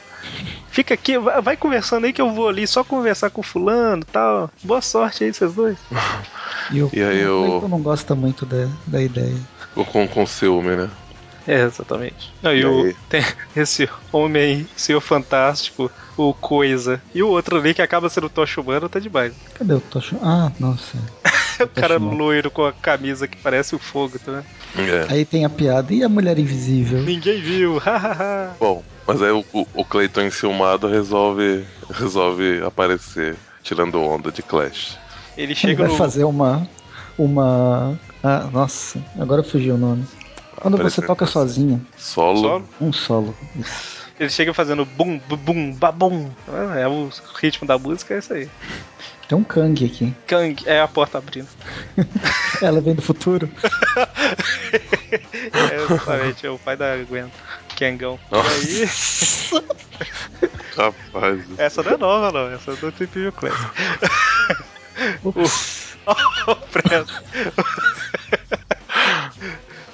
Fica 0.69 0.93
aqui, 0.93 1.17
vai, 1.17 1.41
vai 1.41 1.57
conversando 1.57 2.05
aí 2.05 2.13
que 2.13 2.21
eu 2.21 2.33
vou 2.33 2.47
ali 2.49 2.65
só 2.67 2.83
conversar 2.83 3.29
com 3.29 3.41
fulano 3.41 4.01
e 4.03 4.11
tal. 4.11 4.49
Boa 4.63 4.81
sorte 4.81 5.23
aí, 5.23 5.33
vocês 5.33 5.53
dois. 5.53 5.77
E, 6.71 6.81
o, 6.81 6.89
E 6.93 7.01
aí 7.01 7.25
o- 7.27 7.39
Clayton 7.47 7.67
não 7.67 7.81
gosta 7.81 8.15
muito 8.15 8.45
da, 8.45 8.67
da 8.87 9.01
ideia. 9.01 9.35
Ou 9.75 9.83
com, 9.85 10.07
com 10.07 10.25
ciúme, 10.25 10.75
né? 10.75 10.89
É, 11.47 11.61
exatamente. 11.63 12.31
Não, 12.41 12.53
e 12.53 12.59
E 12.59 12.65
o, 12.65 12.83
aí? 12.85 12.95
tem 13.09 13.23
esse 13.55 13.89
homem, 14.11 14.67
senhor 14.75 15.01
fantástico, 15.01 15.91
o 16.17 16.33
Coisa. 16.33 17.01
E 17.15 17.23
o 17.23 17.27
outro 17.29 17.57
ali 17.57 17.73
que 17.73 17.81
acaba 17.81 18.09
sendo 18.09 18.27
o 18.27 18.29
Tocha 18.29 18.61
Humana 18.61 18.87
tá 18.87 18.99
demais. 18.99 19.33
Cadê 19.55 19.73
o 19.73 19.79
Tocho? 19.79 20.17
Ah, 20.21 20.51
nossa. 20.59 20.97
o 21.59 21.67
cara 21.67 21.97
loiro 21.97 22.49
com 22.51 22.65
a 22.65 22.71
camisa 22.73 23.27
que 23.27 23.37
parece 23.37 23.75
o 23.75 23.79
fogo, 23.79 24.17
tá 24.19 24.43
vendo? 24.75 24.89
É. 24.89 25.05
Aí 25.09 25.25
tem 25.25 25.43
a 25.45 25.49
piada. 25.49 25.93
E 25.93 26.03
a 26.03 26.09
mulher 26.09 26.37
invisível? 26.39 27.01
Ninguém 27.01 27.41
viu, 27.41 27.77
hahaha. 27.83 28.55
Bom, 28.59 28.83
mas 29.07 29.21
aí 29.21 29.31
o, 29.31 29.43
o, 29.53 29.67
o 29.73 29.85
Clayton 29.85 30.21
enciumado 30.21 30.87
resolve, 30.87 31.65
resolve 31.91 32.61
aparecer, 32.63 33.35
tirando 33.63 33.99
onda 34.01 34.31
de 34.31 34.41
Clash. 34.43 34.97
Ele 35.37 35.47
Ele 35.47 35.55
chega 35.55 35.83
vai 35.83 35.91
no. 35.91 35.97
fazer 35.97 36.23
uma. 36.23 36.67
Uma. 37.17 37.99
Ah, 38.23 38.47
nossa, 38.51 39.03
agora 39.19 39.43
fugiu 39.43 39.75
o 39.75 39.77
nome. 39.77 40.05
Quando 40.61 40.77
você 40.77 41.01
toca 41.01 41.25
sozinho, 41.25 41.85
Solo. 41.97 42.39
Solo? 42.39 42.69
um 42.79 42.93
solo. 42.93 43.35
Isso. 43.55 44.01
Ele 44.19 44.29
chega 44.29 44.53
fazendo 44.53 44.85
bum, 44.85 45.19
bum, 45.27 45.35
bum, 45.37 45.73
babum. 45.73 46.29
É 46.77 46.87
o 46.87 47.09
ritmo 47.41 47.67
da 47.67 47.79
música, 47.79 48.13
é 48.13 48.19
isso 48.19 48.31
aí. 48.31 48.47
Tem 49.27 49.35
um 49.35 49.43
Kang 49.43 49.83
aqui. 49.83 50.13
Kang, 50.27 50.61
é 50.67 50.79
a 50.79 50.87
porta 50.87 51.17
abrindo. 51.17 51.47
Ela 52.61 52.79
vem 52.81 52.93
do 52.93 53.01
futuro. 53.01 53.49
É 55.11 55.75
exatamente, 55.75 56.47
é 56.47 56.49
o 56.49 56.57
pai 56.57 56.77
da 56.77 56.95
Gwen. 57.03 57.29
Kangão. 57.77 58.17
E 58.31 58.35
aí, 58.35 58.89
Rapaz. 60.77 61.41
essa 61.57 61.83
não 61.83 61.91
é 61.91 61.97
nova, 61.97 62.31
não. 62.31 62.55
Essa 62.55 62.71
é 62.71 62.75
do 62.77 62.91
Triple 62.93 63.31
Classic. 63.33 63.69
Ups. 65.23 65.97
o 66.47 66.55
Presto. 66.55 67.23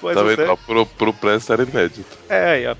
Mas 0.02 0.16
Tá 0.16 0.24
vendo? 0.24 0.36
Zé- 0.38 0.50
Ó, 0.50 0.56
Pro, 0.56 0.86
pro 0.86 1.14
pré 1.14 1.38
era 1.50 1.64
inédito. 1.64 2.18
É, 2.30 2.52
aí, 2.52 2.68
ó. 2.68 2.76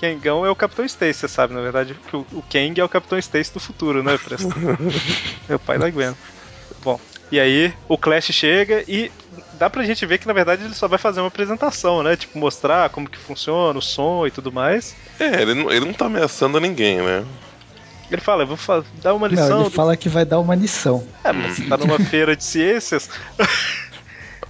Kangão 0.00 0.46
é 0.46 0.50
o 0.50 0.54
Capitão 0.56 0.84
Stacy, 0.84 1.14
você 1.20 1.28
sabe, 1.28 1.52
na 1.54 1.60
verdade, 1.60 1.94
que 2.08 2.16
o, 2.16 2.20
o 2.32 2.42
Kang 2.42 2.80
é 2.80 2.84
o 2.84 2.88
Capitão 2.88 3.18
Stacy 3.18 3.52
do 3.52 3.58
futuro, 3.60 4.02
né, 4.02 4.16
Presto? 4.18 4.48
é 5.48 5.54
o 5.56 5.58
pai 5.58 5.76
da 5.78 5.90
Gwen. 5.90 6.14
Bom, 6.84 7.00
e 7.32 7.40
aí 7.40 7.72
o 7.88 7.98
Clash 7.98 8.26
chega 8.26 8.84
e 8.86 9.10
dá 9.54 9.68
pra 9.68 9.82
gente 9.82 10.06
ver 10.06 10.18
que 10.18 10.26
na 10.28 10.32
verdade 10.32 10.64
ele 10.64 10.74
só 10.74 10.86
vai 10.86 10.98
fazer 10.98 11.20
uma 11.20 11.26
apresentação, 11.26 12.02
né? 12.04 12.16
Tipo, 12.16 12.38
mostrar 12.38 12.88
como 12.90 13.10
que 13.10 13.18
funciona 13.18 13.76
o 13.76 13.82
som 13.82 14.24
e 14.26 14.30
tudo 14.30 14.52
mais. 14.52 14.94
É, 15.18 15.42
ele 15.42 15.54
não, 15.54 15.70
ele 15.72 15.86
não 15.86 15.92
tá 15.92 16.06
ameaçando 16.06 16.60
ninguém, 16.60 16.98
né? 17.02 17.24
Ele 18.10 18.20
fala, 18.20 18.44
eu 18.44 18.46
vou 18.46 18.58
dar 19.02 19.14
uma 19.14 19.26
lição. 19.28 19.48
Não, 19.50 19.60
ele 19.62 19.70
do- 19.70 19.74
fala 19.76 19.96
que 19.96 20.08
vai 20.08 20.24
dar 20.24 20.38
uma 20.38 20.54
lição. 20.54 21.06
É, 21.24 21.32
mas 21.32 21.56
você 21.56 21.68
tá 21.68 21.76
numa 21.76 21.98
feira 22.06 22.36
de 22.36 22.44
ciências. 22.44 23.10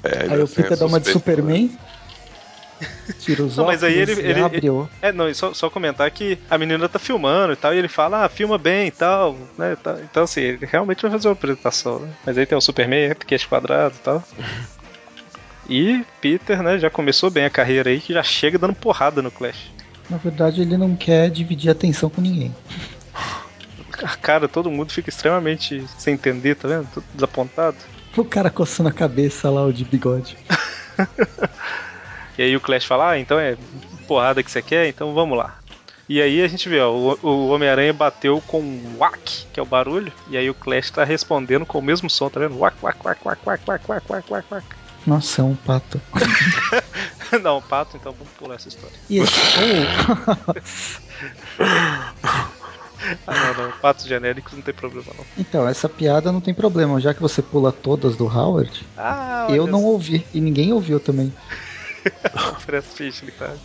É, 0.05 0.25
ele 0.27 0.35
Aí 0.35 0.43
o 0.43 0.49
Peter 0.49 0.77
dá 0.77 0.87
uma 0.87 1.01
de 1.01 1.11
suspeito, 1.11 1.43
né? 1.43 1.69
Tira 3.19 3.43
os 3.43 3.57
Não, 3.57 3.65
óculos 3.65 3.83
mas 3.83 3.85
aí 3.85 3.99
ele- 3.99 4.13
ele- 4.21 4.71
o... 4.71 4.89
É, 5.03 5.13
não, 5.13 5.29
e 5.29 5.35
só, 5.35 5.53
só 5.53 5.69
comentar 5.69 6.11
que 6.11 6.39
a 6.49 6.57
menina 6.59 6.89
tá 6.89 6.99
filmando 6.99 7.53
e 7.53 7.57
tal, 7.57 7.75
e 7.75 7.79
ele 7.79 7.89
fala, 7.89 8.25
ah, 8.25 8.29
filma 8.29 8.57
bem 8.59 8.87
e 8.89 8.91
tal, 8.91 9.37
né? 9.57 9.77
tá- 9.77 9.97
Então, 10.03 10.23
assim, 10.25 10.41
ele 10.41 10.67
realmente 10.67 11.03
vai 11.03 11.11
fazer 11.11 11.29
uma 11.29 11.33
apresentação, 11.35 11.99
né? 12.01 12.13
Mas 12.25 12.39
aí 12.39 12.47
tem 12.47 12.57
o 12.57 12.61
Superman, 12.61 13.15
queixo 13.27 13.49
quadrado 13.49 13.95
e 13.97 14.03
tal. 14.03 14.23
E 15.71 16.03
Peter, 16.23 16.63
né, 16.63 16.79
já 16.79 16.89
começou 16.89 17.29
bem 17.29 17.45
a 17.45 17.51
carreira 17.51 17.91
aí, 17.91 18.01
que 18.01 18.15
já 18.15 18.23
chega 18.23 18.59
dando 18.59 18.75
porrada 18.75 19.21
no 19.21 19.31
Clash. 19.31 19.71
Na 20.09 20.17
verdade, 20.17 20.63
ele 20.63 20.79
não 20.79 20.97
quer 20.97 21.31
dividir 21.31 21.69
a 21.69 21.73
atenção 21.73 22.09
com 22.09 22.23
ninguém. 22.23 22.57
Cara, 24.23 24.49
todo 24.49 24.71
mundo 24.71 24.91
fica 24.93 25.11
extremamente 25.11 25.85
sem 25.99 26.15
entender, 26.15 26.55
tá 26.55 26.67
vendo? 26.69 26.89
Tudo 26.95 27.05
desapontado. 27.13 27.77
O 28.17 28.25
cara 28.25 28.49
coçando 28.49 28.89
a 28.89 28.93
cabeça 28.93 29.51
lá, 29.51 29.63
o 29.65 29.71
de 29.73 29.85
bigode. 29.85 30.39
E 32.39 32.43
aí 32.43 32.57
o 32.57 32.61
Clash 32.61 32.85
fala, 32.85 33.11
ah, 33.11 33.19
então 33.19 33.39
é 33.39 33.57
porrada 34.07 34.43
que 34.43 34.51
você 34.51 34.63
quer, 34.63 34.89
então 34.89 35.13
vamos 35.13 35.37
lá. 35.37 35.59
E 36.09 36.23
aí 36.23 36.41
a 36.41 36.49
gente 36.49 36.69
vê, 36.69 36.81
ó, 36.81 36.91
o, 36.91 37.19
o 37.21 37.49
Homem-Aranha 37.49 37.93
bateu 37.93 38.41
com 38.47 38.61
um 38.61 38.97
whack, 38.99 39.47
que 39.53 39.59
é 39.59 39.63
o 39.63 39.67
barulho, 39.67 40.13
e 40.31 40.37
aí 40.37 40.49
o 40.49 40.55
Clash 40.55 40.91
tá 40.91 41.05
respondendo 41.05 41.67
com 41.67 41.81
o 41.81 41.83
mesmo 41.83 42.09
som, 42.09 42.31
tá 42.31 42.41
vendo? 42.41 42.57
Whack, 42.59 42.77
whack, 42.81 42.99
whack, 43.05 43.21
whack, 43.27 43.43
whack, 43.45 43.63
whack, 43.69 43.85
whack, 43.91 44.11
whack, 44.11 44.33
whack, 44.33 44.47
whack. 44.51 44.67
Nossa, 45.07 45.43
é 45.43 45.45
um 45.45 45.55
pato. 45.55 46.01
Não, 47.43 47.61
pato, 47.61 47.97
então 47.97 48.13
vamos 48.13 48.33
pular 48.39 48.55
essa 48.55 48.69
história. 48.69 48.97
E 49.11 49.19
esse... 49.19 49.35
Ah, 53.27 53.55
não, 53.57 53.65
não, 53.65 53.73
patos 53.81 54.07
genéricos 54.07 54.53
não 54.55 54.61
tem 54.61 54.75
problema 54.75 55.07
não. 55.17 55.25
Então, 55.39 55.69
essa 55.69 55.89
piada 55.89 56.33
não 56.33 56.41
tem 56.41 56.53
problema, 56.53 57.01
já 57.01 57.15
que 57.15 57.23
você 57.23 57.41
pula 57.41 57.71
todas 57.71 58.17
do 58.17 58.27
Howard, 58.27 58.85
Ah, 58.97 59.47
eu 59.51 59.69
não 59.69 59.85
ouvi, 59.85 60.27
e 60.35 60.41
ninguém 60.41 60.73
ouviu 60.73 60.99
também. 60.99 61.33
O 62.35 62.61
Fred 62.61 62.87
Fish, 62.87 63.23
ele 63.23 63.33
tá? 63.33 63.55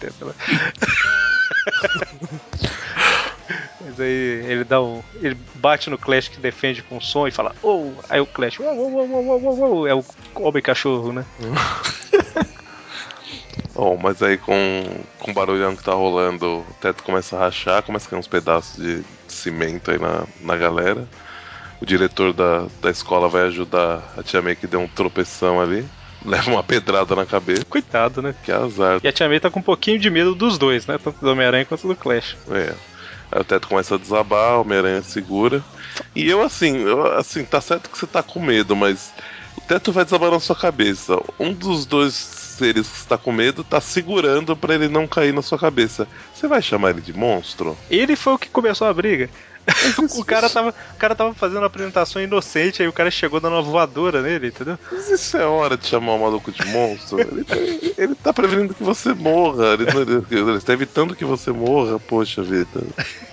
Mas 3.82 4.00
aí 4.00 4.08
ele 4.08 4.64
dá 4.64 4.82
um. 4.82 5.04
Ele 5.22 5.38
bate 5.56 5.90
no 5.90 5.98
Clash 5.98 6.30
que 6.30 6.40
defende 6.40 6.82
com 6.82 7.02
som 7.02 7.28
e 7.28 7.32
fala, 7.32 7.54
oh! 7.62 7.92
Aí 8.10 8.20
o 8.20 8.26
Clash, 8.26 8.60
oh, 8.60 8.64
oh, 8.64 8.94
oh, 8.94 9.10
oh, 9.14 9.42
oh, 9.44 9.82
oh, 9.82 9.88
é 9.88 9.94
o 9.94 10.04
homem 10.36 10.64
cachorro, 10.64 11.12
né? 11.12 11.26
Bom, 13.76 13.98
mas 14.02 14.22
aí 14.22 14.38
com, 14.38 14.84
com 15.20 15.32
o 15.32 15.34
barulhão 15.34 15.76
que 15.76 15.84
tá 15.84 15.94
rolando, 15.94 16.60
o 16.60 16.66
teto 16.80 17.04
começa 17.04 17.36
a 17.36 17.40
rachar, 17.40 17.82
começa 17.82 18.08
a 18.08 18.10
cair 18.12 18.20
uns 18.20 18.28
pedaços 18.28 18.82
de 18.82 19.04
cimento 19.28 19.90
aí 19.90 19.98
na, 19.98 20.26
na 20.42 20.56
galera. 20.56 21.08
O 21.82 21.86
diretor 21.86 22.34
da, 22.34 22.68
da 22.82 22.92
escola 22.92 23.28
vai 23.28 23.48
ajudar 23.48 24.14
a 24.16 24.24
Tia 24.24 24.42
May 24.42 24.56
que 24.56 24.68
deu 24.68 24.80
um 24.80 24.88
tropeção 24.88 25.60
ali. 25.60 25.86
Leva 26.26 26.52
uma 26.52 26.64
pedrada 26.64 27.16
na 27.16 27.26
cabeça. 27.26 27.66
Coitado, 27.66 28.22
né? 28.22 28.34
Que 28.44 28.52
azar. 28.52 29.00
E 29.04 29.08
a 29.08 29.12
Tia 29.12 29.28
May 29.28 29.40
tá 29.40 29.50
com 29.50 29.60
um 29.60 29.64
pouquinho 29.64 30.00
de 30.00 30.10
medo 30.10 30.34
dos 30.34 30.58
dois, 30.58 30.86
né? 30.88 30.98
Tanto 30.98 31.20
do 31.20 31.32
Homem-Aranha 31.32 31.66
quanto 31.66 31.88
do 31.88 31.96
Clash. 31.96 32.38
É. 32.52 32.74
Aí 33.32 33.42
o 33.42 33.44
teto 33.44 33.68
começa 33.68 33.96
a 33.96 33.98
desabar, 33.98 34.58
o 34.58 34.62
Homem-Aranha 34.62 35.02
segura. 35.02 35.64
E 36.16 36.30
eu 36.30 36.42
assim, 36.42 36.78
eu, 36.78 37.06
assim, 37.18 37.44
tá 37.44 37.60
certo 37.60 37.90
que 37.90 37.98
você 37.98 38.08
tá 38.08 38.22
com 38.22 38.40
medo, 38.40 38.76
mas 38.76 39.12
o 39.58 39.62
teto 39.62 39.92
vai 39.92 40.06
desabar 40.06 40.32
na 40.32 40.40
sua 40.40 40.56
cabeça. 40.56 41.20
Um 41.40 41.52
dos 41.54 41.86
dois 41.86 42.14
seres 42.14 42.88
que 42.88 42.98
está 42.98 43.18
com 43.18 43.32
medo 43.32 43.64
tá 43.64 43.82
segurando 43.82 44.56
para 44.56 44.76
ele 44.76 44.88
não 44.88 45.08
cair 45.08 45.34
na 45.34 45.42
sua 45.42 45.58
cabeça. 45.58 46.08
Você 46.34 46.48
vai 46.48 46.62
chamar 46.62 46.92
ele 46.92 47.02
de 47.02 47.12
monstro? 47.12 47.78
Ele 47.90 48.16
foi 48.16 48.34
o 48.34 48.38
que 48.38 48.50
começou 48.50 48.88
a 48.88 48.94
briga. 48.94 49.30
o, 50.18 50.24
cara 50.26 50.50
tava, 50.50 50.70
o 50.70 50.98
cara 50.98 51.16
tava 51.16 51.34
fazendo 51.34 51.60
uma 51.60 51.68
apresentação 51.68 52.22
inocente, 52.22 52.82
aí 52.82 52.88
o 52.88 52.94
cara 52.94 53.10
chegou 53.10 53.40
dando 53.40 53.54
uma 53.54 53.62
voadora 53.62 54.22
nele, 54.22 54.48
entendeu? 54.48 54.78
Mas 54.92 55.10
isso 55.10 55.38
é 55.38 55.46
hora 55.46 55.78
de 55.78 55.88
chamar 55.88 56.14
o 56.14 56.20
maluco 56.20 56.52
de 56.52 56.66
monstro. 56.68 57.20
ele, 57.20 57.44
tá, 57.44 57.56
ele 57.56 58.16
tá 58.16 58.34
prevenindo 58.34 58.74
que 58.74 58.84
você 58.84 59.14
morra. 59.14 59.74
Ele, 59.74 59.84
ele, 59.90 60.26
ele 60.30 60.58
está 60.58 60.74
evitando 60.74 61.16
que 61.16 61.26
você 61.26 61.52
morra, 61.52 62.00
poxa 62.00 62.44
vida. 62.44 62.82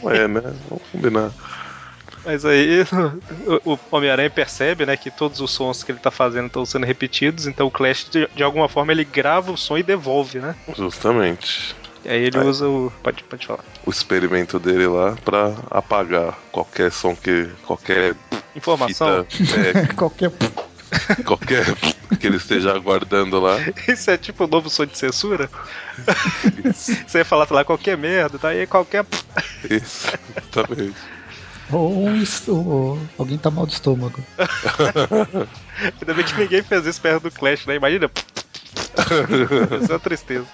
Não 0.02 0.10
é, 0.10 0.28
né? 0.28 0.54
Vamos 0.68 0.84
combinar. 0.92 1.32
Mas 2.24 2.44
aí 2.44 2.82
o, 3.64 3.72
o 3.72 3.78
Homem-Aranha 3.90 4.30
percebe, 4.30 4.84
né, 4.86 4.96
que 4.96 5.10
todos 5.10 5.40
os 5.40 5.50
sons 5.50 5.82
que 5.82 5.92
ele 5.92 5.98
tá 5.98 6.10
fazendo 6.10 6.46
estão 6.46 6.64
sendo 6.66 6.86
repetidos, 6.86 7.46
então 7.46 7.66
o 7.66 7.70
Clash, 7.70 8.08
de, 8.10 8.28
de, 8.34 8.42
alguma 8.42 8.68
forma, 8.68 8.92
ele 8.92 9.04
grava 9.04 9.50
o 9.52 9.56
som 9.56 9.78
e 9.78 9.82
devolve, 9.82 10.38
né? 10.38 10.54
Justamente. 10.76 11.74
E 12.04 12.08
aí 12.08 12.24
ele 12.24 12.38
aí, 12.38 12.46
usa 12.46 12.66
o. 12.66 12.92
Pode, 13.02 13.22
pode 13.24 13.46
falar. 13.46 13.64
O 13.84 13.90
experimento 13.90 14.58
dele 14.58 14.86
lá 14.86 15.16
pra 15.24 15.54
apagar 15.70 16.38
qualquer 16.50 16.90
som 16.90 17.14
que. 17.14 17.48
qualquer. 17.66 18.14
Informação? 18.54 19.24
Fita, 19.28 19.60
é, 19.60 19.86
qualquer. 19.94 20.32
Qualquer 21.24 21.64
que 22.18 22.26
ele 22.26 22.36
esteja 22.36 22.74
aguardando 22.74 23.38
lá. 23.38 23.56
Isso 23.86 24.10
é 24.10 24.16
tipo 24.16 24.44
o 24.44 24.48
novo 24.48 24.68
som 24.68 24.84
de 24.84 24.98
censura? 24.98 25.48
Você 26.74 27.18
ia 27.18 27.24
falar 27.24 27.46
lá 27.50 27.64
qualquer 27.64 27.96
merda, 27.96 28.38
tá 28.38 28.48
aí 28.48 28.66
qualquer. 28.66 29.06
Isso, 29.68 30.08
exatamente. 30.36 30.96
Ou 31.70 32.08
um 32.08 33.06
alguém 33.16 33.38
tá 33.38 33.48
mal 33.48 33.64
de 33.64 33.74
estômago. 33.74 34.20
Ainda 36.00 36.14
bem 36.14 36.24
que 36.24 36.36
ninguém 36.36 36.62
fez 36.62 36.84
isso 36.84 37.00
perto 37.00 37.22
do 37.24 37.30
Clash, 37.30 37.66
né? 37.66 37.76
Imagina. 37.76 38.10
Isso 39.80 39.92
é 39.92 39.94
uma 39.94 40.00
tristeza. 40.00 40.46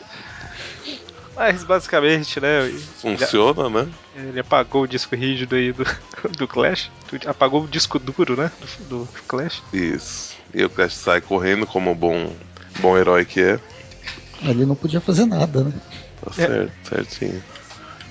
Mas 1.36 1.62
basicamente, 1.62 2.40
né? 2.40 2.62
Funciona, 3.00 3.66
ele, 3.66 3.74
né? 3.74 3.88
Ele 4.16 4.40
apagou 4.40 4.82
o 4.82 4.88
disco 4.88 5.14
rígido 5.14 5.54
aí 5.54 5.70
do, 5.70 5.84
do 6.36 6.48
Clash. 6.48 6.90
Apagou 7.26 7.64
o 7.64 7.68
disco 7.68 7.98
duro, 7.98 8.36
né? 8.36 8.50
Do, 8.88 9.00
do 9.00 9.22
Clash. 9.28 9.62
Isso. 9.72 10.34
E 10.54 10.64
o 10.64 10.70
Clash 10.70 10.94
sai 10.94 11.20
correndo 11.20 11.66
como 11.66 11.94
bom, 11.94 12.32
bom 12.80 12.96
herói 12.96 13.26
que 13.26 13.42
é. 13.42 13.60
Ele 14.42 14.64
não 14.64 14.74
podia 14.74 15.00
fazer 15.00 15.26
nada, 15.26 15.64
né? 15.64 15.72
Tá 16.22 16.32
certo, 16.32 16.54
é. 16.54 16.88
certinho. 16.88 17.44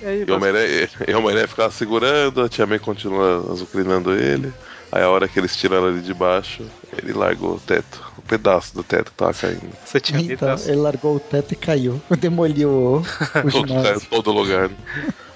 E, 0.00 0.06
aí, 0.06 0.24
e 0.26 0.30
o 0.30 1.18
Homem-Aranha 1.18 1.48
ficava 1.48 1.72
segurando, 1.72 2.42
a 2.42 2.48
Tia 2.48 2.66
May 2.66 2.78
continua 2.78 3.50
azucrinando 3.50 4.12
ele. 4.12 4.52
Aí 4.90 5.02
a 5.02 5.10
hora 5.10 5.28
que 5.28 5.38
eles 5.38 5.56
tiram 5.56 5.88
ele 5.88 6.00
de 6.00 6.14
baixo, 6.14 6.64
ele 6.96 7.12
largou 7.12 7.54
o 7.56 7.60
teto, 7.60 8.02
o 8.16 8.20
um 8.20 8.24
pedaço 8.24 8.74
do 8.74 8.82
teto 8.82 9.10
que 9.10 9.16
tava 9.16 9.34
caindo. 9.34 9.72
Você 9.84 10.00
tinha 10.00 10.20
então, 10.20 10.56
ele 10.64 10.76
largou 10.76 11.16
o 11.16 11.20
teto 11.20 11.52
e 11.52 11.56
caiu. 11.56 12.00
Demoliu 12.18 12.70
o, 12.70 12.96
o 12.98 13.02
todo, 13.50 13.82
caiu 13.82 14.00
todo 14.00 14.32
lugar. 14.32 14.70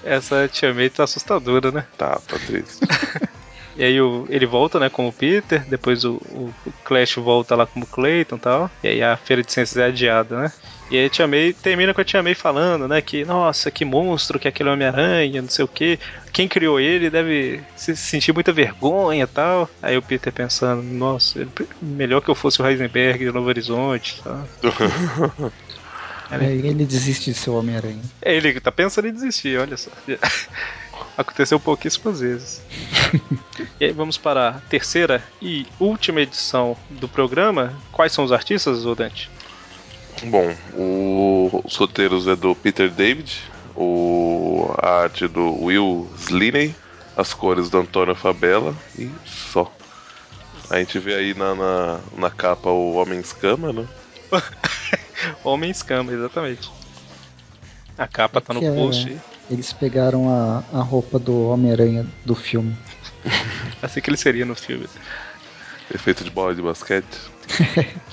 Essa 0.05 0.49
Tia 0.49 0.73
May 0.73 0.89
tá 0.89 1.05
assustadora, 1.05 1.71
né? 1.71 1.87
Tá, 1.99 2.21
tá 2.27 2.39
triste. 2.39 2.81
E 3.77 3.85
aí 3.85 3.99
o, 3.99 4.27
ele 4.29 4.45
volta, 4.45 4.79
né, 4.79 4.91
como 4.91 5.11
Peter, 5.11 5.65
depois 5.67 6.05
o, 6.05 6.15
o, 6.31 6.53
o 6.67 6.73
Clash 6.85 7.15
volta 7.15 7.55
lá 7.55 7.67
como 7.67 7.87
Clayton 7.87 8.37
e 8.37 8.39
tal. 8.39 8.71
E 8.83 8.89
aí 8.89 9.03
a 9.03 9.17
feira 9.17 9.43
de 9.43 9.51
ciências 9.51 9.79
é 9.79 9.87
adiada, 9.87 10.39
né? 10.39 10.53
E 10.91 10.99
aí 10.99 11.09
Tia 11.09 11.27
May 11.27 11.53
termina 11.53 11.95
com 11.95 12.01
a 12.01 12.05
Tia 12.05 12.23
May 12.23 12.35
falando, 12.35 12.89
né, 12.89 13.01
que 13.01 13.25
nossa, 13.25 13.71
que 13.71 13.85
monstro 13.85 14.41
que 14.41 14.49
é 14.49 14.51
aquele 14.51 14.71
Homem-Aranha, 14.71 15.41
não 15.41 15.49
sei 15.49 15.65
o 15.65 15.69
que. 15.69 15.99
Quem 16.33 16.49
criou 16.49 16.81
ele 16.81 17.09
deve 17.09 17.61
se 17.77 17.97
sentir 17.97 18.33
muita 18.33 18.53
vergonha 18.53 19.23
e 19.23 19.27
tal. 19.27 19.71
Aí 19.81 19.97
o 19.97 20.03
Peter 20.03 20.33
pensando, 20.33 20.83
nossa, 20.83 21.47
melhor 21.81 22.21
que 22.21 22.29
eu 22.29 22.35
fosse 22.35 22.61
o 22.61 22.67
Heisenberg 22.67 23.25
de 23.25 23.33
Novo 23.33 23.47
Horizonte. 23.47 24.21
Tá? 24.23 24.45
É, 26.33 26.45
ele 26.45 26.87
desiste 26.87 27.33
de 27.33 27.37
ser 27.37 27.51
o 27.51 27.59
Homem-Aranha. 27.59 28.01
É, 28.23 28.33
ele 28.37 28.61
tá 28.61 28.71
pensando 28.71 29.09
em 29.09 29.13
desistir, 29.13 29.59
olha 29.59 29.77
só. 29.77 29.91
Aconteceu 31.19 31.59
pouquíssimas 31.59 32.21
vezes. 32.21 32.63
e 33.81 33.87
aí 33.87 33.93
vamos 33.93 34.17
para 34.17 34.49
a 34.49 34.53
terceira 34.53 35.23
e 35.43 35.67
última 35.81 36.21
edição 36.21 36.77
do 36.89 37.09
programa. 37.09 37.75
Quais 37.91 38.13
são 38.13 38.25
os 38.25 38.31
artistas, 38.31 38.85
Dante? 38.97 39.29
Bom, 40.25 40.55
o, 40.75 41.63
os 41.65 41.77
roteiros 41.77 42.27
é 42.27 42.37
do 42.37 42.55
Peter 42.55 42.91
David, 42.91 43.43
o, 43.75 44.73
a 44.79 45.03
arte 45.03 45.27
do 45.27 45.63
Will 45.63 46.11
Sliney, 46.19 46.75
as 47.17 47.33
cores 47.33 47.71
do 47.71 47.79
Antônio 47.79 48.15
Fabella 48.15 48.75
e 48.99 49.11
só. 49.25 49.73
A 50.69 50.79
gente 50.79 50.99
vê 50.99 51.15
aí 51.15 51.35
na, 51.35 51.55
na, 51.55 52.01
na 52.17 52.31
capa 52.31 52.71
o 52.71 52.95
Homem 52.95 53.19
Escama, 53.19 53.73
né? 53.73 53.89
Homem 55.43 55.71
Escama, 55.71 56.13
exatamente. 56.13 56.71
A 57.97 58.07
capa 58.07 58.41
tá 58.41 58.55
no 58.55 58.65
é, 58.65 58.75
post. 58.75 59.17
Eles 59.51 59.73
pegaram 59.73 60.31
a, 60.31 60.63
a 60.73 60.81
roupa 60.81 61.19
do 61.19 61.49
Homem-Aranha 61.49 62.07
do 62.25 62.35
filme. 62.35 62.77
assim 63.83 64.01
que 64.01 64.11
ele 64.11 64.17
seria 64.17 64.45
no 64.45 64.55
filme. 64.55 64.87
Efeito 65.93 66.23
de 66.23 66.31
bola 66.31 66.55
de 66.55 66.63
basquete. 66.63 67.05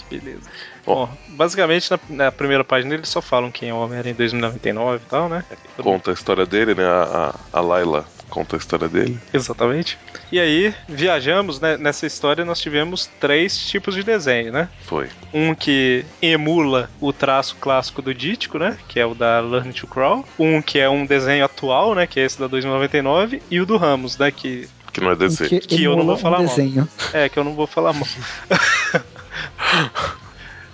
que 0.09 0.17
beleza. 0.19 0.49
Bom, 0.87 1.09
basicamente 1.27 1.91
na, 1.91 1.99
na, 2.09 2.31
primeira 2.31 2.63
página 2.63 2.93
eles 2.93 3.09
só 3.09 3.21
falam 3.21 3.51
quem 3.51 3.67
é 3.67 3.73
o 3.73 3.77
Homem-Aranha 3.77 4.13
em 4.13 4.15
2099 4.15 5.03
e 5.05 5.09
tal, 5.09 5.27
né? 5.27 5.43
Conta 5.75 6.11
a 6.11 6.13
história 6.13 6.45
dele, 6.45 6.73
né? 6.73 6.85
A, 6.85 7.35
a, 7.51 7.59
a 7.59 7.61
Layla 7.61 8.05
conta 8.29 8.55
a 8.55 8.59
história 8.59 8.87
dele. 8.87 9.19
Exatamente. 9.33 9.97
E 10.31 10.39
aí, 10.39 10.73
viajamos, 10.87 11.59
né? 11.59 11.75
Nessa 11.75 12.05
história 12.05 12.45
nós 12.45 12.61
tivemos 12.61 13.09
três 13.19 13.67
tipos 13.67 13.95
de 13.95 14.03
desenho, 14.03 14.53
né? 14.53 14.69
Foi. 14.85 15.09
Um 15.33 15.53
que 15.53 16.05
emula 16.21 16.89
o 17.01 17.11
traço 17.11 17.57
clássico 17.59 18.01
do 18.01 18.13
Dítico, 18.13 18.57
né? 18.57 18.77
Que 18.87 18.99
é 18.99 19.05
o 19.05 19.13
da 19.13 19.41
Learn 19.41 19.73
to 19.73 19.87
Crawl. 19.87 20.23
Um 20.39 20.61
que 20.61 20.79
é 20.79 20.89
um 20.89 21.05
desenho 21.05 21.43
atual, 21.43 21.95
né? 21.95 22.07
Que 22.07 22.21
é 22.21 22.25
esse 22.25 22.39
da 22.39 22.47
2099. 22.47 23.41
E 23.51 23.59
o 23.59 23.65
do 23.65 23.75
Ramos, 23.75 24.17
né? 24.17 24.31
Que 24.31 24.69
que 24.93 25.01
não 25.01 25.11
é 25.11 25.15
desenho. 25.15 25.49
Que, 25.49 25.59
que 25.59 25.83
eu 25.83 25.97
não 25.97 26.05
vou 26.05 26.17
falar 26.17 26.39
um 26.39 26.45
desenho. 26.45 26.77
mal. 26.77 26.87
É, 27.13 27.29
que 27.29 27.37
eu 27.37 27.43
não 27.43 27.53
vou 27.53 27.67
falar 27.67 27.93
mal. 27.93 28.07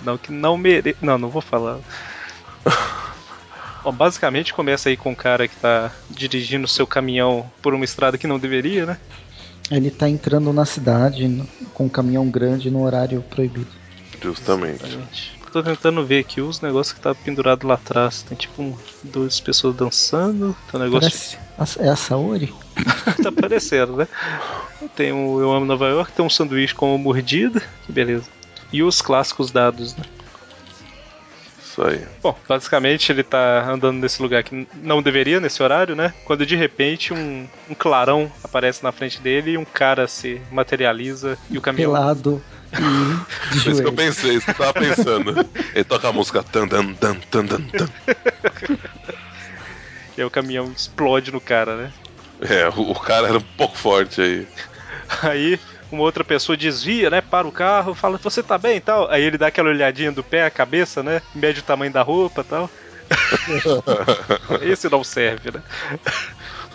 não, 0.04 0.18
que 0.18 0.32
não 0.32 0.58
mere... 0.58 0.96
Não, 1.02 1.18
não 1.18 1.30
vou 1.30 1.42
falar. 1.42 1.80
Bom, 3.84 3.92
basicamente 3.92 4.54
começa 4.54 4.89
aí 4.89 4.96
com 4.96 5.12
um 5.12 5.16
cara 5.16 5.48
que 5.48 5.56
tá 5.58 5.92
dirigindo 6.10 6.68
seu 6.68 6.88
caminhão 6.88 7.50
por 7.62 7.74
uma 7.74 7.84
estrada 7.84 8.18
que 8.18 8.28
não 8.28 8.39
deveria, 8.39 8.86
né? 8.86 8.98
Ele 9.70 9.92
tá 9.92 10.08
entrando 10.08 10.52
na 10.54 10.66
cidade 10.66 11.44
com 11.74 11.86
um 11.86 11.89
caminhão 11.89 12.30
grande 12.30 12.70
no 12.70 12.84
horário 12.84 13.22
proibido. 13.30 13.68
Justamente. 14.22 14.86
Exatamente. 14.86 15.44
Tô 15.52 15.62
tentando 15.62 16.04
ver 16.04 16.20
aqui 16.20 16.42
os 16.42 16.62
negócios 16.62 16.94
que 16.94 17.00
tá 17.00 17.13
pendurado 17.13 17.68
lá 17.68 17.76
atrás. 17.76 18.24
Tem 18.24 18.36
tipo 18.36 18.62
um, 18.62 18.76
duas 19.04 19.39
pessoas 19.39 19.76
dançando. 19.76 20.56
Tem 20.72 20.80
um 20.80 20.84
negócio. 20.84 21.38
Parece... 21.58 21.80
É 21.80 21.89
a 21.89 21.96
Saori? 21.96 22.52
tá 23.22 23.32
parecendo, 23.32 23.96
né? 23.96 24.08
Tem 24.96 25.12
o 25.12 25.39
Eu 25.39 25.52
Amo 25.52 25.66
Nova 25.66 25.88
York, 25.89 26.12
tem 26.12 26.26
um 26.26 26.30
sanduíche 26.30 26.74
com 26.74 26.98
mordida. 26.98 27.62
Que 27.86 27.92
beleza. 27.92 28.26
E 28.74 28.84
os 28.84 29.02
clássicos 29.02 29.52
dados, 29.52 29.96
né? 29.96 30.04
Isso 31.74 31.82
aí. 31.84 32.06
Bom, 32.22 32.38
basicamente 32.48 33.12
ele 33.12 33.24
tá 33.24 33.68
andando 33.68 33.98
nesse 33.98 34.22
lugar 34.22 34.44
que 34.44 34.68
não 34.76 35.02
deveria, 35.02 35.40
nesse 35.40 35.64
horário, 35.64 35.96
né? 35.96 36.14
Quando 36.26 36.46
de 36.46 36.56
repente 36.56 37.14
um, 37.14 37.48
um 37.70 37.74
clarão 37.74 38.32
aparece 38.44 38.84
na 38.84 38.92
frente 38.92 39.22
dele 39.22 39.52
e 39.52 39.58
um 39.58 39.66
cara 39.66 40.08
se 40.08 40.42
materializa 40.52 41.38
e 41.50 41.58
o 41.58 41.62
caminhão. 41.62 41.94
Pelado 41.94 42.44
e. 42.74 43.58
isso 43.58 43.82
que 43.82 43.88
eu 43.88 43.94
pensei, 43.94 44.36
isso 44.36 44.46
que 44.46 44.52
eu 44.52 44.56
tava 44.56 44.74
pensando. 44.74 45.50
ele 45.74 45.84
toca 45.84 46.10
a 46.10 46.14
música. 46.14 46.44
Tan, 46.44 46.68
tan, 46.68 46.94
tan, 46.94 47.16
tan, 47.16 47.48
tan, 47.48 47.62
tan. 47.62 47.90
e 50.18 50.22
aí 50.22 50.26
o 50.26 50.32
caminhão 50.32 50.72
explode 50.76 51.32
no 51.32 51.42
cara, 51.42 51.76
né? 51.76 51.94
É, 52.42 52.68
o, 52.70 52.92
o 52.92 53.00
cara 53.00 53.30
era 53.30 53.38
um 53.38 53.46
pouco 53.58 53.78
forte 53.78 54.22
aí. 54.22 54.48
Aí 55.21 55.60
uma 55.94 56.04
outra 56.04 56.23
pessoa 56.23 56.58
desvia, 56.58 57.10
né? 57.10 57.21
Para 57.21 57.48
o 57.48 57.52
carro, 57.52 57.94
fala, 57.94 58.17
você 58.17 58.41
tá 58.41 58.58
bem 58.58 58.77
e 58.77 58.81
tal. 58.81 59.10
Aí 59.10 59.23
ele 59.23 59.37
dá 59.37 59.48
aquela 59.48 59.69
olhadinha 59.69 60.12
do 60.12 60.23
pé, 60.23 60.46
a 60.46 60.52
cabeça, 60.52 61.04
né? 61.04 61.21
Mede 61.33 61.60
o 61.60 61.63
tamanho 61.63 61.91
da 61.91 62.02
roupa 62.02 62.41
e 62.41 62.44
tal. 62.44 62.69
Esse 64.62 64.89
não 64.89 65.04
serve, 65.04 65.52
né? 65.52 65.62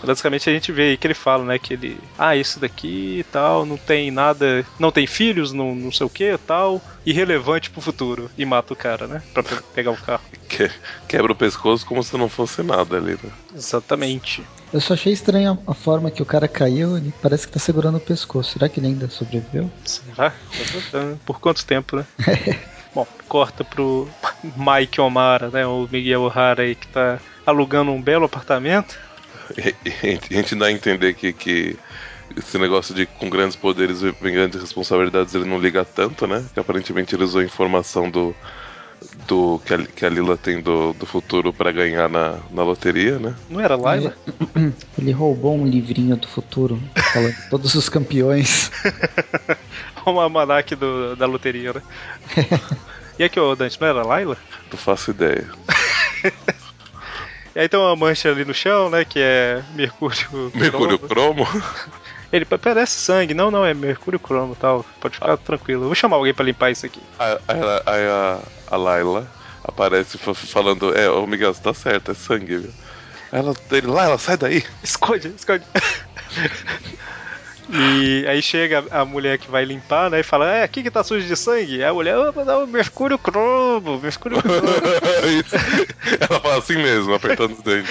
Basicamente 0.02 0.48
a 0.48 0.52
gente 0.52 0.70
vê 0.70 0.90
aí 0.90 0.96
que 0.96 1.06
ele 1.06 1.14
fala, 1.14 1.44
né? 1.44 1.58
Que 1.58 1.74
ele. 1.74 1.98
Ah, 2.16 2.36
isso 2.36 2.60
daqui 2.60 3.18
e 3.18 3.24
tal, 3.24 3.66
não 3.66 3.76
tem 3.76 4.10
nada. 4.10 4.64
Não 4.78 4.92
tem 4.92 5.06
filhos, 5.06 5.52
não, 5.52 5.74
não 5.74 5.90
sei 5.90 6.06
o 6.06 6.10
que 6.10 6.38
tal. 6.46 6.80
Irrelevante 7.04 7.70
pro 7.70 7.80
futuro. 7.80 8.30
E 8.38 8.44
mata 8.44 8.72
o 8.72 8.76
cara, 8.76 9.06
né? 9.06 9.22
Pra 9.34 9.42
pe 9.42 9.56
pegar 9.74 9.90
o 9.90 9.96
carro. 9.96 10.22
Que, 10.48 10.70
quebra 11.08 11.32
o 11.32 11.36
pescoço 11.36 11.84
como 11.84 12.02
se 12.02 12.16
não 12.16 12.28
fosse 12.28 12.62
nada 12.62 12.96
ali, 12.96 13.12
né? 13.12 13.30
Exatamente. 13.54 14.44
Eu 14.72 14.80
só 14.80 14.94
achei 14.94 15.12
estranha 15.12 15.58
a 15.66 15.74
forma 15.74 16.10
que 16.10 16.22
o 16.22 16.26
cara 16.26 16.46
caiu, 16.46 16.96
ele 16.96 17.12
parece 17.22 17.46
que 17.46 17.52
tá 17.52 17.58
segurando 17.58 17.96
o 17.96 18.00
pescoço. 18.00 18.52
Será 18.52 18.68
que 18.68 18.80
ele 18.80 18.88
ainda 18.88 19.08
sobreviveu? 19.08 19.70
Será? 19.84 20.32
Por 21.24 21.40
quanto 21.40 21.64
tempo, 21.64 21.96
né? 21.96 22.06
Bom, 22.94 23.06
corta 23.28 23.62
pro 23.62 24.08
Mike 24.42 25.00
O'Mara, 25.00 25.50
né? 25.50 25.66
O 25.66 25.86
Miguel 25.90 26.22
O'Hara 26.22 26.62
aí 26.62 26.74
que 26.74 26.88
tá 26.88 27.18
alugando 27.46 27.90
um 27.92 28.00
belo 28.00 28.24
apartamento. 28.24 28.98
A 29.56 30.34
gente 30.34 30.54
dá 30.54 30.66
a 30.66 30.72
entender 30.72 31.14
que, 31.14 31.32
que 31.32 31.78
esse 32.36 32.58
negócio 32.58 32.94
de 32.94 33.06
com 33.06 33.28
grandes 33.28 33.56
poderes 33.56 34.00
vem 34.00 34.32
grandes 34.32 34.60
responsabilidades 34.60 35.34
ele 35.34 35.44
não 35.44 35.58
liga 35.58 35.84
tanto, 35.84 36.26
né? 36.26 36.44
Que 36.52 36.60
aparentemente 36.60 37.14
ele 37.14 37.24
usou 37.24 37.42
informação 37.42 38.10
do, 38.10 38.34
do 39.26 39.60
que 39.64 39.74
a, 39.74 39.78
que 39.78 40.06
a 40.06 40.08
Lila 40.08 40.36
tem 40.36 40.60
do, 40.60 40.92
do 40.92 41.06
futuro 41.06 41.52
para 41.52 41.70
ganhar 41.70 42.08
na, 42.08 42.38
na 42.50 42.62
loteria, 42.62 43.18
né? 43.18 43.34
Não 43.48 43.60
era 43.60 43.76
Laila? 43.76 44.16
Ele 44.98 45.12
roubou 45.12 45.56
um 45.56 45.66
livrinho 45.66 46.16
do 46.16 46.26
futuro, 46.26 46.80
falando 47.12 47.36
todos 47.50 47.74
os 47.74 47.88
campeões. 47.88 48.70
o 50.06 50.18
almanac 50.18 50.74
do, 50.74 51.14
da 51.14 51.26
loteria, 51.26 51.74
né? 51.74 51.82
e 53.18 53.24
aqui, 53.24 53.38
ô 53.38 53.54
Dante, 53.54 53.80
não 53.80 53.88
era 53.88 54.02
Laila? 54.02 54.36
Não 54.70 54.78
faço 54.78 55.10
ideia. 55.10 55.46
e 57.54 57.60
aí 57.60 57.68
tem 57.68 57.78
uma 57.78 57.94
mancha 57.94 58.30
ali 58.30 58.44
no 58.44 58.54
chão, 58.54 58.88
né? 58.88 59.04
Que 59.04 59.20
é 59.20 59.62
mercúrio. 59.74 60.50
Mercúrio 60.54 60.98
cromo? 60.98 61.46
Ele 62.32 62.44
parece 62.44 62.92
sangue, 62.92 63.32
não, 63.32 63.50
não, 63.50 63.64
é 63.64 63.72
mercúrio 63.72 64.20
cromo 64.20 64.54
tal. 64.54 64.84
Pode 65.00 65.14
ficar 65.14 65.32
ah. 65.32 65.36
tranquilo. 65.36 65.86
vou 65.86 65.94
chamar 65.94 66.16
alguém 66.16 66.34
para 66.34 66.44
limpar 66.44 66.70
isso 66.70 66.84
aqui. 66.84 67.00
Aí 67.18 67.38
a, 67.48 67.82
a, 67.86 68.74
a, 68.74 68.76
Laila 68.76 69.26
aparece 69.64 70.18
falando: 70.18 70.94
É, 70.94 71.08
o 71.08 71.26
Miguel, 71.26 71.54
você 71.54 71.62
tá 71.62 71.72
certo, 71.72 72.10
é 72.10 72.14
sangue, 72.14 72.58
viu? 72.58 72.70
Ela, 73.32 73.54
ele, 73.70 73.86
Laila, 73.86 74.18
sai 74.18 74.36
daí! 74.36 74.64
Esconde, 74.84 75.28
esconde. 75.36 75.64
E 77.70 78.26
aí 78.26 78.40
chega 78.40 78.82
a 78.90 79.04
mulher 79.04 79.36
que 79.36 79.50
vai 79.50 79.62
limpar, 79.62 80.08
né? 80.08 80.20
E 80.20 80.22
fala: 80.22 80.50
É, 80.50 80.62
aqui 80.62 80.82
que 80.82 80.90
tá 80.90 81.04
sujo 81.04 81.26
de 81.26 81.36
sangue. 81.36 81.82
Aí 81.82 81.84
a 81.84 81.92
mulher, 81.92 82.16
oh, 82.16 82.44
não, 82.44 82.66
mercúrio 82.66 83.18
cromo, 83.18 84.00
mercúrio 84.00 84.40
cromo. 84.42 84.58
Ela 86.18 86.40
fala 86.40 86.58
assim 86.58 86.76
mesmo, 86.76 87.12
apertando 87.12 87.52
os 87.52 87.62
dentes. 87.62 87.90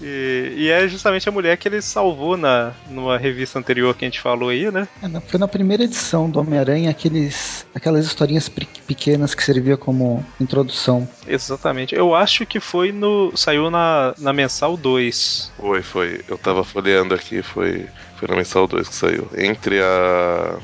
E, 0.00 0.54
e, 0.56 0.68
é 0.70 0.88
justamente 0.88 1.28
a 1.28 1.32
mulher 1.32 1.56
que 1.56 1.68
ele 1.68 1.82
salvou 1.82 2.36
na 2.36 2.72
numa 2.88 3.18
revista 3.18 3.58
anterior 3.58 3.94
que 3.94 4.04
a 4.04 4.08
gente 4.08 4.20
falou 4.20 4.48
aí, 4.48 4.70
né? 4.70 4.88
É, 5.02 5.20
foi 5.20 5.38
na 5.38 5.46
primeira 5.46 5.84
edição 5.84 6.30
do 6.30 6.40
Homem-Aranha, 6.40 6.90
aqueles, 6.90 7.66
aquelas 7.74 8.06
historinhas 8.06 8.48
pequenas 8.48 9.34
que 9.34 9.42
servia 9.42 9.76
como 9.76 10.24
introdução. 10.40 11.08
Exatamente. 11.26 11.94
Eu 11.94 12.14
acho 12.14 12.46
que 12.46 12.60
foi 12.60 12.92
no. 12.92 13.32
saiu 13.36 13.70
na, 13.70 14.14
na 14.18 14.32
mensal 14.32 14.76
2. 14.76 15.52
Foi, 15.58 15.82
foi. 15.82 16.20
Eu 16.28 16.38
tava 16.38 16.64
folheando 16.64 17.14
aqui, 17.14 17.42
foi, 17.42 17.86
foi 18.16 18.28
na 18.28 18.36
mensal 18.36 18.66
2 18.66 18.88
que 18.88 18.94
saiu. 18.94 19.28
Entre 19.36 19.80
a. 19.82 20.58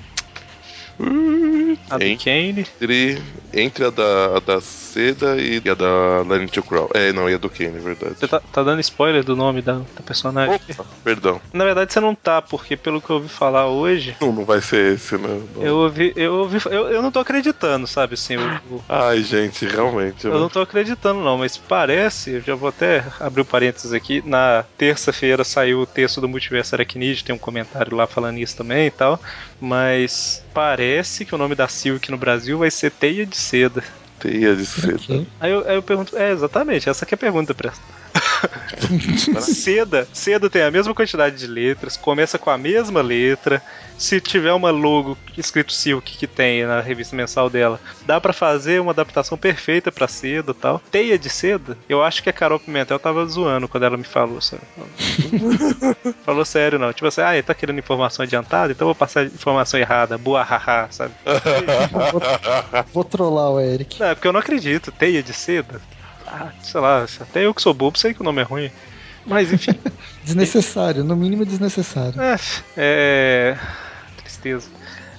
A 1.91 1.99
do 1.99 2.17
Kane? 2.17 2.61
Entre, 2.61 3.23
entre 3.53 3.85
a 3.85 3.91
da, 3.91 4.37
a 4.37 4.41
da 4.41 4.61
Seda 4.97 5.37
e 5.37 5.63
a 5.69 5.75
da 5.75 6.23
Lenny 6.23 6.49
to 6.49 6.63
Crawl. 6.63 6.89
É, 6.95 7.13
não, 7.13 7.29
e 7.29 7.35
a 7.35 7.39
do 7.39 7.51
Kane, 7.51 7.77
é 7.77 7.81
verdade. 7.81 8.15
Você 8.19 8.27
tá, 8.27 8.41
tá, 8.41 8.63
dando 8.63 8.81
spoiler 8.81 9.23
do 9.23 9.37
nome 9.37 9.61
da, 9.61 9.75
da 9.75 10.03
personagem? 10.03 10.59
Opa, 10.71 10.87
perdão. 11.05 11.39
Na 11.53 11.65
verdade 11.67 11.93
você 11.93 12.01
não 12.01 12.15
tá, 12.15 12.41
porque 12.41 12.79
pelo 12.79 13.03
que 13.03 13.11
eu 13.11 13.17
ouvi 13.17 13.29
falar 13.29 13.67
hoje. 13.67 14.17
Não, 14.23 14.33
não 14.33 14.47
vai 14.47 14.63
ser 14.63 14.95
esse, 14.95 15.19
né? 15.19 15.43
Não. 15.55 15.63
Eu 15.63 15.77
ouvi. 15.77 16.15
Eu, 16.17 16.35
ouvi 16.37 16.59
eu, 16.65 16.89
eu 16.89 17.03
não 17.03 17.13
tô 17.13 17.19
acreditando, 17.19 17.87
sabe 17.87 18.15
assim? 18.15 18.35
Eu, 18.37 18.83
Ai, 18.89 19.23
gente, 19.23 19.67
realmente. 19.67 20.25
Eu, 20.25 20.33
eu 20.33 20.41
não 20.41 20.49
tô 20.49 20.63
acreditando, 20.63 21.21
não, 21.21 21.37
mas 21.37 21.59
parece, 21.59 22.31
eu 22.31 22.41
já 22.41 22.55
vou 22.55 22.71
até 22.71 23.05
abrir 23.21 23.43
o 23.43 23.45
um 23.45 23.47
parênteses 23.47 23.93
aqui. 23.93 24.23
Na 24.25 24.65
terça-feira 24.79 25.45
saiu 25.45 25.81
o 25.81 25.87
texto 25.87 26.23
do 26.23 26.29
Multiverso 26.29 26.75
Aracnid, 26.75 27.23
tem 27.23 27.35
um 27.35 27.39
comentário 27.39 27.95
lá 27.95 28.07
falando 28.07 28.39
isso 28.39 28.57
também 28.57 28.87
e 28.87 28.91
tal. 28.91 29.21
Mas 29.61 30.43
parece 30.55 31.27
que 31.27 31.35
o 31.35 31.39
nome 31.39 31.55
da 31.55 31.69
Silk 31.69 32.11
no 32.11 32.17
Brasil 32.17 32.57
vai 32.57 32.71
ser 32.71 32.91
Teia 32.91 33.27
de 33.27 33.37
Seda. 33.37 33.85
Teia 34.19 34.57
de 34.57 34.65
Seda. 34.67 35.27
Aí 35.41 35.53
eu, 35.53 35.69
aí 35.69 35.77
eu 35.77 35.83
pergunto, 35.83 36.17
é 36.17 36.31
exatamente, 36.31 36.89
essa 36.89 37.05
que 37.05 37.15
é 37.15 37.17
a 37.17 37.19
pergunta, 37.19 37.55
Presto. 37.55 37.83
seda, 39.41 40.07
seda 40.13 40.51
tem 40.51 40.63
a 40.63 40.71
mesma 40.71 40.95
quantidade 40.95 41.37
de 41.37 41.47
letras, 41.47 41.97
começa 41.97 42.39
com 42.39 42.51
a 42.51 42.59
mesma 42.59 43.03
letra. 43.03 43.63
Se 43.99 44.21
tiver 44.21 44.53
uma 44.53 44.71
logo 44.71 45.17
escrito 45.39 45.73
Silk 45.73 46.19
que 46.19 46.27
tem 46.27 46.67
na 46.67 46.83
revista 46.83 47.17
mensal 47.17 47.49
dela, 47.49 47.81
dá 48.05 48.21
para 48.21 48.33
fazer 48.33 48.79
uma 48.79 48.93
adaptação 48.93 49.39
perfeita 49.39 49.91
para 49.91 50.07
seda, 50.07 50.53
tal. 50.53 50.83
Teia 50.91 51.19
de 51.19 51.31
seda, 51.31 51.79
eu 51.89 52.03
acho 52.05 52.23
que 52.23 52.29
a 52.29 52.33
Carol 52.33 52.61
Pimentel 52.61 52.99
tava 52.99 53.25
zoando 53.25 53.67
quando 53.67 53.85
ela 53.85 53.97
me 53.97 54.05
falou, 54.05 54.41
sabe? 54.43 54.63
falou 56.27 56.45
sério 56.45 56.79
não, 56.79 56.93
tipo 56.93 57.07
assim, 57.07 57.23
ah, 57.23 57.35
ele 57.35 57.43
tá 57.43 57.55
querendo 57.55 57.79
informação 57.79 58.23
adiantada, 58.23 58.73
então 58.73 58.87
eu 58.87 58.93
vou 58.93 58.95
passar 58.95 59.25
informação 59.25 59.81
errada, 59.81 60.19
boa 60.19 60.43
haha, 60.43 60.89
sabe? 60.91 61.15
vou, 62.13 62.85
vou 62.93 63.05
trollar 63.05 63.51
o 63.51 63.61
Eric. 63.61 63.99
Não, 63.99 64.09
é 64.09 64.15
porque 64.15 64.29
eu 64.29 64.33
não 64.33 64.41
acredito, 64.41 64.93
teia 64.93 65.23
de 65.23 65.33
seda. 65.33 65.81
Ah, 66.27 66.51
sei 66.61 66.81
lá, 66.81 67.05
até 67.21 67.47
eu 67.47 67.55
que 67.55 67.63
sou 67.63 67.73
bobo 67.73 67.99
sei 67.99 68.13
que 68.13 68.21
o 68.21 68.25
nome 68.25 68.41
é 68.41 68.45
ruim. 68.45 68.71
Mas 69.25 69.53
enfim. 69.53 69.73
desnecessário, 70.23 71.05
no 71.05 71.17
mínimo 71.17 71.45
desnecessário. 71.45 72.21
É, 72.21 72.37
é. 72.77 73.59
Tristeza. 74.17 74.69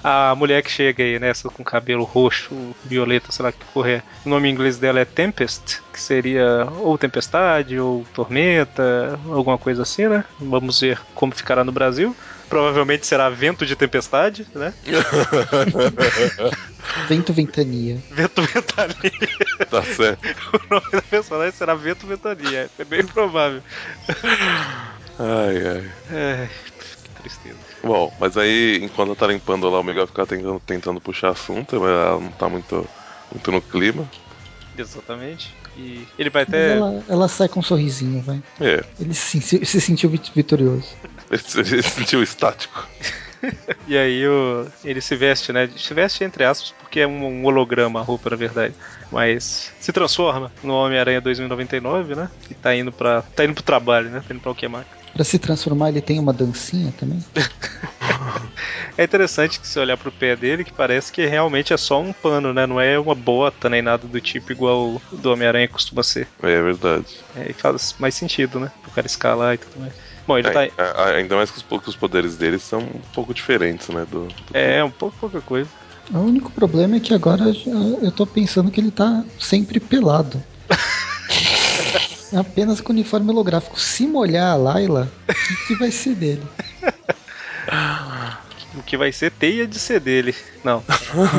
A 0.04 0.36
mulher 0.36 0.62
que 0.62 0.72
chega 0.72 1.04
aí, 1.04 1.20
né, 1.20 1.34
com 1.54 1.64
cabelo 1.64 2.04
roxo, 2.04 2.56
violeta, 2.86 3.32
sei 3.32 3.44
lá 3.44 3.52
que 3.52 3.66
correr. 3.74 4.04
O 4.26 4.30
nome 4.30 4.48
em 4.48 4.52
inglês 4.52 4.78
dela 4.78 5.00
é 5.00 5.06
Tempest, 5.06 5.82
que 5.92 6.00
seria 6.00 6.68
ou 6.78 6.98
tempestade, 6.98 7.80
ou 7.80 8.06
tormenta, 8.14 9.20
alguma 9.30 9.58
coisa 9.58 9.82
assim, 9.82 10.08
né? 10.08 10.24
Vamos 10.40 10.80
ver 10.80 11.00
como 11.14 11.36
ficará 11.36 11.64
no 11.64 11.72
Brasil. 11.72 12.16
Provavelmente 12.50 13.06
será 13.06 13.30
vento 13.30 13.66
de 13.66 13.76
tempestade, 13.76 14.48
né? 14.56 14.74
vento 17.08 17.34
ventania. 17.34 18.02
Vento 18.12 18.42
ventania. 18.42 19.12
Tá 19.70 19.84
certo. 19.84 20.22
o 20.54 20.76
nome 20.76 20.92
da 20.92 21.02
personagem 21.02 21.52
será 21.52 21.74
Vento 21.74 22.08
Ventania. 22.08 22.70
É 22.78 22.86
bem 22.86 23.06
provável. 23.06 23.62
Ai, 25.20 25.68
ai. 25.68 25.92
É, 26.12 26.48
que 26.78 27.22
tristeza. 27.22 27.58
Bom, 27.84 28.14
mas 28.20 28.38
aí, 28.38 28.80
enquanto 28.82 29.10
ela 29.10 29.16
tá 29.16 29.28
limpando 29.28 29.70
lá, 29.70 29.80
o 29.80 29.84
Miguel 29.84 30.08
fica 30.08 30.26
tentando, 30.26 30.62
tentando 30.66 31.02
puxar 31.02 31.32
assunto, 31.32 31.80
mas 31.80 31.90
ela 31.90 32.20
não 32.20 32.32
tá 32.32 32.48
muito, 32.48 32.88
muito 33.32 33.52
no 33.52 33.62
clima. 33.62 34.10
Exatamente. 34.78 35.54
E 35.76 36.08
ele 36.18 36.30
vai 36.30 36.44
até. 36.44 36.78
Ela, 36.78 37.04
ela, 37.08 37.28
sai 37.28 37.48
com 37.48 37.60
um 37.60 37.64
sorrisinho, 37.64 38.22
vai. 38.22 38.42
É. 38.60 38.84
Ele 39.00 39.14
se, 39.14 39.42
se 39.42 39.82
sentiu 39.82 40.10
vitorioso. 40.10 40.96
Ele 41.30 41.42
se 41.42 41.84
sentiu 41.84 42.24
estático. 42.24 42.88
e 43.88 43.98
aí 43.98 44.28
o, 44.28 44.68
ele 44.84 45.02
se 45.02 45.16
veste, 45.16 45.52
né? 45.52 45.70
Se 45.78 45.94
veste 45.94 46.24
entre 46.24 46.44
aspas, 46.44 46.74
porque 46.80 47.02
é 47.02 47.08
um, 47.08 47.26
um 47.26 47.46
holograma 47.46 48.00
a 48.00 48.04
roupa, 48.04 48.30
na 48.30 48.36
verdade. 48.36 48.74
Mas 49.12 49.72
se 49.80 49.92
transforma 49.92 50.52
no 50.64 50.74
Homem-Aranha 50.74 51.22
2099, 51.22 52.16
né? 52.16 52.30
E 52.50 52.54
tá 52.54 52.76
indo 52.76 52.92
para 52.92 53.22
tá 53.22 53.46
indo 53.46 53.54
pro 53.54 53.64
trabalho, 53.64 54.10
né? 54.10 54.24
Tá 54.28 54.34
indo 54.34 54.42
pra 54.42 54.52
Alquemax. 54.52 54.88
Pra 55.14 55.24
se 55.24 55.40
transformar, 55.40 55.90
ele 55.90 56.02
tem 56.02 56.20
uma 56.20 56.32
dancinha 56.32 56.94
também? 56.96 57.24
é 58.96 59.04
interessante 59.04 59.60
que 59.60 59.68
se 59.68 59.80
olhar 59.80 59.98
pro 59.98 60.12
pé 60.12 60.36
dele, 60.36 60.64
que 60.64 60.72
parece 60.72 61.12
que 61.12 61.26
realmente 61.26 61.74
é 61.74 61.78
só 61.78 62.00
um 62.00 62.14
pano, 62.14 62.54
né? 62.54 62.68
Não 62.68 62.80
é 62.80 63.00
uma 63.00 63.16
bota 63.16 63.68
nem 63.68 63.82
nada 63.82 64.08
do 64.08 64.22
tipo 64.22 64.52
igual 64.52 65.02
o 65.12 65.18
do 65.18 65.32
Homem-Aranha 65.32 65.68
costuma 65.68 66.04
ser. 66.04 66.28
É, 66.44 66.52
é 66.52 66.62
verdade. 66.62 67.08
É, 67.36 67.50
e 67.50 67.54
faz 67.54 67.96
mais 67.98 68.14
sentido, 68.14 68.60
né? 68.60 68.72
O 68.88 68.92
cara 68.92 69.08
escalar 69.08 69.56
e 69.56 69.58
tudo 69.58 69.80
mais. 69.80 69.94
Bom, 70.28 70.38
ele 70.38 70.50
é, 70.50 70.68
tá. 70.68 71.06
Ainda 71.16 71.38
mais 71.38 71.50
que 71.50 71.58
os, 71.58 71.64
que 71.64 71.90
os 71.90 71.96
poderes 71.96 72.36
dele 72.36 72.60
são 72.60 72.80
um 72.82 73.02
pouco 73.14 73.34
diferentes, 73.34 73.88
né? 73.88 74.06
Do, 74.12 74.28
do... 74.28 74.36
É, 74.54 74.84
um 74.84 74.92
pouco 74.92 75.16
pouca 75.18 75.40
coisa. 75.40 75.70
O 76.12 76.20
único 76.20 76.52
problema 76.52 76.98
é 76.98 77.00
que 77.00 77.14
agora 77.14 77.46
eu 78.02 78.12
tô 78.12 78.26
pensando 78.26 78.70
que 78.70 78.80
ele 78.80 78.92
tá 78.92 79.24
sempre 79.40 79.80
pelado. 79.80 80.42
Apenas 82.38 82.82
com 82.82 82.92
uniforme 82.92 83.32
holográfico. 83.32 83.80
Se 83.80 84.06
molhar 84.06 84.52
a 84.52 84.56
Laila, 84.56 85.10
o 85.30 85.68
que 85.68 85.76
vai 85.76 85.92
ser 85.92 86.14
dele? 86.16 86.44
O 88.76 88.84
que 88.84 88.98
vai 88.98 89.12
ser 89.14 89.32
teia 89.32 89.66
de 89.66 89.80
ser 89.80 90.02
dele. 90.02 90.36
Não, 90.64 90.84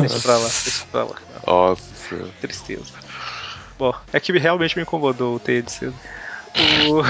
deixa 0.00 0.18
pra 0.20 0.38
lá, 0.38 0.48
deixa 0.48 0.86
pra 0.90 1.04
lá. 1.04 1.16
Nossa. 1.46 1.88
Tristeza. 2.40 2.92
Bom, 3.78 3.94
é 4.12 4.18
que 4.18 4.32
realmente 4.32 4.76
me 4.76 4.82
incomodou 4.82 5.36
o 5.36 5.38
teia 5.38 5.62
de 5.62 5.70
cedo. 5.70 5.94
O... 6.88 7.02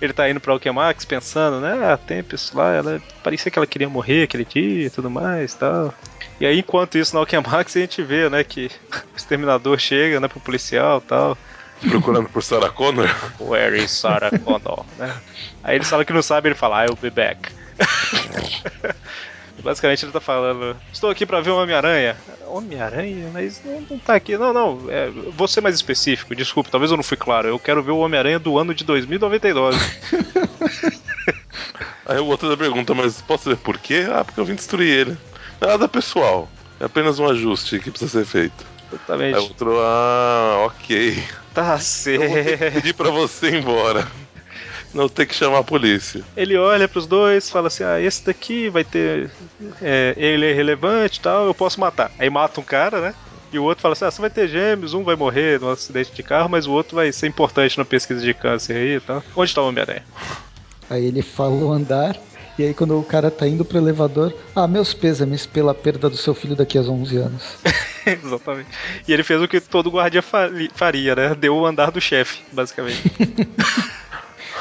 Ele 0.00 0.12
tá 0.12 0.28
indo 0.30 0.40
pra 0.40 0.52
Alquemax 0.52 1.04
pensando, 1.04 1.60
né? 1.60 1.92
A 1.92 1.96
Tempest 1.96 2.56
lá, 2.56 2.72
ela 2.72 3.02
parecia 3.22 3.50
que 3.50 3.58
ela 3.58 3.66
queria 3.66 3.88
morrer 3.88 4.24
aquele 4.24 4.44
dia 4.44 4.86
e 4.86 4.90
tudo 4.90 5.10
mais 5.10 5.54
tal. 5.54 5.94
E 6.40 6.46
aí, 6.46 6.60
enquanto 6.60 6.96
isso, 6.96 7.14
na 7.14 7.20
Alquemax, 7.20 7.76
a 7.76 7.80
gente 7.80 8.02
vê, 8.02 8.28
né, 8.30 8.42
que 8.42 8.70
o 9.12 9.16
exterminador 9.16 9.78
chega, 9.78 10.18
né, 10.18 10.26
pro 10.26 10.40
policial 10.40 11.00
tal. 11.00 11.36
Procurando 11.88 12.28
por 12.28 12.42
Sarah 12.42 12.70
Connor? 12.70 13.08
Where 13.38 13.76
is 13.78 13.90
Sarah 13.90 14.30
Connor? 14.38 14.84
né? 14.98 15.14
Aí 15.62 15.76
ele 15.76 15.84
fala 15.84 16.04
que 16.04 16.12
não 16.12 16.22
sabe, 16.22 16.48
ele 16.48 16.54
fala, 16.54 16.84
I'll 16.84 16.96
be 16.96 17.10
back. 17.10 17.50
Basicamente 19.62 20.04
ele 20.04 20.12
tá 20.12 20.20
falando, 20.20 20.76
estou 20.92 21.10
aqui 21.10 21.24
pra 21.26 21.40
ver 21.40 21.50
o 21.50 21.56
Homem-Aranha. 21.56 22.16
Homem-Aranha? 22.46 23.30
Mas 23.32 23.60
não, 23.64 23.80
não 23.90 23.98
tá 23.98 24.14
aqui. 24.14 24.36
Não, 24.36 24.52
não, 24.52 24.86
é, 24.88 25.10
vou 25.10 25.46
ser 25.46 25.60
mais 25.60 25.74
específico, 25.74 26.34
desculpe, 26.34 26.70
talvez 26.70 26.90
eu 26.90 26.96
não 26.96 27.04
fui 27.04 27.16
claro. 27.16 27.48
Eu 27.48 27.58
quero 27.58 27.82
ver 27.82 27.92
o 27.92 27.98
Homem-Aranha 27.98 28.38
do 28.38 28.58
ano 28.58 28.74
de 28.74 28.84
2099. 28.84 29.78
Aí 32.06 32.18
o 32.18 32.26
outro 32.26 32.48
da 32.48 32.56
pergunta, 32.56 32.94
mas 32.94 33.20
posso 33.22 33.44
saber 33.44 33.56
por 33.56 33.78
quê? 33.78 34.06
Ah, 34.12 34.24
porque 34.24 34.40
eu 34.40 34.44
vim 34.44 34.54
destruir 34.54 34.88
ele. 34.88 35.18
Nada 35.60 35.88
pessoal. 35.88 36.48
É 36.80 36.84
apenas 36.86 37.18
um 37.18 37.28
ajuste 37.28 37.78
que 37.78 37.90
precisa 37.90 38.10
ser 38.10 38.24
feito. 38.26 38.64
Exatamente. 38.92 39.36
Aí 39.36 39.40
o 39.40 39.44
outro, 39.44 39.78
ah, 39.80 40.64
ok. 40.66 41.22
Tá 41.54 41.62
Eu 41.62 41.68
vou 41.68 41.78
certo. 41.80 42.74
pedir 42.74 42.94
pra 42.94 43.10
você 43.10 43.48
ir 43.50 43.54
embora. 43.56 44.06
Não 44.92 45.08
ter 45.08 45.26
que 45.26 45.34
chamar 45.34 45.58
a 45.58 45.64
polícia. 45.64 46.22
Ele 46.36 46.56
olha 46.56 46.88
pros 46.88 47.06
dois, 47.06 47.48
fala 47.48 47.68
assim: 47.68 47.84
Ah, 47.84 48.00
esse 48.00 48.24
daqui 48.24 48.68
vai 48.68 48.84
ter. 48.84 49.30
é, 49.80 50.14
ele 50.16 50.50
é 50.50 50.52
relevante 50.52 51.18
e 51.18 51.22
tal, 51.22 51.46
eu 51.46 51.54
posso 51.54 51.78
matar. 51.78 52.10
Aí 52.18 52.28
mata 52.28 52.60
um 52.60 52.64
cara, 52.64 53.00
né? 53.00 53.14
E 53.52 53.58
o 53.58 53.64
outro 53.64 53.82
fala 53.82 53.92
assim: 53.92 54.04
Ah, 54.04 54.10
você 54.10 54.20
vai 54.20 54.30
ter 54.30 54.48
gêmeos, 54.48 54.94
um 54.94 55.04
vai 55.04 55.14
morrer 55.14 55.60
num 55.60 55.70
acidente 55.70 56.12
de 56.12 56.22
carro, 56.22 56.48
mas 56.48 56.66
o 56.66 56.72
outro 56.72 56.96
vai 56.96 57.12
ser 57.12 57.28
importante 57.28 57.78
na 57.78 57.84
pesquisa 57.84 58.20
de 58.20 58.34
câncer 58.34 58.76
aí 58.76 58.96
e 58.96 59.00
tal. 59.00 59.22
Onde 59.36 59.54
tá 59.54 59.62
o 59.62 59.68
Homem-Aranha? 59.68 60.04
Aí 60.88 61.04
ele 61.04 61.22
fala 61.22 61.54
o 61.54 61.70
andar, 61.70 62.16
e 62.58 62.64
aí 62.64 62.74
quando 62.74 62.98
o 62.98 63.04
cara 63.04 63.30
tá 63.30 63.46
indo 63.46 63.64
pro 63.64 63.78
elevador, 63.78 64.34
ah, 64.56 64.66
meus 64.66 64.92
pêsames 64.92 65.46
pela 65.46 65.72
perda 65.72 66.10
do 66.10 66.16
seu 66.16 66.34
filho 66.34 66.56
daqui 66.56 66.76
a 66.76 66.82
11 66.82 67.16
anos. 67.16 67.44
Exatamente. 68.04 68.70
E 69.06 69.12
ele 69.12 69.22
fez 69.22 69.40
o 69.40 69.46
que 69.46 69.60
todo 69.60 69.90
guardia 69.90 70.22
faria, 70.74 71.14
né? 71.14 71.34
Deu 71.36 71.54
o 71.54 71.64
andar 71.64 71.92
do 71.92 72.00
chefe, 72.00 72.40
basicamente. 72.50 73.02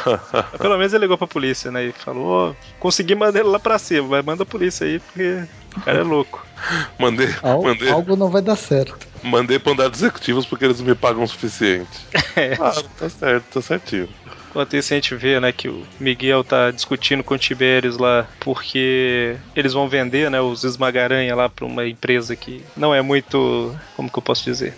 Pelo 0.60 0.78
menos 0.78 0.94
ele 0.94 1.02
ligou 1.04 1.18
pra 1.18 1.28
polícia, 1.28 1.72
né? 1.72 1.86
E 1.86 1.92
falou: 1.92 2.52
"Ô, 2.52 2.56
consegui 2.80 3.16
mandar 3.16 3.40
ele 3.40 3.50
lá 3.50 3.60
pra 3.60 3.78
cima, 3.80 4.08
mas 4.08 4.26
manda 4.26 4.44
a 4.44 4.46
polícia 4.46 4.86
aí, 4.86 5.00
porque 5.00 5.44
o 5.78 5.82
cara 5.82 6.00
é 6.00 6.04
louco. 6.04 6.46
Mandei, 7.00 7.34
Al- 7.42 7.64
mandei, 7.64 7.90
Algo 7.90 8.16
não 8.18 8.30
vai 8.30 8.42
dar 8.42 8.56
certo. 8.58 8.98
mandei 9.24 9.58
pra 9.58 9.72
andar 9.72 9.88
dos 9.90 10.02
executivos 10.02 10.46
porque 10.46 10.66
eles 10.66 10.80
não 10.80 10.88
me 10.88 10.96
pagam 10.96 11.24
o 11.24 11.28
suficiente. 11.28 11.90
É. 12.36 12.54
Ah, 12.60 12.72
tá 12.98 13.10
certo, 13.10 13.46
tá 13.56 13.62
certinho. 13.62 14.08
Enquanto 14.50 14.74
isso, 14.76 14.94
a 14.94 14.96
gente 14.96 15.14
vê, 15.14 15.40
né, 15.42 15.52
que 15.52 15.68
o 15.68 15.86
Miguel 16.00 16.42
tá 16.44 16.72
discutindo 16.72 17.22
com 17.24 17.34
o 17.34 17.38
Tiberius 17.38 17.98
lá, 17.98 18.26
porque 18.40 19.36
eles 19.56 19.74
vão 19.74 19.90
vender, 19.90 20.32
né, 20.32 20.40
os 20.40 20.64
esmagaranha 20.64 21.36
lá 21.36 21.50
pra 21.50 21.66
uma 21.66 21.86
empresa 21.86 22.36
que 22.38 22.64
não 22.78 22.96
é 22.96 23.02
muito. 23.02 23.76
Como 23.96 24.10
que 24.10 24.18
eu 24.18 24.24
posso 24.24 24.44
dizer? 24.46 24.74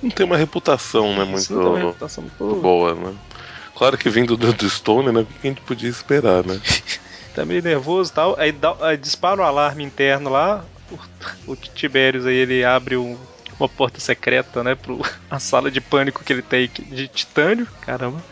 Não 0.00 0.08
tem 0.10 0.24
uma 0.24 0.36
reputação, 0.36 1.14
né, 1.16 1.24
muito, 1.24 1.38
Isso 1.40 1.54
não 1.54 1.62
tem 1.62 1.70
uma 1.70 1.78
reputação 1.86 2.22
muito 2.24 2.60
boa, 2.62 2.94
né? 2.94 3.12
Claro 3.76 3.98
que 3.98 4.08
vindo 4.08 4.36
do, 4.36 4.52
do 4.52 4.70
Stone, 4.70 5.10
né? 5.12 5.20
O 5.20 5.26
que 5.26 5.46
a 5.46 5.50
gente 5.50 5.60
podia 5.62 5.88
esperar, 5.90 6.44
né? 6.46 6.60
tá 7.34 7.44
meio 7.44 7.62
nervoso 7.62 8.10
e 8.10 8.14
tal. 8.14 8.36
Aí, 8.38 8.52
dá- 8.52 8.76
aí 8.80 8.96
dispara 8.96 9.40
o 9.40 9.44
alarme 9.44 9.82
interno 9.82 10.30
lá. 10.30 10.64
O, 11.46 11.52
o 11.52 11.56
Tiberius 11.56 12.26
aí 12.26 12.36
ele 12.36 12.64
abre 12.64 12.96
um- 12.96 13.18
uma 13.58 13.68
porta 13.68 13.98
secreta, 14.00 14.62
né? 14.62 14.74
Pro, 14.74 15.00
a 15.28 15.38
sala 15.40 15.70
de 15.70 15.80
pânico 15.80 16.22
que 16.22 16.32
ele 16.32 16.42
tem 16.42 16.70
de 16.88 17.08
titânio. 17.08 17.66
Caramba. 17.80 18.22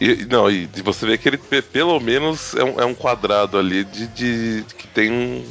E, 0.00 0.26
não, 0.30 0.50
e 0.50 0.66
você 0.82 1.06
vê 1.06 1.18
que 1.18 1.28
ele 1.28 1.36
pe- 1.38 1.62
pelo 1.62 1.98
menos 2.00 2.54
é 2.54 2.64
um, 2.64 2.80
é 2.80 2.84
um 2.84 2.94
quadrado 2.94 3.58
ali 3.58 3.84
de, 3.84 4.06
de- 4.08 4.64
que 4.76 4.86
tem 4.88 5.12
um 5.12 5.44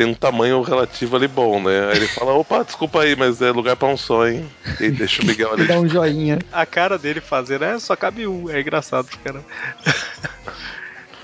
tem 0.00 0.06
um 0.06 0.14
tamanho 0.14 0.62
relativo 0.62 1.14
ali 1.14 1.28
bom, 1.28 1.62
né? 1.62 1.90
Aí 1.90 1.98
ele 1.98 2.06
fala, 2.06 2.32
opa, 2.32 2.64
desculpa 2.64 3.02
aí, 3.02 3.14
mas 3.14 3.42
é 3.42 3.50
lugar 3.50 3.76
pra 3.76 3.88
um 3.88 3.98
só, 3.98 4.26
hein? 4.26 4.48
E 4.80 4.88
deixa 4.90 5.20
o 5.20 5.26
Miguel 5.26 5.52
ali. 5.52 5.66
Dá 5.66 5.78
um 5.78 5.86
joinha. 5.86 6.38
A 6.50 6.64
cara 6.64 6.96
dele 6.96 7.20
fazendo 7.20 7.66
é 7.66 7.78
só 7.78 7.94
cabe 7.94 8.26
um. 8.26 8.48
É 8.48 8.62
engraçado, 8.62 9.06
cara. 9.22 9.44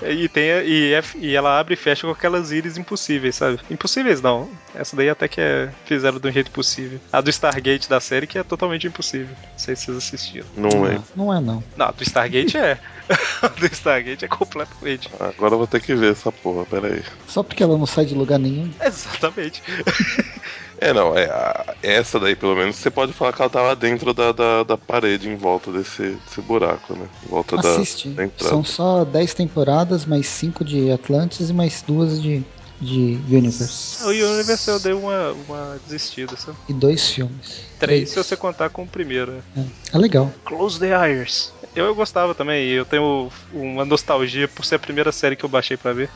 E, 0.01 0.27
tem, 0.29 0.43
e, 0.43 0.93
é- 0.93 1.03
e 1.15 1.35
ela 1.35 1.59
abre 1.59 1.73
e 1.73 1.77
fecha 1.77 2.05
com 2.05 2.13
aquelas 2.13 2.51
íris 2.51 2.77
impossíveis, 2.77 3.35
sabe? 3.35 3.59
Impossíveis 3.69 4.21
não. 4.21 4.49
Essa 4.75 4.95
daí 4.95 5.09
até 5.09 5.27
que 5.27 5.41
é, 5.41 5.69
fizeram 5.85 6.19
de 6.19 6.27
um 6.27 6.31
jeito 6.31 6.51
possível. 6.51 6.99
A 7.11 7.19
do 7.21 7.29
Stargate 7.29 7.89
da 7.89 7.99
série 7.99 8.27
que 8.27 8.37
é 8.37 8.43
totalmente 8.43 8.85
impossível. 8.87 9.35
Não 9.51 9.57
sei 9.59 9.75
se 9.75 9.85
vocês 9.85 9.97
assistiram. 9.97 10.45
Não 10.55 10.85
é. 10.87 10.99
Não 11.15 11.33
é 11.33 11.39
não. 11.39 11.63
Não, 11.75 11.87
a 11.87 11.91
do 11.91 12.03
Stargate 12.03 12.57
é. 12.57 12.79
A 13.41 13.47
do 13.47 13.65
Stargate 13.67 14.25
é 14.25 14.27
completamente. 14.27 15.09
Agora 15.19 15.53
eu 15.53 15.57
vou 15.59 15.67
ter 15.67 15.79
que 15.81 15.95
ver 15.95 16.11
essa 16.11 16.29
porra, 16.31 16.65
peraí. 16.65 17.01
Só 17.27 17.41
porque 17.41 17.63
ela 17.63 17.77
não 17.77 17.85
sai 17.85 18.03
de 18.05 18.13
lugar 18.13 18.37
nenhum. 18.37 18.69
Exatamente. 18.83 19.61
É, 20.79 20.93
não, 20.93 21.17
é, 21.17 21.25
a- 21.25 21.75
essa 21.81 22.19
daí 22.19 22.35
pelo 22.35 22.55
menos 22.55 22.75
você 22.75 22.91
pode 22.91 23.11
falar 23.13 23.33
que 23.33 23.41
ela 23.41 23.49
tava 23.49 23.75
dentro 23.75 24.13
da, 24.13 24.31
da, 24.31 24.63
da 24.63 24.77
parede 24.77 25.27
em 25.27 25.35
volta 25.35 25.71
desse, 25.71 26.03
desse 26.03 26.41
buraco, 26.41 26.93
né? 26.95 27.07
Em 27.25 27.29
volta 27.29 27.55
da, 27.57 27.71
Assiste. 27.71 28.09
da 28.09 28.23
entrada. 28.23 28.49
São 28.49 28.63
só 28.63 29.03
10 29.03 29.33
temporadas, 29.33 30.05
mais 30.05 30.27
5 30.27 30.63
de 30.63 30.91
Atlantis 30.91 31.49
e 31.49 31.53
mais 31.53 31.81
duas 31.81 32.21
de, 32.21 32.43
de 32.79 33.19
Universe. 33.35 34.03
O 34.03 34.09
Universe 34.09 34.69
eu 34.69 34.79
dei 34.79 34.93
uma, 34.93 35.31
uma 35.31 35.79
desistida, 35.83 36.35
sabe? 36.37 36.57
E 36.69 36.73
dois 36.73 37.09
filmes. 37.09 37.59
Três, 37.79 38.09
se 38.11 38.15
você 38.17 38.35
contar 38.37 38.69
com 38.69 38.83
o 38.83 38.87
primeiro. 38.87 39.31
né? 39.55 39.65
É, 39.93 39.95
é 39.95 39.97
legal. 39.97 40.31
Close 40.45 40.79
the 40.79 40.89
Eyes. 41.07 41.53
Eu, 41.75 41.85
eu 41.85 41.95
gostava 41.95 42.35
também, 42.35 42.69
eu 42.69 42.85
tenho 42.85 43.29
uma 43.51 43.83
nostalgia 43.85 44.47
por 44.47 44.63
ser 44.63 44.75
a 44.75 44.79
primeira 44.79 45.11
série 45.11 45.35
que 45.35 45.43
eu 45.43 45.49
baixei 45.49 45.75
pra 45.75 45.93
ver. 45.93 46.09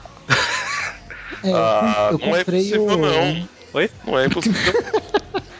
É, 1.43 1.51
Ah, 1.53 2.09
eu 2.12 2.20
não 2.20 2.36
é 2.36 2.43
comprei 2.43 2.62
possível, 2.62 2.84
o. 2.86 2.97
não. 2.97 3.49
Oi? 3.74 3.89
Não 4.05 4.17
é 4.19 4.26
impossível. 4.26 4.74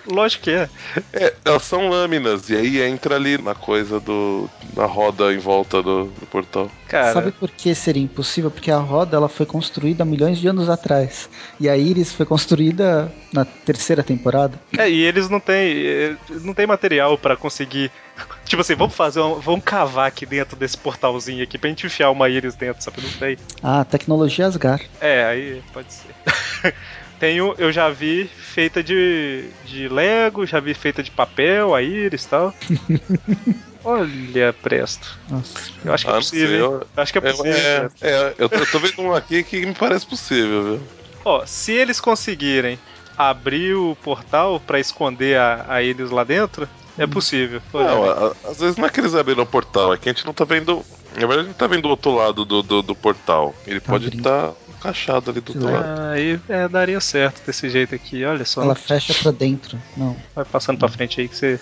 Lógico 0.07 0.43
que 0.45 0.51
é. 0.51 0.68
É, 1.14 1.34
elas 1.45 1.64
são 1.64 1.88
lâminas, 1.88 2.49
e 2.49 2.55
aí 2.55 2.82
entra 2.82 3.16
ali 3.16 3.38
na 3.38 3.53
coisa 3.55 3.99
do. 3.99 4.49
na 4.76 4.86
roda 4.86 5.32
em 5.32 5.38
volta 5.38 5.82
do, 5.82 6.05
do 6.05 6.26
portal. 6.26 6.70
Cara, 6.88 7.14
Sabe 7.14 7.32
por 7.32 7.49
que 7.49 7.74
seria 7.74 8.03
impossível? 8.03 8.51
Porque 8.51 8.72
a 8.72 8.80
roda 8.80 9.16
ela 9.16 9.30
foi 9.30 9.45
construída 9.45 10.03
milhões 10.03 10.39
de 10.39 10.47
anos 10.47 10.70
atrás. 10.70 11.30
E 11.59 11.70
a 11.70 11.78
Iris 11.78 12.12
foi 12.12 12.26
construída 12.26 13.14
na 13.32 13.45
terceira 13.45 14.03
temporada. 14.03 14.59
é, 14.78 14.89
e 14.89 15.01
eles 15.01 15.30
não 15.30 15.39
têm, 15.39 15.78
eh, 15.86 16.16
não 16.41 16.53
tem 16.53 16.68
material 16.68 17.18
pra 17.18 17.38
conseguir. 17.38 17.89
Tipo 18.43 18.62
assim, 18.62 18.76
vamos 18.76 18.95
fazer, 18.95 19.22
um, 19.22 19.36
vamos 19.36 19.64
cavar 19.64 20.07
aqui 20.07 20.26
dentro 20.26 20.57
desse 20.57 20.78
portalzinho 20.78 21.41
aqui 21.43 21.57
pra 21.57 21.70
gente 21.70 21.86
enfiar 21.86 22.12
uma 22.12 22.28
íris 22.28 22.55
dentro, 22.55 22.84
sabe? 22.84 23.01
Não 23.01 23.12
tem. 23.12 23.38
Ah, 23.64 23.86
tecnologia 23.86 24.47
Asgard. 24.47 24.89
É, 24.99 25.24
aí 25.24 25.64
pode 25.72 25.93
ser. 25.93 26.74
Tenho, 27.22 27.53
eu 27.59 27.72
já 27.72 27.88
vi 27.88 28.26
feita 28.26 28.84
de, 28.84 29.51
de 29.63 29.88
Lego, 29.88 30.43
já 30.43 30.59
vi 30.59 30.74
feita 30.74 31.03
de 31.03 31.11
papel, 31.11 31.76
a 31.76 31.80
íris 31.84 32.26
e 32.26 32.28
tal. 32.30 32.51
Olha, 33.86 34.51
presto. 34.53 35.19
Nossa. 35.30 35.72
Eu 35.86 35.93
acho 35.93 36.03
que 36.05 36.11
é 36.11 36.15
possível. 36.15 36.57
eu- 36.57 36.74
Eu 36.80 37.03
acho 37.03 37.11
que 37.11 37.17
é 37.19 37.22
possível. 37.22 37.51
é, 37.53 37.89
é, 38.01 38.34
eu, 38.39 38.49
tô, 38.49 38.55
eu 38.55 38.65
tô 38.72 38.80
vendo 38.80 39.01
um 39.01 39.13
aqui 39.13 39.43
que 39.43 39.63
me 39.63 39.76
parece 39.76 40.07
possível, 40.07 40.63
viu? 40.63 40.82
Ó, 41.24 41.43
se 41.45 41.74
eles 41.74 41.99
conseguirem 42.01 42.80
abrir 43.15 43.76
o 43.76 43.95
portal 43.97 44.59
pra 44.59 44.80
esconder 44.80 45.38
a, 45.38 45.65
a 45.76 45.84
eles 45.84 46.09
lá 46.09 46.24
dentro, 46.24 46.67
é 46.97 47.05
possível. 47.05 47.61
Pô, 47.72 47.80
Não, 47.84 48.03
a- 48.03 48.36
às 48.45 48.59
vezes 48.59 48.78
não 48.78 48.86
é 48.88 48.89
que 48.89 48.99
eles 48.99 49.13
abriram 49.13 49.43
o 49.43 49.47
portal, 49.47 49.93
é 49.93 49.97
que 49.97 50.09
a 50.09 50.11
gente 50.11 50.26
não 50.26 50.34
tá 50.34 50.43
vendo. 50.43 50.84
Na 51.13 51.28
verdade, 51.28 51.39
a 51.41 51.43
gente 51.43 51.55
tá 51.57 51.67
vendo 51.67 51.86
o 51.86 51.89
outro 51.89 52.15
lado 52.15 52.45
do, 52.45 52.63
do, 52.63 52.82
do 52.82 52.95
portal. 52.95 53.53
Ele 53.67 53.80
pode 53.80 54.05
Abrindo. 54.07 54.22
estar 54.22 54.53
encaixado 54.82 55.30
ali 55.32 55.40
do 55.40 55.54
outro 55.54 55.72
lado. 55.72 56.02
Aí 56.12 56.40
é, 56.50 56.68
daria 56.68 57.00
certo 57.00 57.46
desse 57.46 57.70
jeito 57.70 57.94
aqui. 57.94 58.26
Olha 58.26 58.44
só, 58.46 58.64
Ela 58.64 58.76
fecha 58.76 59.14
pra 59.14 59.32
dentro. 59.32 59.80
Não. 59.96 60.18
vai 60.36 60.44
passando 60.44 60.80
pra 60.80 60.90
frente 60.90 61.22
aí 61.22 61.28
que 61.28 61.36
você. 61.36 61.60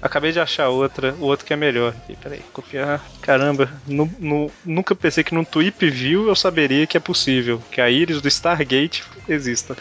Acabei 0.00 0.30
de 0.30 0.38
achar 0.38 0.68
outra, 0.68 1.12
o 1.14 1.24
outro 1.24 1.44
que 1.44 1.52
é 1.52 1.56
melhor. 1.56 1.92
Aqui, 2.04 2.14
peraí, 2.16 2.40
copiar. 2.52 3.04
Caramba, 3.20 3.68
nu- 3.86 4.10
nu- 4.20 4.50
nunca 4.64 4.94
pensei 4.94 5.24
que 5.24 5.34
num 5.34 5.42
Tweep 5.44 5.88
View 5.90 6.28
eu 6.28 6.36
saberia 6.36 6.86
que 6.86 6.96
é 6.96 7.00
possível. 7.00 7.60
Que 7.70 7.80
a 7.80 7.90
íris 7.90 8.20
do 8.20 8.28
Stargate 8.28 9.02
exista. 9.28 9.76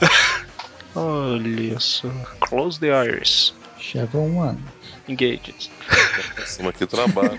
Olha 0.94 1.80
só. 1.80 2.08
Close 2.40 2.78
the 2.80 2.88
eyes. 2.88 3.54
Chevron 3.80 4.36
One. 4.36 4.58
Engaged. 5.08 5.70
Pra 6.34 6.46
cima 6.46 6.68
aqui 6.70 6.86
trabalho. 6.86 7.36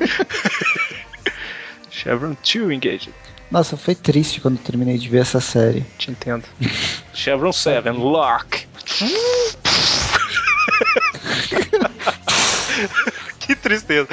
Chevron 1.91 2.35
2 2.43 2.71
engaged. 2.71 3.13
Nossa, 3.53 3.77
foi 3.77 3.93
triste 3.93 4.41
quando 4.41 4.57
eu 4.57 4.63
terminei 4.63 4.97
de 4.97 5.07
ver 5.07 5.21
essa 5.21 5.39
série. 5.39 5.85
Te 5.99 6.09
entendo. 6.09 6.43
Chevron 7.13 7.53
7, 7.53 7.87
lock. 7.89 8.65
que 13.39 13.55
tristeza. 13.55 14.07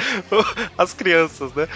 As 0.77 0.93
crianças, 0.93 1.51
né? 1.55 1.67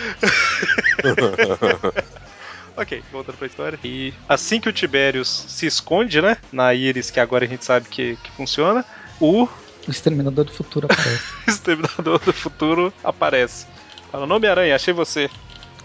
ok, 2.77 3.03
voltando 3.11 3.37
pra 3.37 3.47
história. 3.47 3.79
E 3.83 4.13
assim 4.29 4.59
que 4.59 4.69
o 4.69 4.73
Tiberius 4.73 5.45
se 5.47 5.65
esconde, 5.65 6.21
né? 6.21 6.37
Na 6.51 6.71
íris, 6.71 7.09
que 7.09 7.19
agora 7.19 7.45
a 7.45 7.47
gente 7.47 7.65
sabe 7.65 7.89
que, 7.89 8.15
que 8.17 8.29
funciona, 8.33 8.85
o 9.19 9.49
O 9.87 9.89
Exterminador 9.89 10.45
do 10.45 10.51
Futuro 10.51 10.85
aparece. 10.85 11.23
Exterminador 11.47 12.19
do 12.19 12.31
Futuro 12.31 12.93
aparece. 13.03 13.65
Fala, 14.11 14.27
nome 14.27 14.47
Aranha, 14.47 14.75
achei 14.75 14.93
você. 14.93 15.31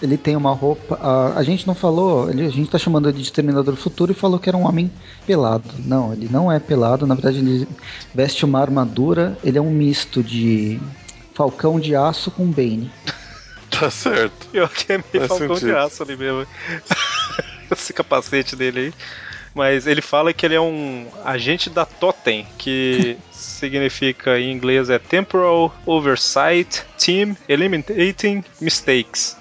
Ele 0.02 0.16
tem 0.16 0.34
uma 0.34 0.52
roupa. 0.52 0.98
A, 1.00 1.38
a 1.38 1.42
gente 1.42 1.66
não 1.66 1.74
falou. 1.74 2.30
Ele, 2.30 2.46
a 2.46 2.50
gente 2.50 2.70
tá 2.70 2.78
chamando 2.78 3.08
ele 3.08 3.18
de 3.18 3.24
Exterminador 3.24 3.74
do 3.74 3.80
Futuro 3.80 4.12
e 4.12 4.14
falou 4.14 4.38
que 4.38 4.48
era 4.48 4.56
um 4.56 4.66
homem 4.66 4.90
pelado. 5.26 5.68
Não, 5.78 6.12
ele 6.12 6.28
não 6.30 6.50
é 6.50 6.58
pelado. 6.58 7.06
Na 7.06 7.14
verdade, 7.14 7.38
ele 7.38 7.68
veste 8.14 8.44
uma 8.44 8.60
armadura. 8.60 9.36
Ele 9.44 9.58
é 9.58 9.60
um 9.60 9.70
misto 9.70 10.22
de 10.22 10.80
Falcão 11.34 11.78
de 11.78 11.94
Aço 11.94 12.30
com 12.30 12.46
Bane. 12.46 12.90
Tá 13.70 13.88
certo. 13.88 14.48
Pior 14.48 14.68
que 14.68 14.92
é 14.92 14.96
meio 14.96 15.26
Faz 15.26 15.28
Falcão 15.28 15.54
sentido. 15.54 15.68
de 15.68 15.76
Aço 15.76 16.02
ali 16.02 16.16
mesmo. 16.16 16.44
Esse 17.70 17.92
capacete 17.92 18.56
dele 18.56 18.80
aí. 18.80 18.94
Mas 19.54 19.86
ele 19.86 20.02
fala 20.02 20.32
que 20.32 20.44
ele 20.44 20.54
é 20.54 20.60
um 20.60 21.06
agente 21.24 21.70
da 21.70 21.84
Totem, 21.84 22.46
que 22.58 23.16
significa 23.32 24.38
em 24.38 24.52
inglês 24.52 24.90
é 24.90 24.98
Temporal 24.98 25.74
Oversight 25.86 26.82
Team 26.98 27.36
Eliminating 27.48 28.44
Mistakes. 28.60 29.36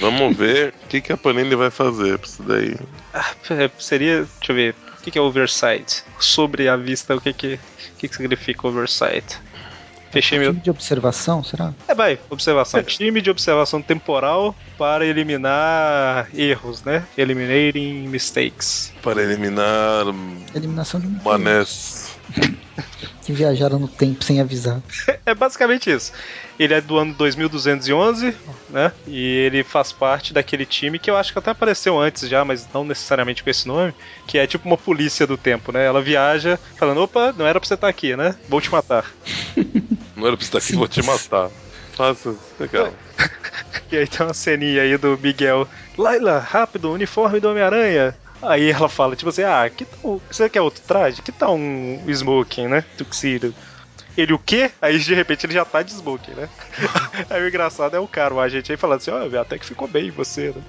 Vamos 0.00 0.36
ver 0.36 0.74
o 0.84 0.88
que, 0.88 1.00
que 1.00 1.12
a 1.12 1.16
Panini 1.16 1.54
vai 1.54 1.70
fazer 1.70 2.18
pra 2.18 2.28
isso 2.28 2.42
daí. 2.42 2.76
Ah, 3.12 3.32
é, 3.50 3.70
seria. 3.78 4.26
Deixa 4.38 4.52
eu 4.52 4.56
ver. 4.56 4.74
O 4.98 5.02
que 5.02 5.10
que 5.10 5.18
é 5.18 5.20
oversight? 5.20 6.02
Sobre 6.18 6.68
a 6.68 6.76
vista, 6.76 7.14
o 7.14 7.20
que 7.20 7.32
que, 7.32 7.54
o 7.54 7.96
que, 7.98 8.08
que 8.08 8.16
significa 8.16 8.66
oversight? 8.66 9.38
Fechei 10.10 10.38
meu. 10.38 10.50
Time 10.52 10.62
de 10.62 10.70
observação, 10.70 11.44
será? 11.44 11.74
É, 11.86 11.94
vai, 11.94 12.18
observação. 12.30 12.82
Time 12.82 13.20
de 13.20 13.30
observação 13.30 13.82
temporal 13.82 14.56
para 14.78 15.04
eliminar 15.04 16.28
erros, 16.34 16.82
né? 16.82 17.04
Eliminating 17.18 18.08
mistakes. 18.08 18.92
Para 19.02 19.22
eliminar 19.22 20.06
Eliminação 20.54 21.00
de 21.00 21.06
manés. 21.22 22.15
Que 23.24 23.32
viajaram 23.32 23.78
no 23.78 23.88
tempo 23.88 24.22
sem 24.22 24.40
avisar. 24.40 24.80
É 25.24 25.34
basicamente 25.34 25.90
isso. 25.90 26.12
Ele 26.58 26.72
é 26.72 26.80
do 26.80 26.96
ano 26.96 27.12
2211, 27.14 28.34
né? 28.70 28.92
E 29.06 29.20
ele 29.20 29.64
faz 29.64 29.92
parte 29.92 30.32
daquele 30.32 30.64
time 30.64 30.98
que 30.98 31.10
eu 31.10 31.16
acho 31.16 31.32
que 31.32 31.38
até 31.38 31.50
apareceu 31.50 31.98
antes 31.98 32.28
já, 32.28 32.44
mas 32.44 32.68
não 32.72 32.84
necessariamente 32.84 33.42
com 33.42 33.50
esse 33.50 33.66
nome, 33.66 33.92
que 34.26 34.38
é 34.38 34.46
tipo 34.46 34.68
uma 34.68 34.78
polícia 34.78 35.26
do 35.26 35.36
tempo, 35.36 35.72
né? 35.72 35.84
Ela 35.84 36.00
viaja 36.00 36.58
falando, 36.76 37.02
opa, 37.02 37.34
não 37.36 37.46
era 37.46 37.58
pra 37.58 37.66
você 37.66 37.74
estar 37.74 37.88
aqui, 37.88 38.14
né? 38.14 38.36
Vou 38.48 38.60
te 38.60 38.70
matar. 38.70 39.04
Não 40.14 40.26
era 40.26 40.36
pra 40.36 40.46
você 40.46 40.56
estar 40.56 40.58
aqui, 40.58 40.76
vou 40.76 40.88
te 40.88 41.02
matar. 41.02 41.50
Faça, 41.94 42.34
legal. 42.60 42.92
E 43.90 43.96
aí 43.96 44.06
tem 44.06 44.26
uma 44.26 44.34
ceninha 44.34 44.82
aí 44.82 44.96
do 44.98 45.16
Miguel. 45.16 45.68
Laila, 45.96 46.38
rápido, 46.38 46.90
uniforme 46.90 47.38
do 47.38 47.48
Homem-Aranha. 47.48 48.16
Aí 48.42 48.70
ela 48.70 48.88
fala, 48.88 49.16
tipo 49.16 49.28
assim, 49.30 49.42
ah, 49.42 49.68
que 49.74 49.84
tal. 49.84 50.20
Você 50.30 50.48
quer 50.48 50.60
outro 50.60 50.82
traje? 50.86 51.22
Que 51.22 51.32
tal 51.32 51.54
um 51.56 52.00
smoking, 52.08 52.68
né? 52.68 52.84
Tuxedo. 52.96 53.54
Ele 54.16 54.32
o 54.32 54.38
quê? 54.38 54.70
Aí 54.80 54.98
de 54.98 55.14
repente 55.14 55.44
ele 55.44 55.52
já 55.52 55.64
tá 55.64 55.82
de 55.82 55.92
smoking, 55.92 56.32
né? 56.32 56.48
aí 57.28 57.42
o 57.42 57.48
engraçado 57.48 57.94
é 57.96 58.00
o 58.00 58.08
cara, 58.08 58.32
o 58.32 58.40
agente 58.40 58.72
aí 58.72 58.78
falando 58.78 58.98
assim, 58.98 59.10
ó, 59.10 59.18
velho, 59.20 59.40
até 59.40 59.58
que 59.58 59.66
ficou 59.66 59.86
bem 59.86 60.06
em 60.08 60.10
você, 60.10 60.54
né? 60.56 60.62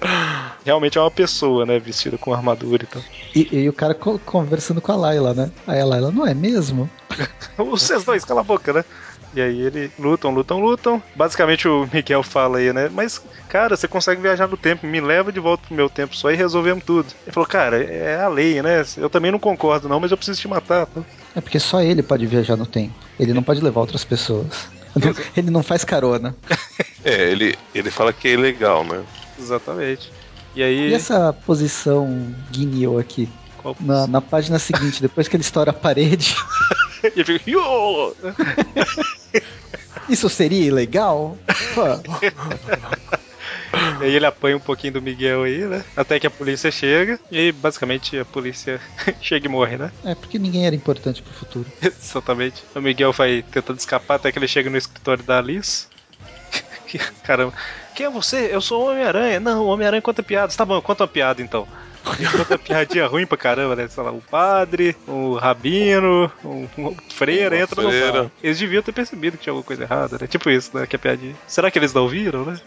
Realmente 0.64 0.96
é 0.98 1.00
uma 1.00 1.10
pessoa, 1.10 1.66
né? 1.66 1.78
Vestida 1.78 2.16
com 2.18 2.32
armadura 2.32 2.84
e 2.84 2.86
tal. 2.86 3.02
E, 3.34 3.48
e 3.64 3.68
o 3.68 3.72
cara 3.72 3.94
co- 3.94 4.18
conversando 4.18 4.80
com 4.80 4.92
a 4.92 4.96
Layla, 4.96 5.34
né? 5.34 5.50
Aí 5.66 5.80
a 5.80 5.84
Layla, 5.84 6.10
não 6.10 6.26
é 6.26 6.34
mesmo? 6.34 6.88
Vocês 7.56 8.02
dois, 8.04 8.24
cala 8.24 8.40
a 8.40 8.44
boca, 8.44 8.72
né? 8.72 8.84
E 9.32 9.40
aí 9.40 9.60
ele 9.60 9.90
lutam, 9.98 10.32
lutam, 10.32 10.58
lutam. 10.60 11.02
Basicamente 11.14 11.68
o 11.68 11.88
Miguel 11.92 12.22
fala 12.22 12.58
aí, 12.58 12.72
né? 12.72 12.88
Mas, 12.92 13.20
cara, 13.48 13.76
você 13.76 13.86
consegue 13.86 14.20
viajar 14.20 14.48
no 14.48 14.56
tempo, 14.56 14.86
me 14.86 15.00
leva 15.00 15.30
de 15.30 15.38
volta 15.38 15.64
pro 15.66 15.76
meu 15.76 15.88
tempo 15.88 16.16
só 16.16 16.30
e 16.30 16.36
resolvemos 16.36 16.82
tudo. 16.84 17.08
Ele 17.24 17.32
falou, 17.32 17.46
cara, 17.48 17.82
é 17.82 18.20
a 18.20 18.28
lei, 18.28 18.60
né? 18.60 18.84
Eu 18.96 19.08
também 19.08 19.30
não 19.30 19.38
concordo, 19.38 19.88
não, 19.88 20.00
mas 20.00 20.10
eu 20.10 20.16
preciso 20.16 20.40
te 20.40 20.48
matar. 20.48 20.86
tá? 20.86 21.00
É 21.36 21.40
porque 21.40 21.60
só 21.60 21.80
ele 21.80 22.02
pode 22.02 22.26
viajar 22.26 22.56
no 22.56 22.66
tempo. 22.66 22.92
Ele 23.20 23.32
não 23.32 23.42
pode 23.42 23.60
levar 23.60 23.80
outras 23.80 24.04
pessoas. 24.04 24.68
Ele 25.36 25.50
não 25.50 25.62
faz 25.62 25.84
carona. 25.84 26.34
É, 27.02 27.30
ele, 27.30 27.56
ele 27.74 27.90
fala 27.90 28.12
que 28.12 28.28
é 28.28 28.32
ilegal, 28.32 28.84
né? 28.84 29.02
Exatamente. 29.38 30.12
E 30.54 30.62
aí. 30.62 30.90
E 30.90 30.92
essa 30.94 31.32
posição 31.32 32.34
guinil 32.50 32.98
aqui? 32.98 33.26
Qual- 33.56 33.74
Na, 33.80 34.06
na 34.06 34.20
página 34.20 34.58
seguinte, 34.58 35.00
depois 35.00 35.26
que 35.26 35.34
ele 35.34 35.42
estoura 35.42 35.70
a 35.70 35.74
parede, 35.74 36.34
ele 37.16 37.38
fica. 37.38 37.58
Isso 40.08 40.28
seria 40.28 40.66
ilegal? 40.66 41.36
E 44.00 44.04
aí 44.04 44.14
ele 44.14 44.26
apanha 44.26 44.56
um 44.56 44.60
pouquinho 44.60 44.94
do 44.94 45.02
Miguel 45.02 45.44
aí, 45.44 45.58
né? 45.58 45.84
Até 45.96 46.18
que 46.18 46.26
a 46.26 46.30
polícia 46.30 46.70
chega. 46.70 47.18
E 47.30 47.52
basicamente, 47.52 48.18
a 48.18 48.24
polícia 48.24 48.80
chega 49.20 49.46
e 49.46 49.48
morre, 49.48 49.76
né? 49.76 49.92
é 50.04 50.14
porque 50.14 50.38
ninguém 50.38 50.66
era 50.66 50.74
importante 50.74 51.22
pro 51.22 51.32
futuro. 51.32 51.70
Exatamente. 51.80 52.62
O 52.74 52.80
Miguel 52.80 53.12
vai 53.12 53.44
tentando 53.50 53.78
escapar 53.78 54.16
até 54.16 54.32
que 54.32 54.38
ele 54.38 54.48
chega 54.48 54.68
no 54.68 54.76
escritório 54.76 55.22
da 55.22 55.38
Alice. 55.38 55.86
Caramba. 57.22 57.52
Quem 57.94 58.06
é 58.06 58.10
você? 58.10 58.48
Eu 58.52 58.60
sou 58.60 58.82
o 58.82 58.90
Homem-Aranha. 58.90 59.38
Não, 59.38 59.64
o 59.64 59.68
Homem-Aranha 59.68 60.02
conta 60.02 60.22
piadas. 60.22 60.56
Tá 60.56 60.64
bom, 60.64 60.80
conta 60.80 61.04
uma 61.04 61.08
piada 61.08 61.40
então. 61.42 61.66
Conta 62.36 62.58
piadinha 62.58 63.06
ruim 63.06 63.26
pra 63.26 63.36
caramba, 63.36 63.76
né? 63.76 63.86
Sei 63.88 64.02
lá, 64.02 64.10
o 64.10 64.20
padre, 64.20 64.96
o 65.06 65.34
rabino, 65.34 66.30
o, 66.42 66.68
o 66.78 66.96
freira 67.14 67.54
Uma 67.56 67.62
entra 67.62 67.82
no 67.82 67.88
freira. 67.90 68.22
bar. 68.24 68.30
Eles 68.42 68.58
deviam 68.58 68.82
ter 68.82 68.92
percebido 68.92 69.36
que 69.36 69.44
tinha 69.44 69.52
alguma 69.52 69.64
coisa 69.64 69.82
errada, 69.82 70.16
né? 70.20 70.26
Tipo 70.26 70.50
isso, 70.50 70.70
né? 70.76 70.86
Que 70.86 70.96
é 70.96 70.98
piadinha. 70.98 71.34
Será 71.46 71.70
que 71.70 71.78
eles 71.78 71.92
não 71.92 72.08
viram, 72.08 72.44
né? 72.44 72.58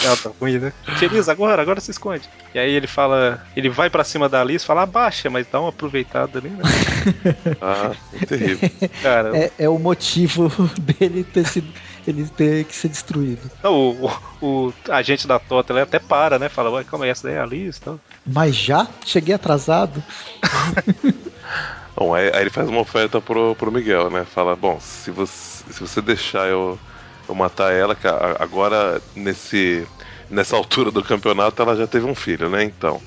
Piada 0.00 0.32
ruim, 0.40 0.58
né? 0.58 0.72
Feliz 0.98 1.28
agora, 1.28 1.62
agora 1.62 1.80
se 1.80 1.90
esconde. 1.90 2.28
E 2.54 2.58
aí 2.58 2.70
ele 2.72 2.86
fala, 2.86 3.46
ele 3.56 3.68
vai 3.68 3.88
pra 3.90 4.04
cima 4.04 4.28
da 4.28 4.40
Alice, 4.40 4.64
fala 4.66 4.82
abaixa, 4.82 5.30
mas 5.30 5.46
dá 5.50 5.60
uma 5.60 5.68
aproveitada 5.70 6.38
ali, 6.38 6.48
né? 6.50 6.62
Ah, 7.60 7.92
é 8.20 8.26
terrível. 8.26 8.70
Cara, 9.02 9.36
É, 9.36 9.50
é 9.58 9.68
o 9.68 9.78
motivo 9.78 10.50
dele 10.80 11.24
ter 11.24 11.46
sido. 11.46 11.68
Ele 12.06 12.26
ter 12.28 12.64
que 12.64 12.74
ser 12.74 12.88
destruído. 12.88 13.50
Não, 13.62 13.74
o, 13.74 14.06
o, 14.40 14.68
o 14.68 14.74
agente 14.88 15.26
da 15.26 15.38
Tota 15.38 15.72
ele 15.72 15.80
até 15.80 15.98
para, 15.98 16.38
né? 16.38 16.48
Fala, 16.48 16.70
ué, 16.70 16.84
calma 16.84 17.04
aí, 17.04 17.10
essa 17.10 17.26
daí 17.26 17.36
é 17.36 17.40
a 17.40 17.46
Liz 17.46 17.76
e 17.76 17.80
tal. 17.80 18.00
Mas 18.26 18.54
já? 18.54 18.86
Cheguei 19.04 19.34
atrasado? 19.34 20.02
Bom, 21.96 22.14
aí, 22.14 22.30
aí 22.34 22.42
ele 22.42 22.50
faz 22.50 22.68
uma 22.68 22.80
oferta 22.80 23.20
pro, 23.22 23.54
pro 23.54 23.72
Miguel, 23.72 24.10
né? 24.10 24.24
Fala, 24.24 24.54
bom, 24.54 24.78
se 24.78 25.10
você, 25.10 25.64
se 25.72 25.80
você 25.80 26.02
deixar 26.02 26.46
eu, 26.46 26.78
eu 27.26 27.34
matar 27.34 27.72
ela, 27.72 27.96
agora 28.38 29.00
nesse 29.14 29.86
nessa 30.28 30.56
altura 30.56 30.90
do 30.90 31.02
campeonato 31.02 31.62
ela 31.62 31.76
já 31.76 31.86
teve 31.86 32.04
um 32.04 32.14
filho, 32.14 32.50
né? 32.50 32.64
Então, 32.64 33.00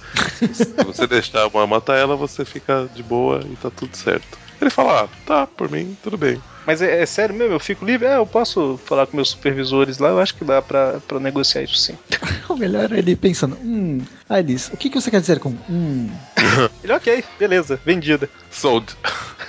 se 0.52 0.74
você 0.84 1.06
deixar 1.08 1.42
eu 1.42 1.68
matar 1.68 1.98
ela, 1.98 2.16
você 2.16 2.44
fica 2.44 2.90
de 2.96 3.04
boa 3.04 3.42
e 3.46 3.56
tá 3.58 3.70
tudo 3.70 3.96
certo. 3.96 4.40
Ele 4.60 4.70
fala, 4.70 5.04
ah, 5.04 5.08
tá, 5.26 5.48
por 5.48 5.70
mim, 5.70 5.96
tudo 6.02 6.18
bem. 6.18 6.42
Mas 6.70 6.84
é, 6.84 7.02
é 7.02 7.06
sério 7.08 7.34
mesmo, 7.34 7.56
eu 7.56 7.60
fico 7.60 7.84
livre? 7.84 8.06
É, 8.08 8.18
eu 8.18 8.28
posso 8.28 8.80
falar 8.86 9.08
com 9.08 9.16
meus 9.18 9.30
supervisores 9.30 9.98
lá, 9.98 10.10
eu 10.10 10.20
acho 10.20 10.36
que 10.36 10.46
dá 10.46 10.62
pra, 10.62 11.00
pra 11.00 11.20
negociar 11.20 11.64
isso 11.64 11.74
sim. 11.78 11.98
O 12.48 12.56
melhor 12.56 12.94
é 12.94 13.00
ele 13.00 13.16
pensando, 13.16 13.56
hum, 13.56 14.06
Alice, 14.30 14.72
o 14.72 14.78
que, 14.78 14.88
que 14.88 15.02
você 15.02 15.10
quer 15.10 15.20
dizer 15.20 15.40
com 15.40 15.50
hum? 15.68 16.12
Ele, 16.84 16.94
ok, 16.94 17.24
beleza, 17.40 17.80
vendida. 17.84 18.30
Sold. 18.52 18.86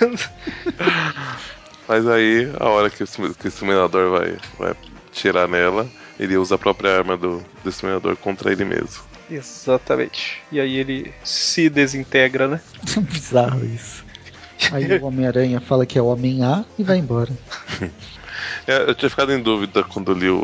Mas 1.87 2.07
aí, 2.07 2.51
a 2.59 2.69
hora 2.69 2.89
que 2.89 3.03
o, 3.03 3.07
sim- 3.07 3.33
que 3.33 3.45
o 3.45 3.49
Exterminador 3.49 4.09
vai, 4.19 4.37
vai 4.57 4.73
tirar 5.11 5.47
nela, 5.47 5.87
ele 6.19 6.35
usa 6.37 6.55
a 6.55 6.57
própria 6.57 6.97
arma 6.97 7.15
do, 7.15 7.45
do 7.63 7.69
Exterminador 7.69 8.15
contra 8.17 8.51
ele 8.51 8.65
mesmo. 8.65 9.03
Exatamente. 9.29 10.41
E 10.51 10.59
aí 10.59 10.75
ele 10.75 11.13
se 11.23 11.69
desintegra, 11.69 12.47
né? 12.47 12.59
Bizarro 13.11 13.63
isso. 13.63 14.03
Aí 14.71 14.97
o 14.99 15.05
Homem-Aranha 15.05 15.59
fala 15.59 15.85
que 15.85 15.97
é 15.97 16.01
o 16.01 16.05
Homem 16.07 16.43
A 16.43 16.63
e 16.77 16.83
vai 16.83 16.97
embora. 16.97 17.31
É, 18.67 18.77
eu 18.89 18.95
tinha 18.95 19.09
ficado 19.09 19.31
em 19.31 19.41
dúvida 19.41 19.83
quando 19.83 20.13
li 20.13 20.29
o- 20.29 20.43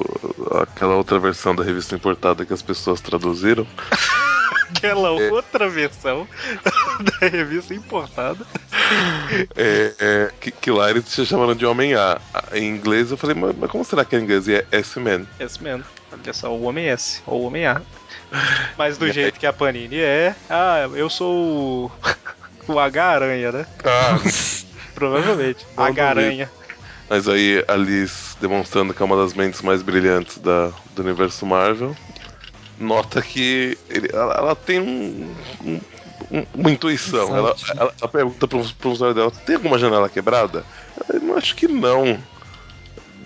aquela 0.62 0.96
outra 0.96 1.20
versão 1.20 1.56
da 1.56 1.64
revista 1.64 1.96
importada 1.96 2.46
que 2.46 2.54
as 2.54 2.62
pessoas 2.62 3.00
traduziram. 3.02 3.66
Aquela 4.70 5.12
outra 5.12 5.70
versão 5.70 6.28
da 7.22 7.28
revista 7.28 7.74
importada. 7.74 8.46
É, 9.56 9.94
é, 10.00 10.32
que, 10.42 10.52
que 10.52 10.72
lá 10.72 10.90
eles 10.90 11.06
se 11.08 11.26
chamaram 11.26 11.56
de 11.56 11.66
Homem 11.66 11.96
A. 11.96 12.20
A- 12.34 12.58
Em 12.58 12.68
inglês 12.68 13.10
eu 13.12 13.18
falei, 13.18 13.36
mas, 13.36 13.56
mas 13.56 13.70
como 13.72 13.84
será 13.86 14.04
que 14.04 14.16
é 14.16 14.20
em 14.20 14.24
inglês? 14.24 14.48
E 14.48 14.56
é 14.56 14.66
S-Man. 14.72 15.26
Mesmo. 15.40 15.84
Olha 16.12 16.34
só, 16.34 16.52
o 16.54 16.64
Homem 16.64 16.88
S, 16.88 17.22
ou 17.26 17.42
o 17.44 17.48
Homem 17.48 17.66
A. 17.66 17.82
Mas 18.78 18.98
do 18.98 19.12
jeito 19.12 19.40
que 19.40 19.46
a 19.46 19.54
Panini 19.54 19.98
é. 20.00 20.36
Ah, 20.50 20.88
eu 20.94 21.10
sou 21.10 21.92
o. 22.68 22.74
o 22.76 22.80
H-Aranha, 22.80 23.52
né? 23.52 23.66
Ah, 23.84 24.18
Provavelmente. 24.94 25.66
H-Aranha. 25.78 26.52
mas 27.10 27.28
aí 27.28 27.64
a 27.68 27.76
Liz, 27.76 28.36
demonstrando 28.42 28.94
que 28.94 29.02
é 29.02 29.06
uma 29.06 29.16
das 29.18 29.34
mentes 29.34 29.62
mais 29.62 29.82
brilhantes 29.82 30.38
da, 30.40 30.72
do 30.96 31.02
universo 31.04 31.46
Marvel, 31.46 31.96
nota 32.80 33.22
que 33.22 33.78
ele- 33.90 34.10
ela, 34.12 34.34
ela 34.34 34.56
tem 34.56 34.80
um- 34.80 35.36
um- 35.64 35.82
um- 36.32 36.46
uma 36.56 36.72
intuição. 36.72 37.36
Ela, 37.36 37.52
Insight. 37.52 37.80
ela, 37.80 37.94
ela 38.02 38.12
pergunta 38.12 38.48
para 38.48 38.58
um 38.58 38.64
funcionário 38.64 39.16
dela: 39.16 39.32
tem 39.46 39.56
alguma 39.56 39.78
janela 39.78 40.10
quebrada? 40.10 40.66
Eu 41.14 41.22
não 41.22 41.38
acho 41.38 41.56
que 41.56 41.68
não. 41.68 42.20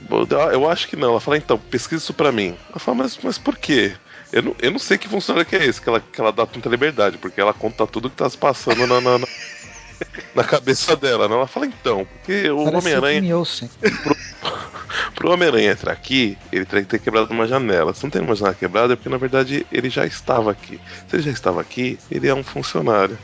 Eu- 0.10 0.52
Eu 0.52 0.70
acho 0.70 0.88
que 0.90 0.96
não. 0.98 1.12
Ela 1.12 1.20
fala, 1.22 1.38
então, 1.38 1.58
pesquisa 1.58 2.04
isso 2.04 2.14
pra 2.14 2.32
mim. 2.34 2.56
Ela 2.70 2.80
fala, 2.80 2.98
mas, 2.98 3.18
mas 3.24 3.38
por 3.38 3.58
quê? 3.58 3.94
Eu 4.32 4.42
não, 4.44 4.56
eu 4.62 4.72
não 4.72 4.80
sei 4.80 4.98
que 4.98 5.10
funcionário 5.10 5.48
que 5.48 5.56
é 5.56 5.66
esse, 5.66 5.82
que 5.82 5.90
ela, 5.90 6.00
que 6.00 6.20
ela 6.22 6.32
dá 6.32 6.46
tanta 6.46 6.70
liberdade, 6.70 7.18
porque 7.18 7.40
ela 7.42 7.54
conta 7.54 7.86
tudo 7.88 8.10
que 8.10 8.16
tá 8.16 8.30
se 8.30 8.38
passando 8.38 8.88
na, 8.88 9.02
na, 9.02 9.18
na- 9.20 9.28
na 10.36 10.44
cabeça 10.44 10.96
dela. 10.96 11.28
Né? 11.28 11.36
Ela 11.36 11.48
fala, 11.48 11.66
então, 11.66 12.06
porque 12.06 12.50
o 12.50 12.60
Homem-Aranha 12.78 13.38
Olsen. 13.38 13.70
Pro 15.16 15.32
Homem-Aranha 15.32 15.72
entrar 15.72 15.92
aqui, 15.92 16.38
ele 16.52 16.66
teria 16.66 16.84
que 16.84 16.90
ter 16.90 17.00
quebrado 17.00 17.32
uma 17.32 17.48
janela. 17.48 17.94
Se 17.94 18.04
não 18.04 18.10
tem 18.10 18.22
uma 18.22 18.36
janela 18.36 18.56
quebrada, 18.56 18.94
é 18.94 18.96
porque 18.96 19.10
na 19.10 19.18
verdade 19.18 19.66
ele 19.72 19.90
já 19.90 20.06
estava 20.06 20.52
aqui. 20.52 20.80
Se 21.08 21.16
ele 21.18 21.24
já 21.24 21.32
estava 21.32 21.62
aqui, 21.62 22.00
ele 22.10 22.28
é 22.28 22.34
um 22.34 22.44
funcionário. 22.44 23.18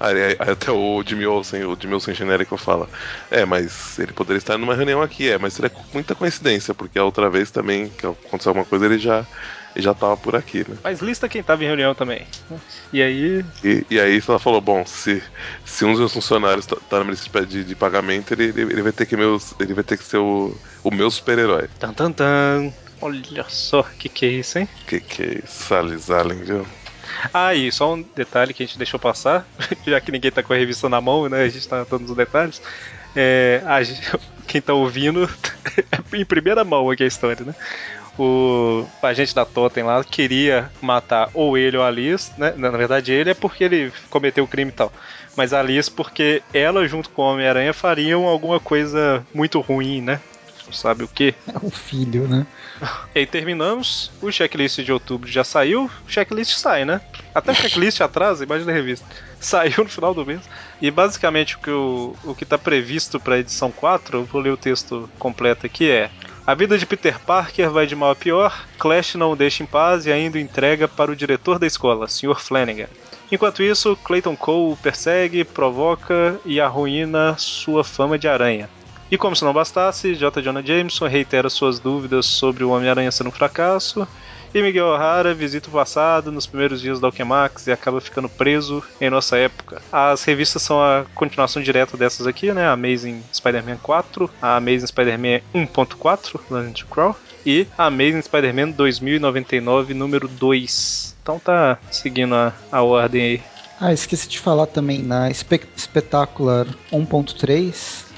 Aí, 0.00 0.36
aí 0.38 0.50
até 0.50 0.72
o 0.72 1.02
Jimmy 1.06 1.26
Olsen, 1.26 1.64
o 1.64 1.76
Jimmy 1.80 1.94
Olsen 1.94 2.14
genérico 2.14 2.56
fala: 2.56 2.88
É, 3.30 3.44
mas 3.44 3.98
ele 3.98 4.12
poderia 4.12 4.38
estar 4.38 4.56
numa 4.58 4.74
reunião 4.74 5.02
aqui, 5.02 5.28
é, 5.30 5.38
mas 5.38 5.52
seria 5.52 5.70
muita 5.92 6.14
coincidência, 6.14 6.74
porque 6.74 6.98
a 6.98 7.04
outra 7.04 7.28
vez 7.30 7.50
também 7.50 7.88
que 7.88 8.06
aconteceu 8.06 8.50
alguma 8.50 8.64
coisa 8.64 8.86
ele 8.86 8.98
já 8.98 9.24
e 9.74 9.82
já 9.82 9.94
tava 9.94 10.16
por 10.16 10.36
aqui, 10.36 10.64
né? 10.68 10.76
Mas 10.82 11.00
lista 11.00 11.28
quem 11.28 11.42
tava 11.42 11.64
em 11.64 11.66
reunião 11.66 11.94
também. 11.94 12.26
E 12.92 13.02
aí. 13.02 13.44
E, 13.64 13.86
e 13.90 14.00
aí 14.00 14.22
ela 14.26 14.38
falou: 14.38 14.60
bom, 14.60 14.84
se, 14.84 15.22
se 15.64 15.84
um 15.84 15.90
dos 15.90 16.00
meus 16.00 16.12
funcionários 16.12 16.66
tá, 16.66 16.76
tá 16.88 17.02
na 17.02 17.10
lista 17.10 17.46
de, 17.46 17.64
de 17.64 17.74
pagamento, 17.74 18.32
ele, 18.34 18.44
ele, 18.44 18.82
vai 18.82 18.92
ter 18.92 19.06
que 19.06 19.16
meus, 19.16 19.54
ele 19.58 19.74
vai 19.74 19.84
ter 19.84 19.96
que 19.96 20.04
ser 20.04 20.18
o, 20.18 20.56
o 20.84 20.90
meu 20.90 21.10
super-herói. 21.10 21.68
Tan 21.78 21.92
tan 21.92 22.12
tan. 22.12 22.72
Olha 23.00 23.44
só 23.48 23.82
que 23.82 24.08
que 24.08 24.26
é 24.26 24.28
isso, 24.28 24.58
hein? 24.58 24.68
Que 24.86 25.00
que 25.00 25.22
é 25.22 25.40
isso, 25.44 25.64
Sally 25.64 25.98
Allen, 26.08 26.44
viu? 26.44 26.66
Ah, 27.32 27.54
e 27.54 27.70
só 27.70 27.94
um 27.94 28.04
detalhe 28.14 28.54
que 28.54 28.62
a 28.62 28.66
gente 28.66 28.78
deixou 28.78 28.98
passar, 28.98 29.46
já 29.86 30.00
que 30.00 30.12
ninguém 30.12 30.30
tá 30.30 30.42
com 30.42 30.52
a 30.52 30.56
revista 30.56 30.88
na 30.88 31.00
mão, 31.00 31.28
né? 31.28 31.42
A 31.42 31.48
gente 31.48 31.66
tá 31.66 31.84
dando 31.84 32.10
os 32.10 32.16
detalhes. 32.16 32.62
É, 33.14 33.62
a 33.66 33.80
quem 34.46 34.60
tá 34.60 34.72
ouvindo, 34.74 35.28
em 36.12 36.24
primeira 36.24 36.64
mão 36.64 36.90
aqui 36.90 37.02
a 37.02 37.06
história, 37.06 37.44
né? 37.44 37.54
O 38.18 38.84
agente 39.02 39.34
da 39.34 39.44
Totem 39.44 39.82
lá 39.82 40.02
queria 40.04 40.70
matar 40.80 41.30
ou 41.32 41.56
ele 41.56 41.76
ou 41.76 41.82
a 41.82 41.88
Alice, 41.88 42.32
né? 42.38 42.52
Na 42.56 42.70
verdade, 42.70 43.12
ele 43.12 43.30
é 43.30 43.34
porque 43.34 43.64
ele 43.64 43.92
cometeu 44.10 44.44
o 44.44 44.48
crime 44.48 44.70
e 44.70 44.74
tal. 44.74 44.92
Mas 45.36 45.52
a 45.52 45.60
Alice 45.60 45.90
porque 45.90 46.42
ela, 46.52 46.86
junto 46.86 47.08
com 47.10 47.22
o 47.22 47.32
Homem-Aranha, 47.32 47.72
fariam 47.72 48.26
alguma 48.26 48.60
coisa 48.60 49.24
muito 49.32 49.60
ruim, 49.60 50.00
né? 50.00 50.20
Não 50.66 50.72
sabe 50.72 51.04
o 51.04 51.08
que? 51.08 51.34
É 51.46 51.58
o 51.62 51.70
filho, 51.70 52.28
né? 52.28 52.46
E 53.14 53.20
aí 53.20 53.26
terminamos. 53.26 54.10
O 54.20 54.30
checklist 54.32 54.80
de 54.80 54.92
outubro 54.92 55.30
já 55.30 55.44
saiu. 55.44 55.84
O 55.84 56.10
checklist 56.10 56.56
sai, 56.56 56.84
né? 56.84 57.00
Até 57.34 57.52
o 57.52 57.54
checklist 57.54 58.00
atrasa, 58.00 58.44
imagina 58.44 58.72
a 58.72 58.74
revista. 58.74 59.06
Saiu 59.38 59.84
no 59.84 59.90
final 59.90 60.14
do 60.14 60.24
mês. 60.24 60.40
E 60.80 60.90
basicamente 60.90 61.56
o 61.56 61.58
que, 61.58 61.70
o, 61.70 62.16
o 62.24 62.34
que 62.34 62.44
tá 62.44 62.56
previsto 62.56 63.20
pra 63.20 63.38
edição 63.38 63.70
4, 63.70 64.18
eu 64.18 64.24
vou 64.24 64.40
ler 64.40 64.50
o 64.50 64.56
texto 64.56 65.10
completo 65.18 65.66
aqui, 65.66 65.90
é 65.90 66.10
a 66.44 66.54
vida 66.54 66.76
de 66.76 66.84
Peter 66.84 67.18
Parker 67.20 67.70
vai 67.70 67.86
de 67.86 67.94
mal 67.94 68.10
a 68.10 68.16
pior, 68.16 68.66
Clash 68.78 69.14
não 69.14 69.32
o 69.32 69.36
deixa 69.36 69.62
em 69.62 69.66
paz 69.66 70.06
e 70.06 70.12
ainda 70.12 70.36
o 70.36 70.40
entrega 70.40 70.88
para 70.88 71.10
o 71.10 71.16
diretor 71.16 71.58
da 71.58 71.66
escola, 71.66 72.08
Sr. 72.08 72.40
Flanagan. 72.40 72.88
Enquanto 73.30 73.62
isso, 73.62 73.96
Clayton 74.04 74.36
Cole 74.36 74.76
persegue, 74.82 75.44
provoca 75.44 76.38
e 76.44 76.60
arruína 76.60 77.36
sua 77.38 77.84
fama 77.84 78.18
de 78.18 78.28
aranha. 78.28 78.68
E 79.10 79.16
como 79.16 79.36
se 79.36 79.44
não 79.44 79.52
bastasse, 79.52 80.14
J. 80.14 80.42
Jonah 80.42 80.62
Jameson 80.62 81.06
reitera 81.06 81.48
suas 81.48 81.78
dúvidas 81.78 82.26
sobre 82.26 82.64
o 82.64 82.70
Homem-Aranha 82.70 83.12
ser 83.12 83.26
um 83.26 83.30
fracasso 83.30 84.06
e 84.54 84.62
Miguel 84.62 84.86
O'Hara 84.86 85.34
visita 85.34 85.68
o 85.68 85.72
passado 85.72 86.30
nos 86.30 86.46
primeiros 86.46 86.80
dias 86.80 87.00
da 87.00 87.08
Alchemax 87.08 87.66
e 87.66 87.72
acaba 87.72 88.00
ficando 88.00 88.28
preso 88.28 88.82
em 89.00 89.10
nossa 89.10 89.36
época. 89.36 89.80
As 89.90 90.22
revistas 90.24 90.62
são 90.62 90.82
a 90.82 91.04
continuação 91.14 91.62
direta 91.62 91.96
dessas 91.96 92.26
aqui, 92.26 92.52
né? 92.52 92.68
Amazing 92.68 93.22
Spider-Man 93.32 93.78
4, 93.82 94.30
a 94.40 94.56
Amazing 94.56 94.86
Spider-Man 94.86 95.40
1.4, 95.54 96.40
Land 96.50 96.84
Crawl, 96.86 97.16
e 97.44 97.66
a 97.76 97.86
Amazing 97.86 98.22
Spider-Man 98.22 98.70
2099, 98.70 99.94
número 99.94 100.28
2. 100.28 101.16
Então 101.22 101.38
tá 101.38 101.78
seguindo 101.90 102.34
a, 102.34 102.52
a 102.70 102.82
ordem 102.82 103.22
aí. 103.22 103.42
Ah, 103.80 103.92
esqueci 103.92 104.28
de 104.28 104.38
falar 104.38 104.66
também 104.66 105.02
na 105.02 105.28
Spe 105.30 105.60
Spectacular 105.76 106.66
1.3 106.92 108.11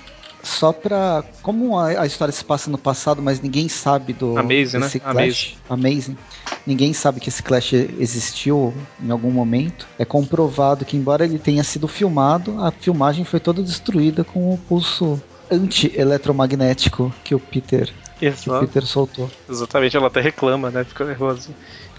só 0.45 0.73
pra. 0.73 1.25
Como 1.43 1.79
a, 1.79 2.03
a, 2.03 2.07
história 2.07 2.33
se 2.33 2.45
passa 2.45 2.71
no 2.71 2.79
passado, 2.79 3.21
mas 3.23 3.41
ninguém 3.41 3.69
sabe 3.69 4.13
do. 4.13 4.39
Amazing, 4.39 4.79
né? 4.79 4.89
Clash, 4.89 5.03
Amazing. 5.05 5.57
Amazing. 5.69 6.19
Ninguém 6.67 6.93
sabe 6.93 7.21
que 7.21 7.29
esse 7.29 7.43
Clash 7.43 7.73
existiu 7.73 8.73
em 9.03 9.11
algum 9.11 9.31
momento. 9.31 9.87
É 9.99 10.05
comprovado 10.05 10.85
que, 10.85 10.97
embora 10.97 11.25
ele 11.25 11.39
tenha 11.39 11.65
sido 11.65 11.89
filmado, 11.89 12.63
a 12.63 12.71
filmagem 12.71 13.25
foi 13.25 13.41
toda 13.41 13.63
destruída 13.63 14.25
com 14.25 14.53
o 14.53 14.59
pulso 14.59 15.21
anti-eletromagnético 15.51 17.13
que 17.23 17.35
o 17.35 17.41
Peter. 17.41 17.93
Que 18.19 18.29
o 18.29 18.61
Peter 18.61 18.87
soltou. 18.87 19.31
Exatamente, 19.49 19.97
ela 19.97 20.07
até 20.07 20.21
reclama, 20.21 20.71
né? 20.71 20.85
Fica 20.85 21.05
nervosa. 21.05 21.51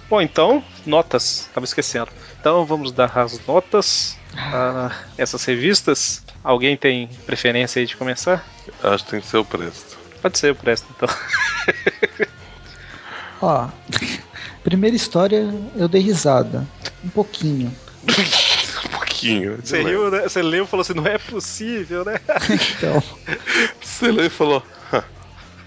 Bom, 0.10 0.22
então, 0.22 0.64
notas. 0.86 1.50
Tava 1.54 1.66
esquecendo. 1.66 2.10
Então 2.40 2.66
vamos 2.66 2.92
dar 2.92 3.18
as 3.18 3.44
notas 3.46 4.18
a 4.36 4.92
essas 5.18 5.44
revistas. 5.46 6.24
Alguém 6.46 6.78
tem 6.78 7.10
preferência 7.26 7.80
aí 7.80 7.88
de 7.88 7.98
começar? 7.98 8.48
Acho 8.84 9.04
que 9.04 9.10
tem 9.10 9.20
que 9.20 9.26
ser 9.26 9.38
o 9.38 9.44
Presto. 9.44 9.98
Pode 10.22 10.38
ser 10.38 10.52
o 10.52 10.56
Presto, 10.56 10.86
então. 10.96 11.10
Ó, 13.42 13.68
primeira 14.64 14.96
história 14.96 15.52
eu 15.76 15.88
dei 15.88 16.04
risada. 16.04 16.64
Um 17.04 17.10
pouquinho. 17.10 17.74
um 18.86 18.90
pouquinho. 18.90 19.58
Você 19.58 19.82
riu, 19.82 20.12
né? 20.12 20.22
Você 20.22 20.44
leu 20.44 20.66
e 20.66 20.68
falou 20.68 20.82
assim, 20.84 20.94
não 20.94 21.08
é 21.08 21.18
possível, 21.18 22.06
né? 22.06 22.20
então. 22.78 23.02
Você 23.82 24.12
leu 24.12 24.28
e 24.28 24.30
falou. 24.30 24.62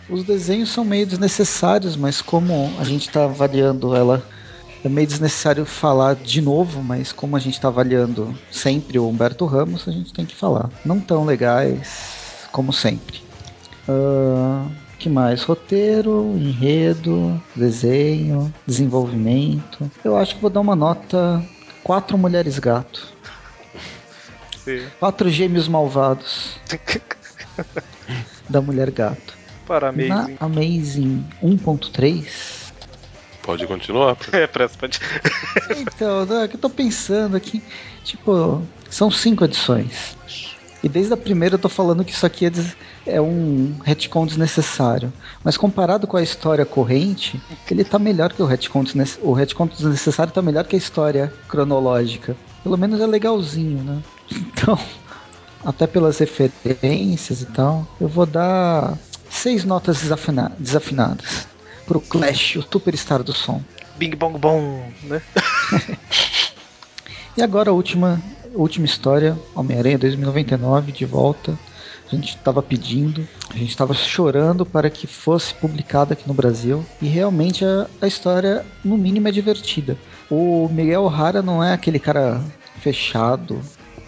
Os 0.08 0.22
desenhos 0.22 0.68
são 0.68 0.84
meio 0.84 1.08
desnecessários, 1.08 1.96
mas 1.96 2.22
como 2.22 2.72
a 2.78 2.84
gente 2.84 3.08
está 3.08 3.24
avaliando 3.24 3.96
ela 3.96 4.24
é 4.84 4.88
meio 4.88 5.06
desnecessário 5.06 5.64
falar 5.64 6.14
de 6.14 6.40
novo, 6.40 6.82
mas 6.82 7.12
como 7.12 7.36
a 7.36 7.38
gente 7.38 7.54
está 7.54 7.68
avaliando 7.68 8.34
sempre 8.50 8.98
o 8.98 9.08
Humberto 9.08 9.44
Ramos, 9.46 9.88
a 9.88 9.92
gente 9.92 10.12
tem 10.12 10.24
que 10.24 10.34
falar. 10.34 10.70
Não 10.84 11.00
tão 11.00 11.24
legais 11.24 12.46
como 12.52 12.72
sempre. 12.72 13.20
Uh, 13.88 14.70
que 14.98 15.08
mais? 15.08 15.42
Roteiro, 15.42 16.34
enredo, 16.36 17.40
desenho, 17.56 18.52
desenvolvimento. 18.66 19.90
Eu 20.04 20.16
acho 20.16 20.36
que 20.36 20.40
vou 20.40 20.50
dar 20.50 20.60
uma 20.60 20.76
nota 20.76 21.42
quatro 21.82 22.16
mulheres 22.16 22.58
gato. 22.58 23.12
Sim. 24.64 24.82
Quatro 25.00 25.30
gêmeos 25.30 25.66
malvados. 25.66 26.58
da 28.48 28.60
mulher 28.60 28.90
gato. 28.90 29.36
Para 29.66 29.88
Amazing. 29.88 30.08
Na 30.08 30.28
Amazing 30.40 31.26
1.3 31.42 32.67
Pode 33.48 33.66
continuar. 33.66 34.14
É, 34.30 34.46
presta, 34.46 34.76
pode. 34.78 35.00
então, 35.80 36.42
é 36.42 36.46
que 36.46 36.56
eu 36.56 36.60
tô 36.60 36.68
pensando 36.68 37.34
aqui. 37.34 37.62
Tipo, 38.04 38.62
são 38.90 39.10
cinco 39.10 39.42
edições. 39.42 40.18
E 40.82 40.88
desde 40.88 41.14
a 41.14 41.16
primeira 41.16 41.54
eu 41.54 41.58
tô 41.58 41.70
falando 41.70 42.04
que 42.04 42.12
isso 42.12 42.26
aqui 42.26 42.44
é, 42.44 42.52
é 43.06 43.22
um 43.22 43.74
retcon 43.82 44.26
desnecessário. 44.26 45.10
Mas 45.42 45.56
comparado 45.56 46.06
com 46.06 46.18
a 46.18 46.22
história 46.22 46.66
corrente, 46.66 47.40
ele 47.70 47.84
tá 47.84 47.98
melhor 47.98 48.34
que 48.34 48.42
o 48.42 48.44
retcon 48.44 48.84
desnecessário. 48.84 49.30
O 49.30 49.32
retcon 49.32 49.66
desnecessário 49.66 50.30
tá 50.30 50.42
melhor 50.42 50.66
que 50.66 50.76
a 50.76 50.78
história 50.78 51.32
cronológica. 51.48 52.36
Pelo 52.62 52.76
menos 52.76 53.00
é 53.00 53.06
legalzinho, 53.06 53.82
né? 53.82 54.02
Então, 54.30 54.78
até 55.64 55.86
pelas 55.86 56.18
referências 56.18 57.40
e 57.40 57.46
tal, 57.46 57.86
eu 57.98 58.08
vou 58.08 58.26
dar 58.26 58.98
seis 59.30 59.64
notas 59.64 60.02
desafina 60.02 60.52
desafinadas 60.58 61.48
pro 61.88 62.00
Clash, 62.02 62.56
o 62.56 62.62
superstar 62.62 63.22
do 63.22 63.32
som. 63.32 63.62
Bing 63.96 64.14
Bong 64.14 64.38
Bom, 64.38 64.92
né? 65.02 65.22
e 67.34 67.42
agora 67.42 67.70
a 67.70 67.72
última, 67.72 68.22
última 68.54 68.84
história, 68.84 69.36
Homem-Aranha 69.54 69.98
2099, 69.98 70.92
de 70.92 71.06
volta. 71.06 71.58
A 72.10 72.14
gente 72.14 72.36
estava 72.36 72.62
pedindo, 72.62 73.26
a 73.50 73.56
gente 73.56 73.70
estava 73.70 73.92
chorando 73.94 74.64
para 74.64 74.88
que 74.88 75.06
fosse 75.06 75.54
publicada 75.54 76.12
aqui 76.12 76.28
no 76.28 76.34
Brasil. 76.34 76.84
E 77.02 77.06
realmente 77.06 77.64
a, 77.64 77.86
a 78.00 78.06
história, 78.06 78.64
no 78.84 78.96
mínimo, 78.96 79.28
é 79.28 79.32
divertida. 79.32 79.96
O 80.30 80.68
Miguel 80.68 81.04
O'Hara 81.04 81.42
não 81.42 81.64
é 81.64 81.72
aquele 81.72 81.98
cara 81.98 82.42
fechado, 82.80 83.60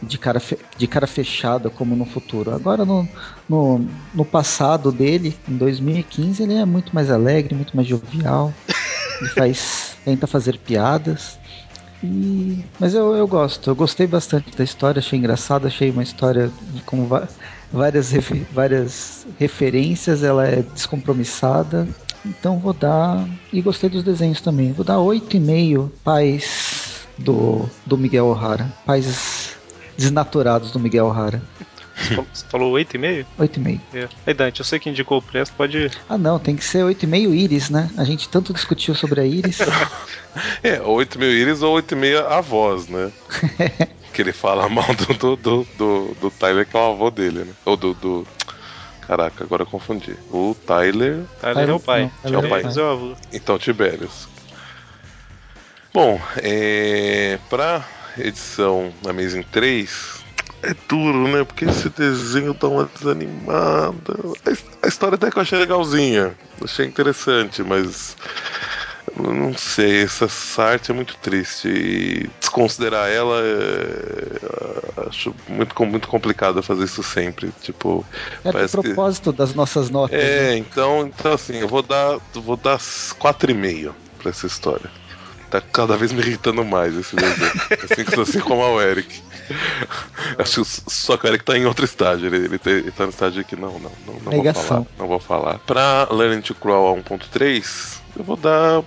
de 0.02 0.18
cara, 0.18 0.40
de 0.76 0.86
cara 0.86 1.06
fechada 1.06 1.68
como 1.70 1.94
no 1.94 2.04
futuro. 2.04 2.54
Agora, 2.54 2.84
no, 2.84 3.08
no, 3.48 3.86
no, 4.14 4.24
passado 4.24 4.90
dele, 4.90 5.36
em 5.48 5.56
2015, 5.56 6.42
ele 6.42 6.54
é 6.54 6.64
muito 6.64 6.94
mais 6.94 7.10
alegre, 7.10 7.54
muito 7.54 7.76
mais 7.76 7.86
jovial. 7.86 8.52
Ele 9.20 9.30
faz, 9.34 9.96
tenta 10.04 10.26
fazer 10.26 10.58
piadas. 10.58 11.38
E, 12.02 12.64
mas 12.78 12.94
eu, 12.94 13.14
eu 13.14 13.26
gosto, 13.28 13.70
eu 13.70 13.74
gostei 13.74 14.06
bastante 14.06 14.56
da 14.56 14.64
história, 14.64 15.00
achei 15.00 15.18
engraçado, 15.18 15.66
achei 15.66 15.90
uma 15.90 16.02
história 16.02 16.50
com 16.86 17.06
várias, 17.70 18.14
várias 18.50 19.26
referências, 19.38 20.22
ela 20.22 20.46
é 20.46 20.62
descompromissada. 20.62 21.86
Então 22.24 22.58
vou 22.58 22.72
dar. 22.72 23.26
E 23.52 23.60
gostei 23.62 23.88
dos 23.88 24.02
desenhos 24.02 24.40
também. 24.40 24.72
Vou 24.72 24.84
dar 24.84 24.96
8,5 24.96 25.90
pais 26.04 27.06
do, 27.18 27.68
do 27.86 27.96
Miguel 27.96 28.26
O'Hara. 28.26 28.70
Pais 28.84 29.49
desnaturados 30.00 30.72
do 30.72 30.80
Miguel 30.80 31.06
O'Hara. 31.06 31.42
Você 32.32 32.44
falou 32.48 32.72
8,5? 32.72 33.26
8,5. 33.38 33.80
É. 33.92 34.08
Aí, 34.26 34.32
Dante, 34.32 34.60
eu 34.60 34.64
sei 34.64 34.78
que 34.78 34.88
indicou 34.88 35.18
o 35.18 35.22
preço, 35.22 35.52
pode. 35.52 35.90
Ah, 36.08 36.16
não, 36.16 36.38
tem 36.38 36.56
que 36.56 36.64
ser 36.64 36.82
8,5 36.82 37.34
íris, 37.34 37.68
né? 37.68 37.90
A 37.98 38.04
gente 38.04 38.28
tanto 38.28 38.54
discutiu 38.54 38.94
sobre 38.94 39.20
a 39.20 39.24
íris. 39.24 39.60
é, 40.64 40.78
8,5 40.78 41.22
íris 41.22 41.62
ou 41.62 41.76
8,5 41.76 42.26
avós, 42.26 42.88
né? 42.88 43.12
que 44.14 44.22
ele 44.22 44.32
fala 44.32 44.68
mal 44.68 44.86
do, 44.94 45.14
do, 45.14 45.36
do, 45.36 45.66
do, 45.76 46.16
do 46.20 46.30
Tyler, 46.30 46.66
que 46.66 46.76
é 46.76 46.80
o 46.80 46.92
avô 46.92 47.10
dele, 47.10 47.40
né? 47.40 47.52
Ou 47.66 47.76
do, 47.76 47.92
do. 47.92 48.26
Caraca, 49.02 49.44
agora 49.44 49.62
eu 49.62 49.66
confundi. 49.66 50.16
O 50.30 50.56
Tyler. 50.66 51.24
Tyler 51.40 51.68
é 51.68 51.72
o 51.72 51.80
pai. 51.80 52.10
Não, 52.24 52.40
é 52.40 52.46
o 52.46 52.48
pai. 52.48 52.62
É 52.62 52.80
o 52.80 52.90
avô. 52.90 53.14
Então, 53.30 53.58
Tiberius. 53.58 54.26
Bom, 55.92 56.20
é, 56.36 57.38
pra 57.50 57.84
edição 58.18 58.92
Amazing 59.08 59.42
3 59.44 60.20
é 60.62 60.74
duro, 60.88 61.28
né? 61.28 61.44
Porque 61.44 61.64
esse 61.64 61.88
desenho 61.88 62.54
dá 62.54 62.68
uma 62.68 62.88
desanimada. 62.94 64.14
A 64.82 64.86
história 64.86 65.14
até 65.14 65.30
que 65.30 65.38
eu 65.38 65.42
achei 65.42 65.58
legalzinha, 65.58 66.34
achei 66.62 66.86
interessante, 66.86 67.62
mas 67.62 68.16
não 69.16 69.56
sei, 69.56 70.02
essa 70.02 70.62
arte 70.62 70.90
é 70.90 70.94
muito 70.94 71.16
triste 71.16 71.68
e 71.68 72.30
desconsiderar 72.38 73.10
ela 73.10 73.40
é, 73.42 75.08
acho 75.08 75.34
muito, 75.48 75.84
muito 75.84 76.08
complicado 76.08 76.62
fazer 76.62 76.84
isso 76.84 77.02
sempre. 77.02 77.50
Tipo, 77.60 78.04
é 78.44 78.50
o 78.50 78.68
propósito 78.68 79.32
que... 79.32 79.38
das 79.38 79.54
nossas 79.54 79.90
notas. 79.90 80.18
É, 80.18 80.50
né? 80.50 80.56
então, 80.58 81.06
então 81.06 81.32
assim, 81.32 81.56
eu 81.56 81.68
vou 81.68 81.82
dar, 81.82 82.18
vou 82.34 82.56
dar 82.56 82.78
4,5 82.78 83.92
para 84.18 84.30
essa 84.30 84.46
história. 84.46 84.90
Tá 85.50 85.60
cada 85.60 85.96
vez 85.96 86.12
me 86.12 86.20
irritando 86.20 86.64
mais 86.64 86.94
esse 86.94 87.16
desenho. 87.16 87.52
assim, 87.82 88.20
assim 88.22 88.40
como 88.40 88.62
o 88.62 88.80
Eric. 88.80 89.20
Acho 90.38 90.62
que 90.62 90.70
só 90.88 91.16
que 91.16 91.26
o 91.26 91.28
Eric 91.28 91.44
tá 91.44 91.58
em 91.58 91.66
outro 91.66 91.84
estágio. 91.84 92.26
Ele, 92.28 92.44
ele, 92.44 92.58
tá, 92.58 92.70
ele 92.70 92.90
tá 92.92 93.02
no 93.04 93.10
estágio 93.10 93.40
aqui, 93.40 93.56
não, 93.56 93.72
não, 93.80 93.92
não, 94.06 94.14
não 94.20 94.42
vou 94.42 94.54
falar. 94.54 94.86
Não 94.96 95.08
vou 95.08 95.18
falar. 95.18 95.58
Pra 95.60 96.06
Learning 96.08 96.40
to 96.40 96.54
Crawl 96.54 96.96
1.3, 96.98 98.00
eu 98.16 98.24
vou 98.24 98.36
dar. 98.36 98.84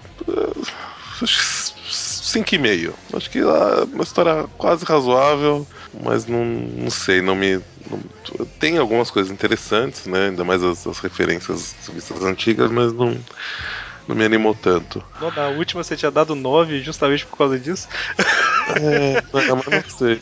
5,5. 1.21 2.89
Uh, 2.89 3.17
Acho 3.17 3.29
que 3.29 3.39
é 3.39 3.83
uma 3.93 4.03
história 4.03 4.45
quase 4.57 4.85
razoável, 4.85 5.67
mas 6.01 6.25
não, 6.27 6.45
não 6.45 6.89
sei, 6.89 7.21
não 7.21 7.35
me. 7.35 7.59
Não, 7.91 7.99
tem 8.57 8.77
algumas 8.77 9.11
coisas 9.11 9.29
interessantes, 9.33 10.05
né? 10.05 10.27
Ainda 10.27 10.45
mais 10.45 10.63
as, 10.63 10.87
as 10.87 10.99
referências 10.99 11.75
vistas 11.93 12.23
antigas, 12.23 12.71
mas 12.71 12.93
não 12.93 13.17
não 14.07 14.15
me 14.15 14.25
animou 14.25 14.53
tanto. 14.53 15.03
Não, 15.21 15.31
na 15.31 15.47
última 15.47 15.83
você 15.83 15.95
tinha 15.95 16.11
dado 16.11 16.35
9 16.35 16.81
justamente 16.81 17.25
por 17.25 17.37
causa 17.37 17.59
disso. 17.59 17.87
É, 18.75 19.21
mas 19.31 19.47
não 19.47 19.97
sei. 19.97 20.21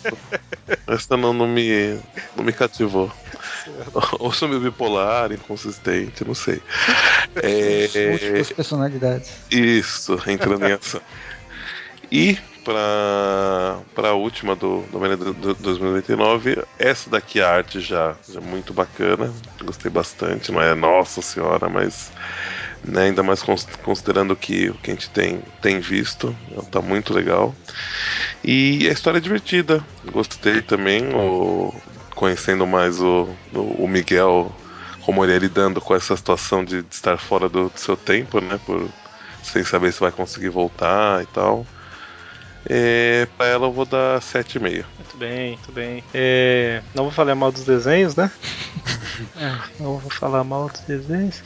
Essa 0.88 1.18
não, 1.18 1.34
não, 1.34 1.48
me, 1.48 2.00
não 2.36 2.44
me 2.44 2.52
cativou. 2.52 3.12
Ou 4.20 4.32
sou 4.32 4.48
meio 4.48 4.62
bipolar, 4.62 5.32
inconsistente, 5.32 6.26
não 6.26 6.34
sei. 6.34 6.62
É, 7.36 8.10
Múltiplas 8.12 8.52
personalidades. 8.52 9.32
Isso, 9.50 10.18
entrando 10.28 10.66
em 10.66 10.74
ação. 10.74 11.02
E 12.12 12.38
para 12.64 13.80
para 13.96 14.10
a 14.10 14.14
última 14.14 14.56
do, 14.56 14.82
do, 14.92 15.34
do 15.34 15.54
2099, 15.56 16.64
essa 16.78 17.10
daqui 17.10 17.42
a 17.42 17.50
arte 17.50 17.80
já, 17.80 18.16
já 18.30 18.40
é 18.40 18.44
muito 18.44 18.74
bacana, 18.74 19.34
gostei 19.64 19.90
bastante, 19.90 20.52
não 20.52 20.62
é 20.62 20.76
nossa 20.76 21.22
senhora, 21.22 21.70
mas 21.70 22.12
né, 22.84 23.04
ainda 23.04 23.22
mais 23.22 23.44
considerando 23.84 24.36
que 24.36 24.70
o 24.70 24.74
que 24.76 24.92
a 24.92 24.94
gente 24.94 25.10
tem, 25.10 25.42
tem 25.62 25.80
visto, 25.80 26.36
tá 26.72 26.82
muito 26.82 27.14
legal. 27.14 27.56
E 28.44 28.88
a 28.88 28.92
história 28.92 29.20
é 29.20 29.22
divertida, 29.22 29.86
gostei 30.12 30.62
também, 30.62 31.14
o, 31.14 31.74
conhecendo 32.16 32.66
mais 32.66 33.00
o, 33.00 33.30
o 33.54 33.88
Miguel, 33.88 34.52
como 35.02 35.24
ele 35.24 35.36
é 35.36 35.40
lidando 35.40 35.80
com 35.80 35.96
essa 35.96 36.16
situação 36.16 36.64
de, 36.66 36.82
de 36.82 36.94
estar 36.94 37.18
fora 37.18 37.48
do, 37.48 37.70
do, 37.70 37.80
seu 37.80 37.96
tempo, 37.96 38.42
né, 38.42 38.60
por, 38.66 38.90
sem 39.44 39.64
saber 39.64 39.94
se 39.94 40.00
vai 40.00 40.12
conseguir 40.12 40.50
voltar 40.50 41.22
e 41.24 41.28
tal. 41.28 41.66
É, 42.70 43.28
pra 43.38 43.48
ela 43.48 43.66
eu 43.66 43.72
vou 43.72 43.86
dar 43.86 44.20
7,5. 44.20 44.86
Muito 44.98 45.18
bem, 45.18 45.50
muito 45.54 45.72
bem. 45.72 46.04
É, 46.14 46.82
não 46.94 47.06
vou 47.06 47.12
falar 47.12 47.34
mal 47.34 47.52
dos 47.52 47.66
desenhos, 47.66 48.16
né? 48.16 48.32
é, 49.36 49.58
não 49.80 49.98
vou 49.98 50.12
falar 50.12 50.44
mal 50.44 50.70
dos 50.70 50.82
desenhos. 50.82 51.44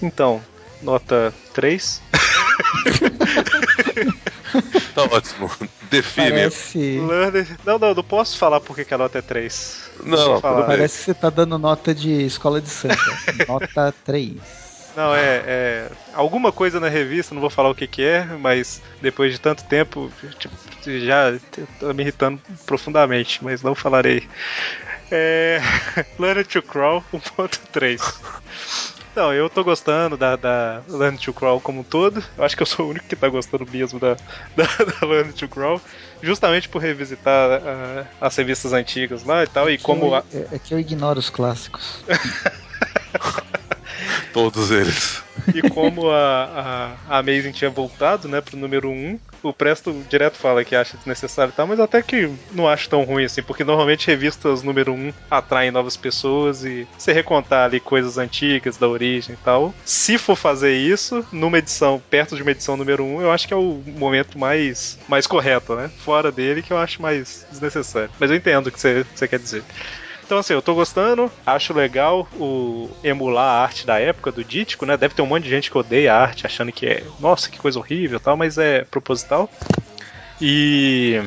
Então, 0.00 0.40
nota 0.84 1.34
3. 1.54 2.02
tá 4.94 5.02
ótimo. 5.10 5.50
Define. 5.90 6.30
Parece... 6.30 7.00
Não, 7.64 7.78
não, 7.78 7.94
não 7.94 8.04
posso 8.04 8.38
falar 8.38 8.60
porque 8.60 8.84
que 8.84 8.94
a 8.94 8.98
nota 8.98 9.18
é 9.18 9.22
3. 9.22 9.90
Não, 10.04 10.34
não 10.34 10.40
parece 10.40 10.98
que 10.98 11.04
você 11.04 11.14
tá 11.14 11.30
dando 11.30 11.58
nota 11.58 11.94
de 11.94 12.24
escola 12.24 12.60
de 12.60 12.68
samba. 12.68 12.96
nota 13.48 13.94
3. 14.04 14.64
Não, 14.96 15.14
é, 15.14 15.42
é, 15.44 15.90
Alguma 16.12 16.52
coisa 16.52 16.78
na 16.78 16.88
revista, 16.88 17.34
não 17.34 17.40
vou 17.40 17.50
falar 17.50 17.70
o 17.70 17.74
que, 17.74 17.86
que 17.86 18.02
é, 18.02 18.24
mas 18.24 18.80
depois 19.02 19.32
de 19.32 19.40
tanto 19.40 19.64
tempo, 19.64 20.10
tipo, 20.38 20.54
já 21.00 21.36
tá 21.80 21.92
me 21.92 22.04
irritando 22.04 22.40
profundamente, 22.64 23.42
mas 23.42 23.60
não 23.60 23.74
falarei. 23.74 24.28
É. 25.10 25.60
Learn 26.18 26.44
to 26.44 26.62
Crawl 26.62 27.04
1.3. 27.12 28.00
Não, 29.14 29.32
eu 29.32 29.48
tô 29.48 29.62
gostando 29.62 30.16
da, 30.16 30.34
da 30.34 30.82
Land 30.88 31.24
to 31.24 31.32
Crawl 31.32 31.60
como 31.60 31.80
um 31.80 31.84
todo. 31.84 32.22
Eu 32.36 32.44
acho 32.44 32.56
que 32.56 32.62
eu 32.62 32.66
sou 32.66 32.86
o 32.86 32.90
único 32.90 33.06
que 33.06 33.14
tá 33.14 33.28
gostando 33.28 33.66
mesmo 33.70 34.00
da, 34.00 34.14
da, 34.56 34.64
da 34.64 35.06
Land 35.06 35.32
to 35.34 35.48
Crawl. 35.48 35.80
Justamente 36.20 36.68
por 36.68 36.82
revisitar 36.82 37.60
uh, 37.60 38.06
as 38.20 38.34
revistas 38.36 38.72
antigas 38.72 39.24
lá 39.24 39.44
e 39.44 39.46
tal. 39.46 39.68
É 39.68 39.72
e 39.72 39.78
como. 39.78 40.06
Eu, 40.06 40.16
é, 40.16 40.24
é 40.52 40.58
que 40.58 40.74
eu 40.74 40.80
ignoro 40.80 41.18
os 41.18 41.30
clássicos. 41.30 42.04
Todos 44.34 44.72
eles. 44.72 45.22
E 45.54 45.62
como 45.70 46.10
a, 46.10 46.96
a, 47.08 47.14
a 47.16 47.18
Amazing 47.18 47.52
tinha 47.52 47.70
voltado, 47.70 48.26
né, 48.26 48.40
pro 48.40 48.56
número 48.56 48.90
1, 48.90 49.18
o 49.44 49.52
Presto 49.52 49.92
direto 50.08 50.36
fala 50.36 50.64
que 50.64 50.74
acha 50.74 50.96
desnecessário 50.96 51.52
e 51.52 51.56
tal, 51.56 51.68
mas 51.68 51.78
até 51.78 52.02
que 52.02 52.28
não 52.50 52.68
acho 52.68 52.88
tão 52.88 53.04
ruim 53.04 53.24
assim, 53.24 53.42
porque 53.42 53.62
normalmente 53.62 54.08
revistas 54.08 54.62
número 54.62 54.92
1 54.92 55.12
atraem 55.30 55.70
novas 55.70 55.96
pessoas 55.96 56.64
e 56.64 56.84
você 56.98 57.12
recontar 57.12 57.66
ali 57.66 57.78
coisas 57.78 58.18
antigas 58.18 58.76
da 58.76 58.88
origem 58.88 59.34
e 59.34 59.44
tal. 59.44 59.72
Se 59.84 60.18
for 60.18 60.36
fazer 60.36 60.74
isso, 60.74 61.24
numa 61.30 61.58
edição, 61.58 62.02
perto 62.10 62.34
de 62.34 62.42
uma 62.42 62.50
edição 62.50 62.76
número 62.76 63.04
1, 63.04 63.22
eu 63.22 63.30
acho 63.30 63.46
que 63.46 63.54
é 63.54 63.56
o 63.56 63.82
momento 63.86 64.36
mais, 64.36 64.98
mais 65.06 65.28
correto, 65.28 65.76
né? 65.76 65.90
Fora 65.98 66.32
dele 66.32 66.60
que 66.60 66.72
eu 66.72 66.78
acho 66.78 67.00
mais 67.00 67.46
desnecessário. 67.50 68.10
Mas 68.18 68.30
eu 68.30 68.36
entendo 68.36 68.66
o 68.66 68.72
que 68.72 68.80
você 68.80 69.28
quer 69.28 69.38
dizer. 69.38 69.62
Então, 70.24 70.38
assim, 70.38 70.54
eu 70.54 70.62
tô 70.62 70.74
gostando, 70.74 71.30
acho 71.44 71.74
legal 71.74 72.26
o 72.34 72.88
emular 73.02 73.44
a 73.44 73.62
arte 73.62 73.86
da 73.86 73.98
época 73.98 74.32
do 74.32 74.42
Dítico, 74.42 74.86
né? 74.86 74.96
Deve 74.96 75.14
ter 75.14 75.20
um 75.20 75.26
monte 75.26 75.44
de 75.44 75.50
gente 75.50 75.70
que 75.70 75.76
odeia 75.76 76.14
a 76.14 76.20
arte, 76.20 76.46
achando 76.46 76.72
que 76.72 76.86
é, 76.86 77.04
nossa, 77.20 77.50
que 77.50 77.58
coisa 77.58 77.78
horrível 77.78 78.18
tal, 78.18 78.34
mas 78.34 78.56
é 78.56 78.84
proposital. 78.84 79.50
E 80.40 81.22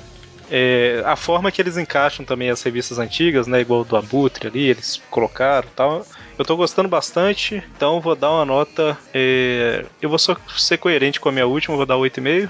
é, 0.49 1.03
a 1.05 1.15
forma 1.15 1.51
que 1.51 1.61
eles 1.61 1.77
encaixam 1.77 2.25
também 2.25 2.49
as 2.49 2.63
revistas 2.63 2.97
antigas, 2.97 3.45
né? 3.45 3.61
Igual 3.61 3.83
do 3.83 3.95
Abutre 3.95 4.47
ali, 4.47 4.69
eles 4.69 4.99
colocaram 5.11 5.69
tal. 5.75 6.05
Eu 6.37 6.43
tô 6.43 6.55
gostando 6.55 6.89
bastante, 6.89 7.63
então 7.75 8.01
vou 8.01 8.15
dar 8.15 8.31
uma 8.31 8.45
nota. 8.45 8.97
É, 9.13 9.85
eu 10.01 10.09
vou 10.09 10.17
só 10.17 10.35
ser 10.55 10.77
coerente 10.79 11.19
com 11.19 11.29
a 11.29 11.31
minha 11.31 11.45
última, 11.47 11.77
vou 11.77 11.85
dar 11.85 11.95
8,5. 11.95 12.49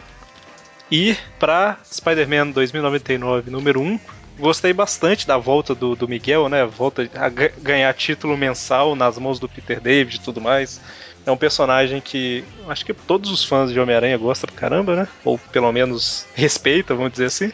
E 0.89 1.18
pra 1.38 1.78
Spider-Man 1.84 2.52
2099 2.52 3.52
número 3.52 3.82
1, 3.82 4.00
Gostei 4.39 4.71
bastante 4.71 5.25
da 5.25 5.38
volta 5.38 5.73
do, 5.73 5.95
do 5.95 6.07
Miguel, 6.07 6.47
né? 6.47 6.65
Volta 6.65 7.09
a 7.15 7.29
ganhar 7.29 7.93
título 7.93 8.38
mensal 8.38 8.95
nas 8.95 9.17
mãos 9.17 9.39
do 9.39 9.49
Peter 9.49 9.81
David 9.81 10.17
e 10.17 10.21
tudo 10.21 10.39
mais. 10.39 10.79
É 11.25 11.31
um 11.31 11.38
personagem 11.38 11.99
que 11.99 12.43
acho 12.69 12.85
que 12.85 12.93
todos 12.93 13.31
os 13.31 13.43
fãs 13.43 13.71
de 13.71 13.79
Homem-Aranha 13.79 14.17
gostam 14.17 14.47
pra 14.47 14.59
caramba, 14.59 14.95
né? 14.95 15.07
Ou 15.25 15.38
pelo 15.38 15.71
menos 15.71 16.25
respeitam, 16.35 16.95
vamos 16.95 17.11
dizer 17.11 17.25
assim. 17.25 17.51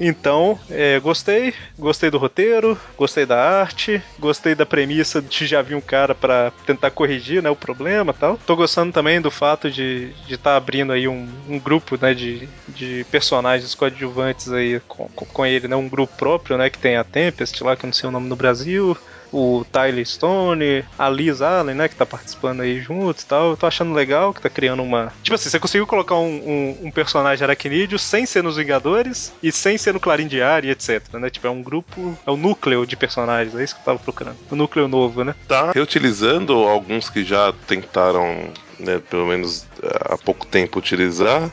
Então, 0.00 0.58
é, 0.70 0.98
gostei, 0.98 1.52
gostei 1.78 2.10
do 2.10 2.16
roteiro, 2.16 2.78
gostei 2.96 3.26
da 3.26 3.38
arte, 3.60 4.02
gostei 4.18 4.54
da 4.54 4.64
premissa 4.64 5.20
de 5.20 5.46
já 5.46 5.60
vir 5.60 5.74
um 5.74 5.80
cara 5.80 6.14
para 6.14 6.50
tentar 6.64 6.90
corrigir 6.90 7.42
né, 7.42 7.50
o 7.50 7.56
problema 7.56 8.14
tal. 8.14 8.38
Tô 8.46 8.56
gostando 8.56 8.94
também 8.94 9.20
do 9.20 9.30
fato 9.30 9.70
de 9.70 10.10
estar 10.26 10.52
tá 10.52 10.56
abrindo 10.56 10.94
aí 10.94 11.06
um, 11.06 11.28
um 11.46 11.58
grupo 11.58 11.98
né, 12.00 12.14
de, 12.14 12.48
de 12.66 13.04
personagens 13.10 13.74
coadjuvantes 13.74 14.50
aí 14.50 14.80
com, 14.88 15.06
com, 15.08 15.44
ele, 15.44 15.68
né? 15.68 15.76
Um 15.76 15.88
grupo 15.88 16.16
próprio, 16.16 16.56
né? 16.56 16.70
Que 16.70 16.78
tem 16.78 16.96
a 16.96 17.04
Tempest 17.04 17.62
lá, 17.62 17.76
que 17.76 17.84
eu 17.84 17.88
não 17.88 17.92
sei 17.92 18.08
o 18.08 18.12
nome 18.12 18.26
no 18.26 18.36
Brasil 18.36 18.96
o 19.32 19.64
Tyler 19.70 20.06
Stone, 20.06 20.84
a 20.98 21.08
Liz 21.08 21.40
Allen, 21.40 21.74
né, 21.74 21.88
que 21.88 21.96
tá 21.96 22.06
participando 22.06 22.60
aí 22.60 22.80
junto 22.80 23.20
e 23.20 23.26
tal. 23.26 23.50
Eu 23.50 23.56
tô 23.56 23.66
achando 23.66 23.92
legal 23.92 24.34
que 24.34 24.40
tá 24.40 24.50
criando 24.50 24.82
uma. 24.82 25.12
Tipo 25.22 25.34
assim, 25.34 25.48
você 25.48 25.58
conseguiu 25.58 25.86
colocar 25.86 26.16
um, 26.16 26.76
um, 26.80 26.86
um 26.86 26.90
personagem 26.90 27.44
aracnídeo 27.44 27.98
sem 27.98 28.26
ser 28.26 28.42
nos 28.42 28.56
Vingadores 28.56 29.32
e 29.42 29.50
sem 29.50 29.78
ser 29.78 29.94
no 29.94 30.00
Clarim 30.00 30.26
Diário 30.26 30.68
e 30.68 30.70
etc, 30.70 31.14
né? 31.14 31.30
Tipo, 31.30 31.46
é 31.46 31.50
um 31.50 31.62
grupo, 31.62 32.18
é 32.26 32.30
o 32.30 32.34
um 32.34 32.36
núcleo 32.36 32.86
de 32.86 32.96
personagens, 32.96 33.54
é 33.54 33.64
isso 33.64 33.74
que 33.74 33.80
eu 33.80 33.84
tava 33.84 33.98
procurando. 33.98 34.36
O 34.50 34.54
um 34.54 34.58
núcleo 34.58 34.88
novo, 34.88 35.24
né? 35.24 35.34
Tá 35.48 35.72
reutilizando 35.72 36.52
alguns 36.52 37.08
que 37.08 37.24
já 37.24 37.52
tentaram, 37.66 38.50
né, 38.78 39.00
pelo 39.10 39.26
menos 39.26 39.66
há 39.82 40.18
pouco 40.18 40.46
tempo 40.46 40.78
utilizar 40.78 41.50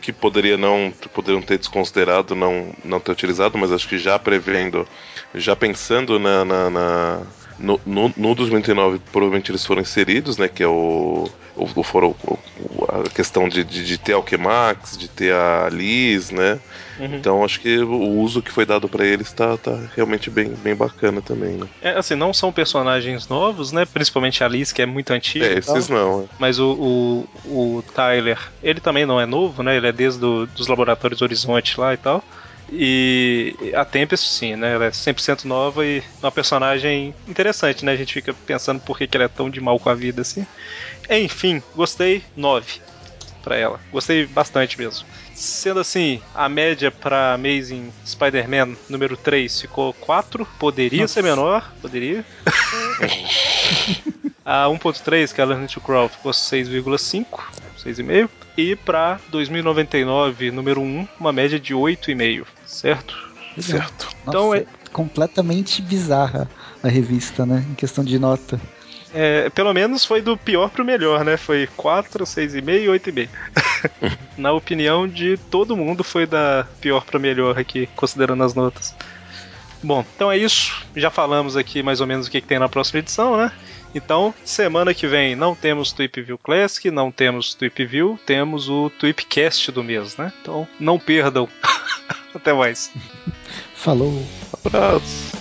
que 0.00 0.12
poderia 0.12 0.56
não 0.56 0.92
poderiam 1.12 1.42
ter 1.42 1.58
desconsiderado 1.58 2.34
não 2.34 2.72
não 2.84 3.00
ter 3.00 3.12
utilizado, 3.12 3.58
mas 3.58 3.72
acho 3.72 3.88
que 3.88 3.98
já 3.98 4.18
prevendo 4.18 4.86
já 5.34 5.54
pensando 5.54 6.18
na, 6.18 6.44
na, 6.44 6.70
na 6.70 7.22
no, 7.58 7.80
no, 7.84 8.12
no 8.16 8.34
2009 8.34 9.00
provavelmente 9.10 9.50
eles 9.50 9.64
foram 9.66 9.82
inseridos, 9.82 10.38
né? 10.38 10.48
Que 10.48 10.62
é 10.62 10.68
o. 10.68 11.28
o, 11.56 11.82
foram, 11.82 12.14
a 12.88 13.10
questão 13.10 13.48
de, 13.48 13.64
de, 13.64 13.84
de, 13.84 13.98
ter 13.98 14.12
a 14.12 14.16
Alquemax, 14.16 14.96
de 14.96 15.08
ter 15.08 15.34
a 15.34 15.68
Liz, 15.70 16.30
né? 16.30 16.60
Uhum. 16.98 17.16
Então 17.16 17.44
acho 17.44 17.60
que 17.60 17.78
o 17.78 18.20
uso 18.20 18.40
que 18.40 18.50
foi 18.50 18.64
dado 18.64 18.88
para 18.88 19.04
eles 19.04 19.32
tá, 19.32 19.56
tá 19.56 19.76
realmente 19.94 20.30
bem, 20.30 20.50
bem 20.50 20.74
bacana 20.74 21.20
também, 21.20 21.56
né? 21.56 21.66
É, 21.82 21.90
assim, 21.90 22.14
não 22.14 22.32
são 22.32 22.52
personagens 22.52 23.28
novos, 23.28 23.72
né? 23.72 23.84
Principalmente 23.84 24.42
a 24.44 24.48
Liz, 24.48 24.72
que 24.72 24.82
é 24.82 24.86
muito 24.86 25.12
antiga. 25.12 25.46
É, 25.46 25.58
esses 25.58 25.88
não. 25.88 26.22
É. 26.22 26.24
Mas 26.38 26.60
o, 26.60 27.26
o, 27.44 27.76
o, 27.78 27.84
Tyler, 27.94 28.38
ele 28.62 28.80
também 28.80 29.04
não 29.04 29.20
é 29.20 29.26
novo, 29.26 29.62
né? 29.62 29.76
Ele 29.76 29.88
é 29.88 29.92
desde 29.92 30.20
do, 30.20 30.46
dos 30.46 30.68
laboratórios 30.68 31.22
Horizonte 31.22 31.78
lá 31.78 31.92
e 31.92 31.96
tal. 31.96 32.22
E 32.70 33.54
a 33.74 33.84
Tempest, 33.84 34.28
sim, 34.28 34.56
né? 34.56 34.74
Ela 34.74 34.86
é 34.86 34.90
100% 34.90 35.44
nova 35.44 35.86
e 35.86 36.02
uma 36.22 36.30
personagem 36.30 37.14
interessante, 37.26 37.84
né? 37.84 37.92
A 37.92 37.96
gente 37.96 38.12
fica 38.12 38.34
pensando 38.46 38.80
por 38.80 38.98
que, 38.98 39.06
que 39.06 39.16
ela 39.16 39.24
é 39.24 39.28
tão 39.28 39.48
de 39.48 39.60
mal 39.60 39.78
com 39.78 39.88
a 39.88 39.94
vida 39.94 40.22
assim. 40.22 40.46
Enfim, 41.08 41.62
gostei, 41.74 42.22
9 42.36 42.80
para 43.48 43.56
ela. 43.56 43.80
Gostei 43.90 44.26
bastante 44.26 44.78
mesmo. 44.78 45.06
Sendo 45.34 45.80
assim, 45.80 46.20
a 46.34 46.50
média 46.50 46.90
para 46.90 47.32
Amazing 47.32 47.90
Spider-Man 48.04 48.76
número 48.90 49.16
3 49.16 49.62
ficou 49.62 49.94
4. 49.94 50.46
Poderia 50.58 51.00
Nossa. 51.00 51.14
ser 51.14 51.22
menor, 51.22 51.72
poderia. 51.80 52.22
a 54.44 54.66
1.3, 54.66 55.32
que 55.32 55.40
é 55.40 55.44
a 55.44 55.46
Learning 55.46 55.66
to 55.66 55.80
Crawl, 55.80 56.10
ficou 56.10 56.30
6,5, 56.30 57.24
6,5. 57.82 58.28
E 58.58 58.76
para 58.76 59.18
2099, 59.30 60.50
número 60.50 60.82
1, 60.82 61.08
uma 61.18 61.32
média 61.32 61.58
de 61.58 61.72
8,5, 61.72 62.44
certo? 62.66 63.16
Certo. 63.58 64.04
Nossa, 64.04 64.16
então 64.28 64.54
é 64.54 64.66
completamente 64.92 65.80
bizarra 65.80 66.50
a 66.82 66.88
revista, 66.88 67.46
né? 67.46 67.64
Em 67.70 67.74
questão 67.74 68.04
de 68.04 68.18
nota. 68.18 68.60
É, 69.14 69.48
pelo 69.50 69.72
menos 69.72 70.04
foi 70.04 70.20
do 70.20 70.36
pior 70.36 70.70
pro 70.70 70.84
melhor, 70.84 71.24
né? 71.24 71.36
Foi 71.36 71.68
4, 71.76 72.24
6,5 72.24 72.82
e 72.82 72.86
8,5. 72.86 73.28
Na 74.36 74.52
opinião 74.52 75.08
de 75.08 75.36
todo 75.50 75.76
mundo, 75.76 76.04
foi 76.04 76.26
da 76.26 76.66
pior 76.80 77.04
para 77.04 77.18
melhor 77.18 77.58
aqui, 77.58 77.88
considerando 77.96 78.42
as 78.44 78.54
notas. 78.54 78.94
Bom, 79.82 80.04
então 80.14 80.30
é 80.30 80.36
isso. 80.36 80.86
Já 80.94 81.10
falamos 81.10 81.56
aqui 81.56 81.82
mais 81.82 82.00
ou 82.00 82.06
menos 82.06 82.26
o 82.26 82.30
que, 82.30 82.40
que 82.40 82.46
tem 82.46 82.58
na 82.58 82.68
próxima 82.68 82.98
edição, 82.98 83.36
né? 83.36 83.52
Então, 83.94 84.34
semana 84.44 84.92
que 84.92 85.06
vem 85.06 85.34
não 85.34 85.54
temos 85.54 85.92
Tweep 85.92 86.20
View 86.20 86.38
Classic, 86.38 86.90
não 86.90 87.10
temos 87.10 87.54
Tweep 87.54 87.86
View, 87.86 88.18
temos 88.26 88.68
o 88.68 88.90
Tweepcast 88.90 89.72
do 89.72 89.82
mês, 89.82 90.16
né? 90.16 90.32
Então, 90.42 90.68
não 90.78 90.98
perdam. 90.98 91.48
Até 92.34 92.52
mais. 92.52 92.92
Falou. 93.74 94.22
Abraço. 94.64 95.37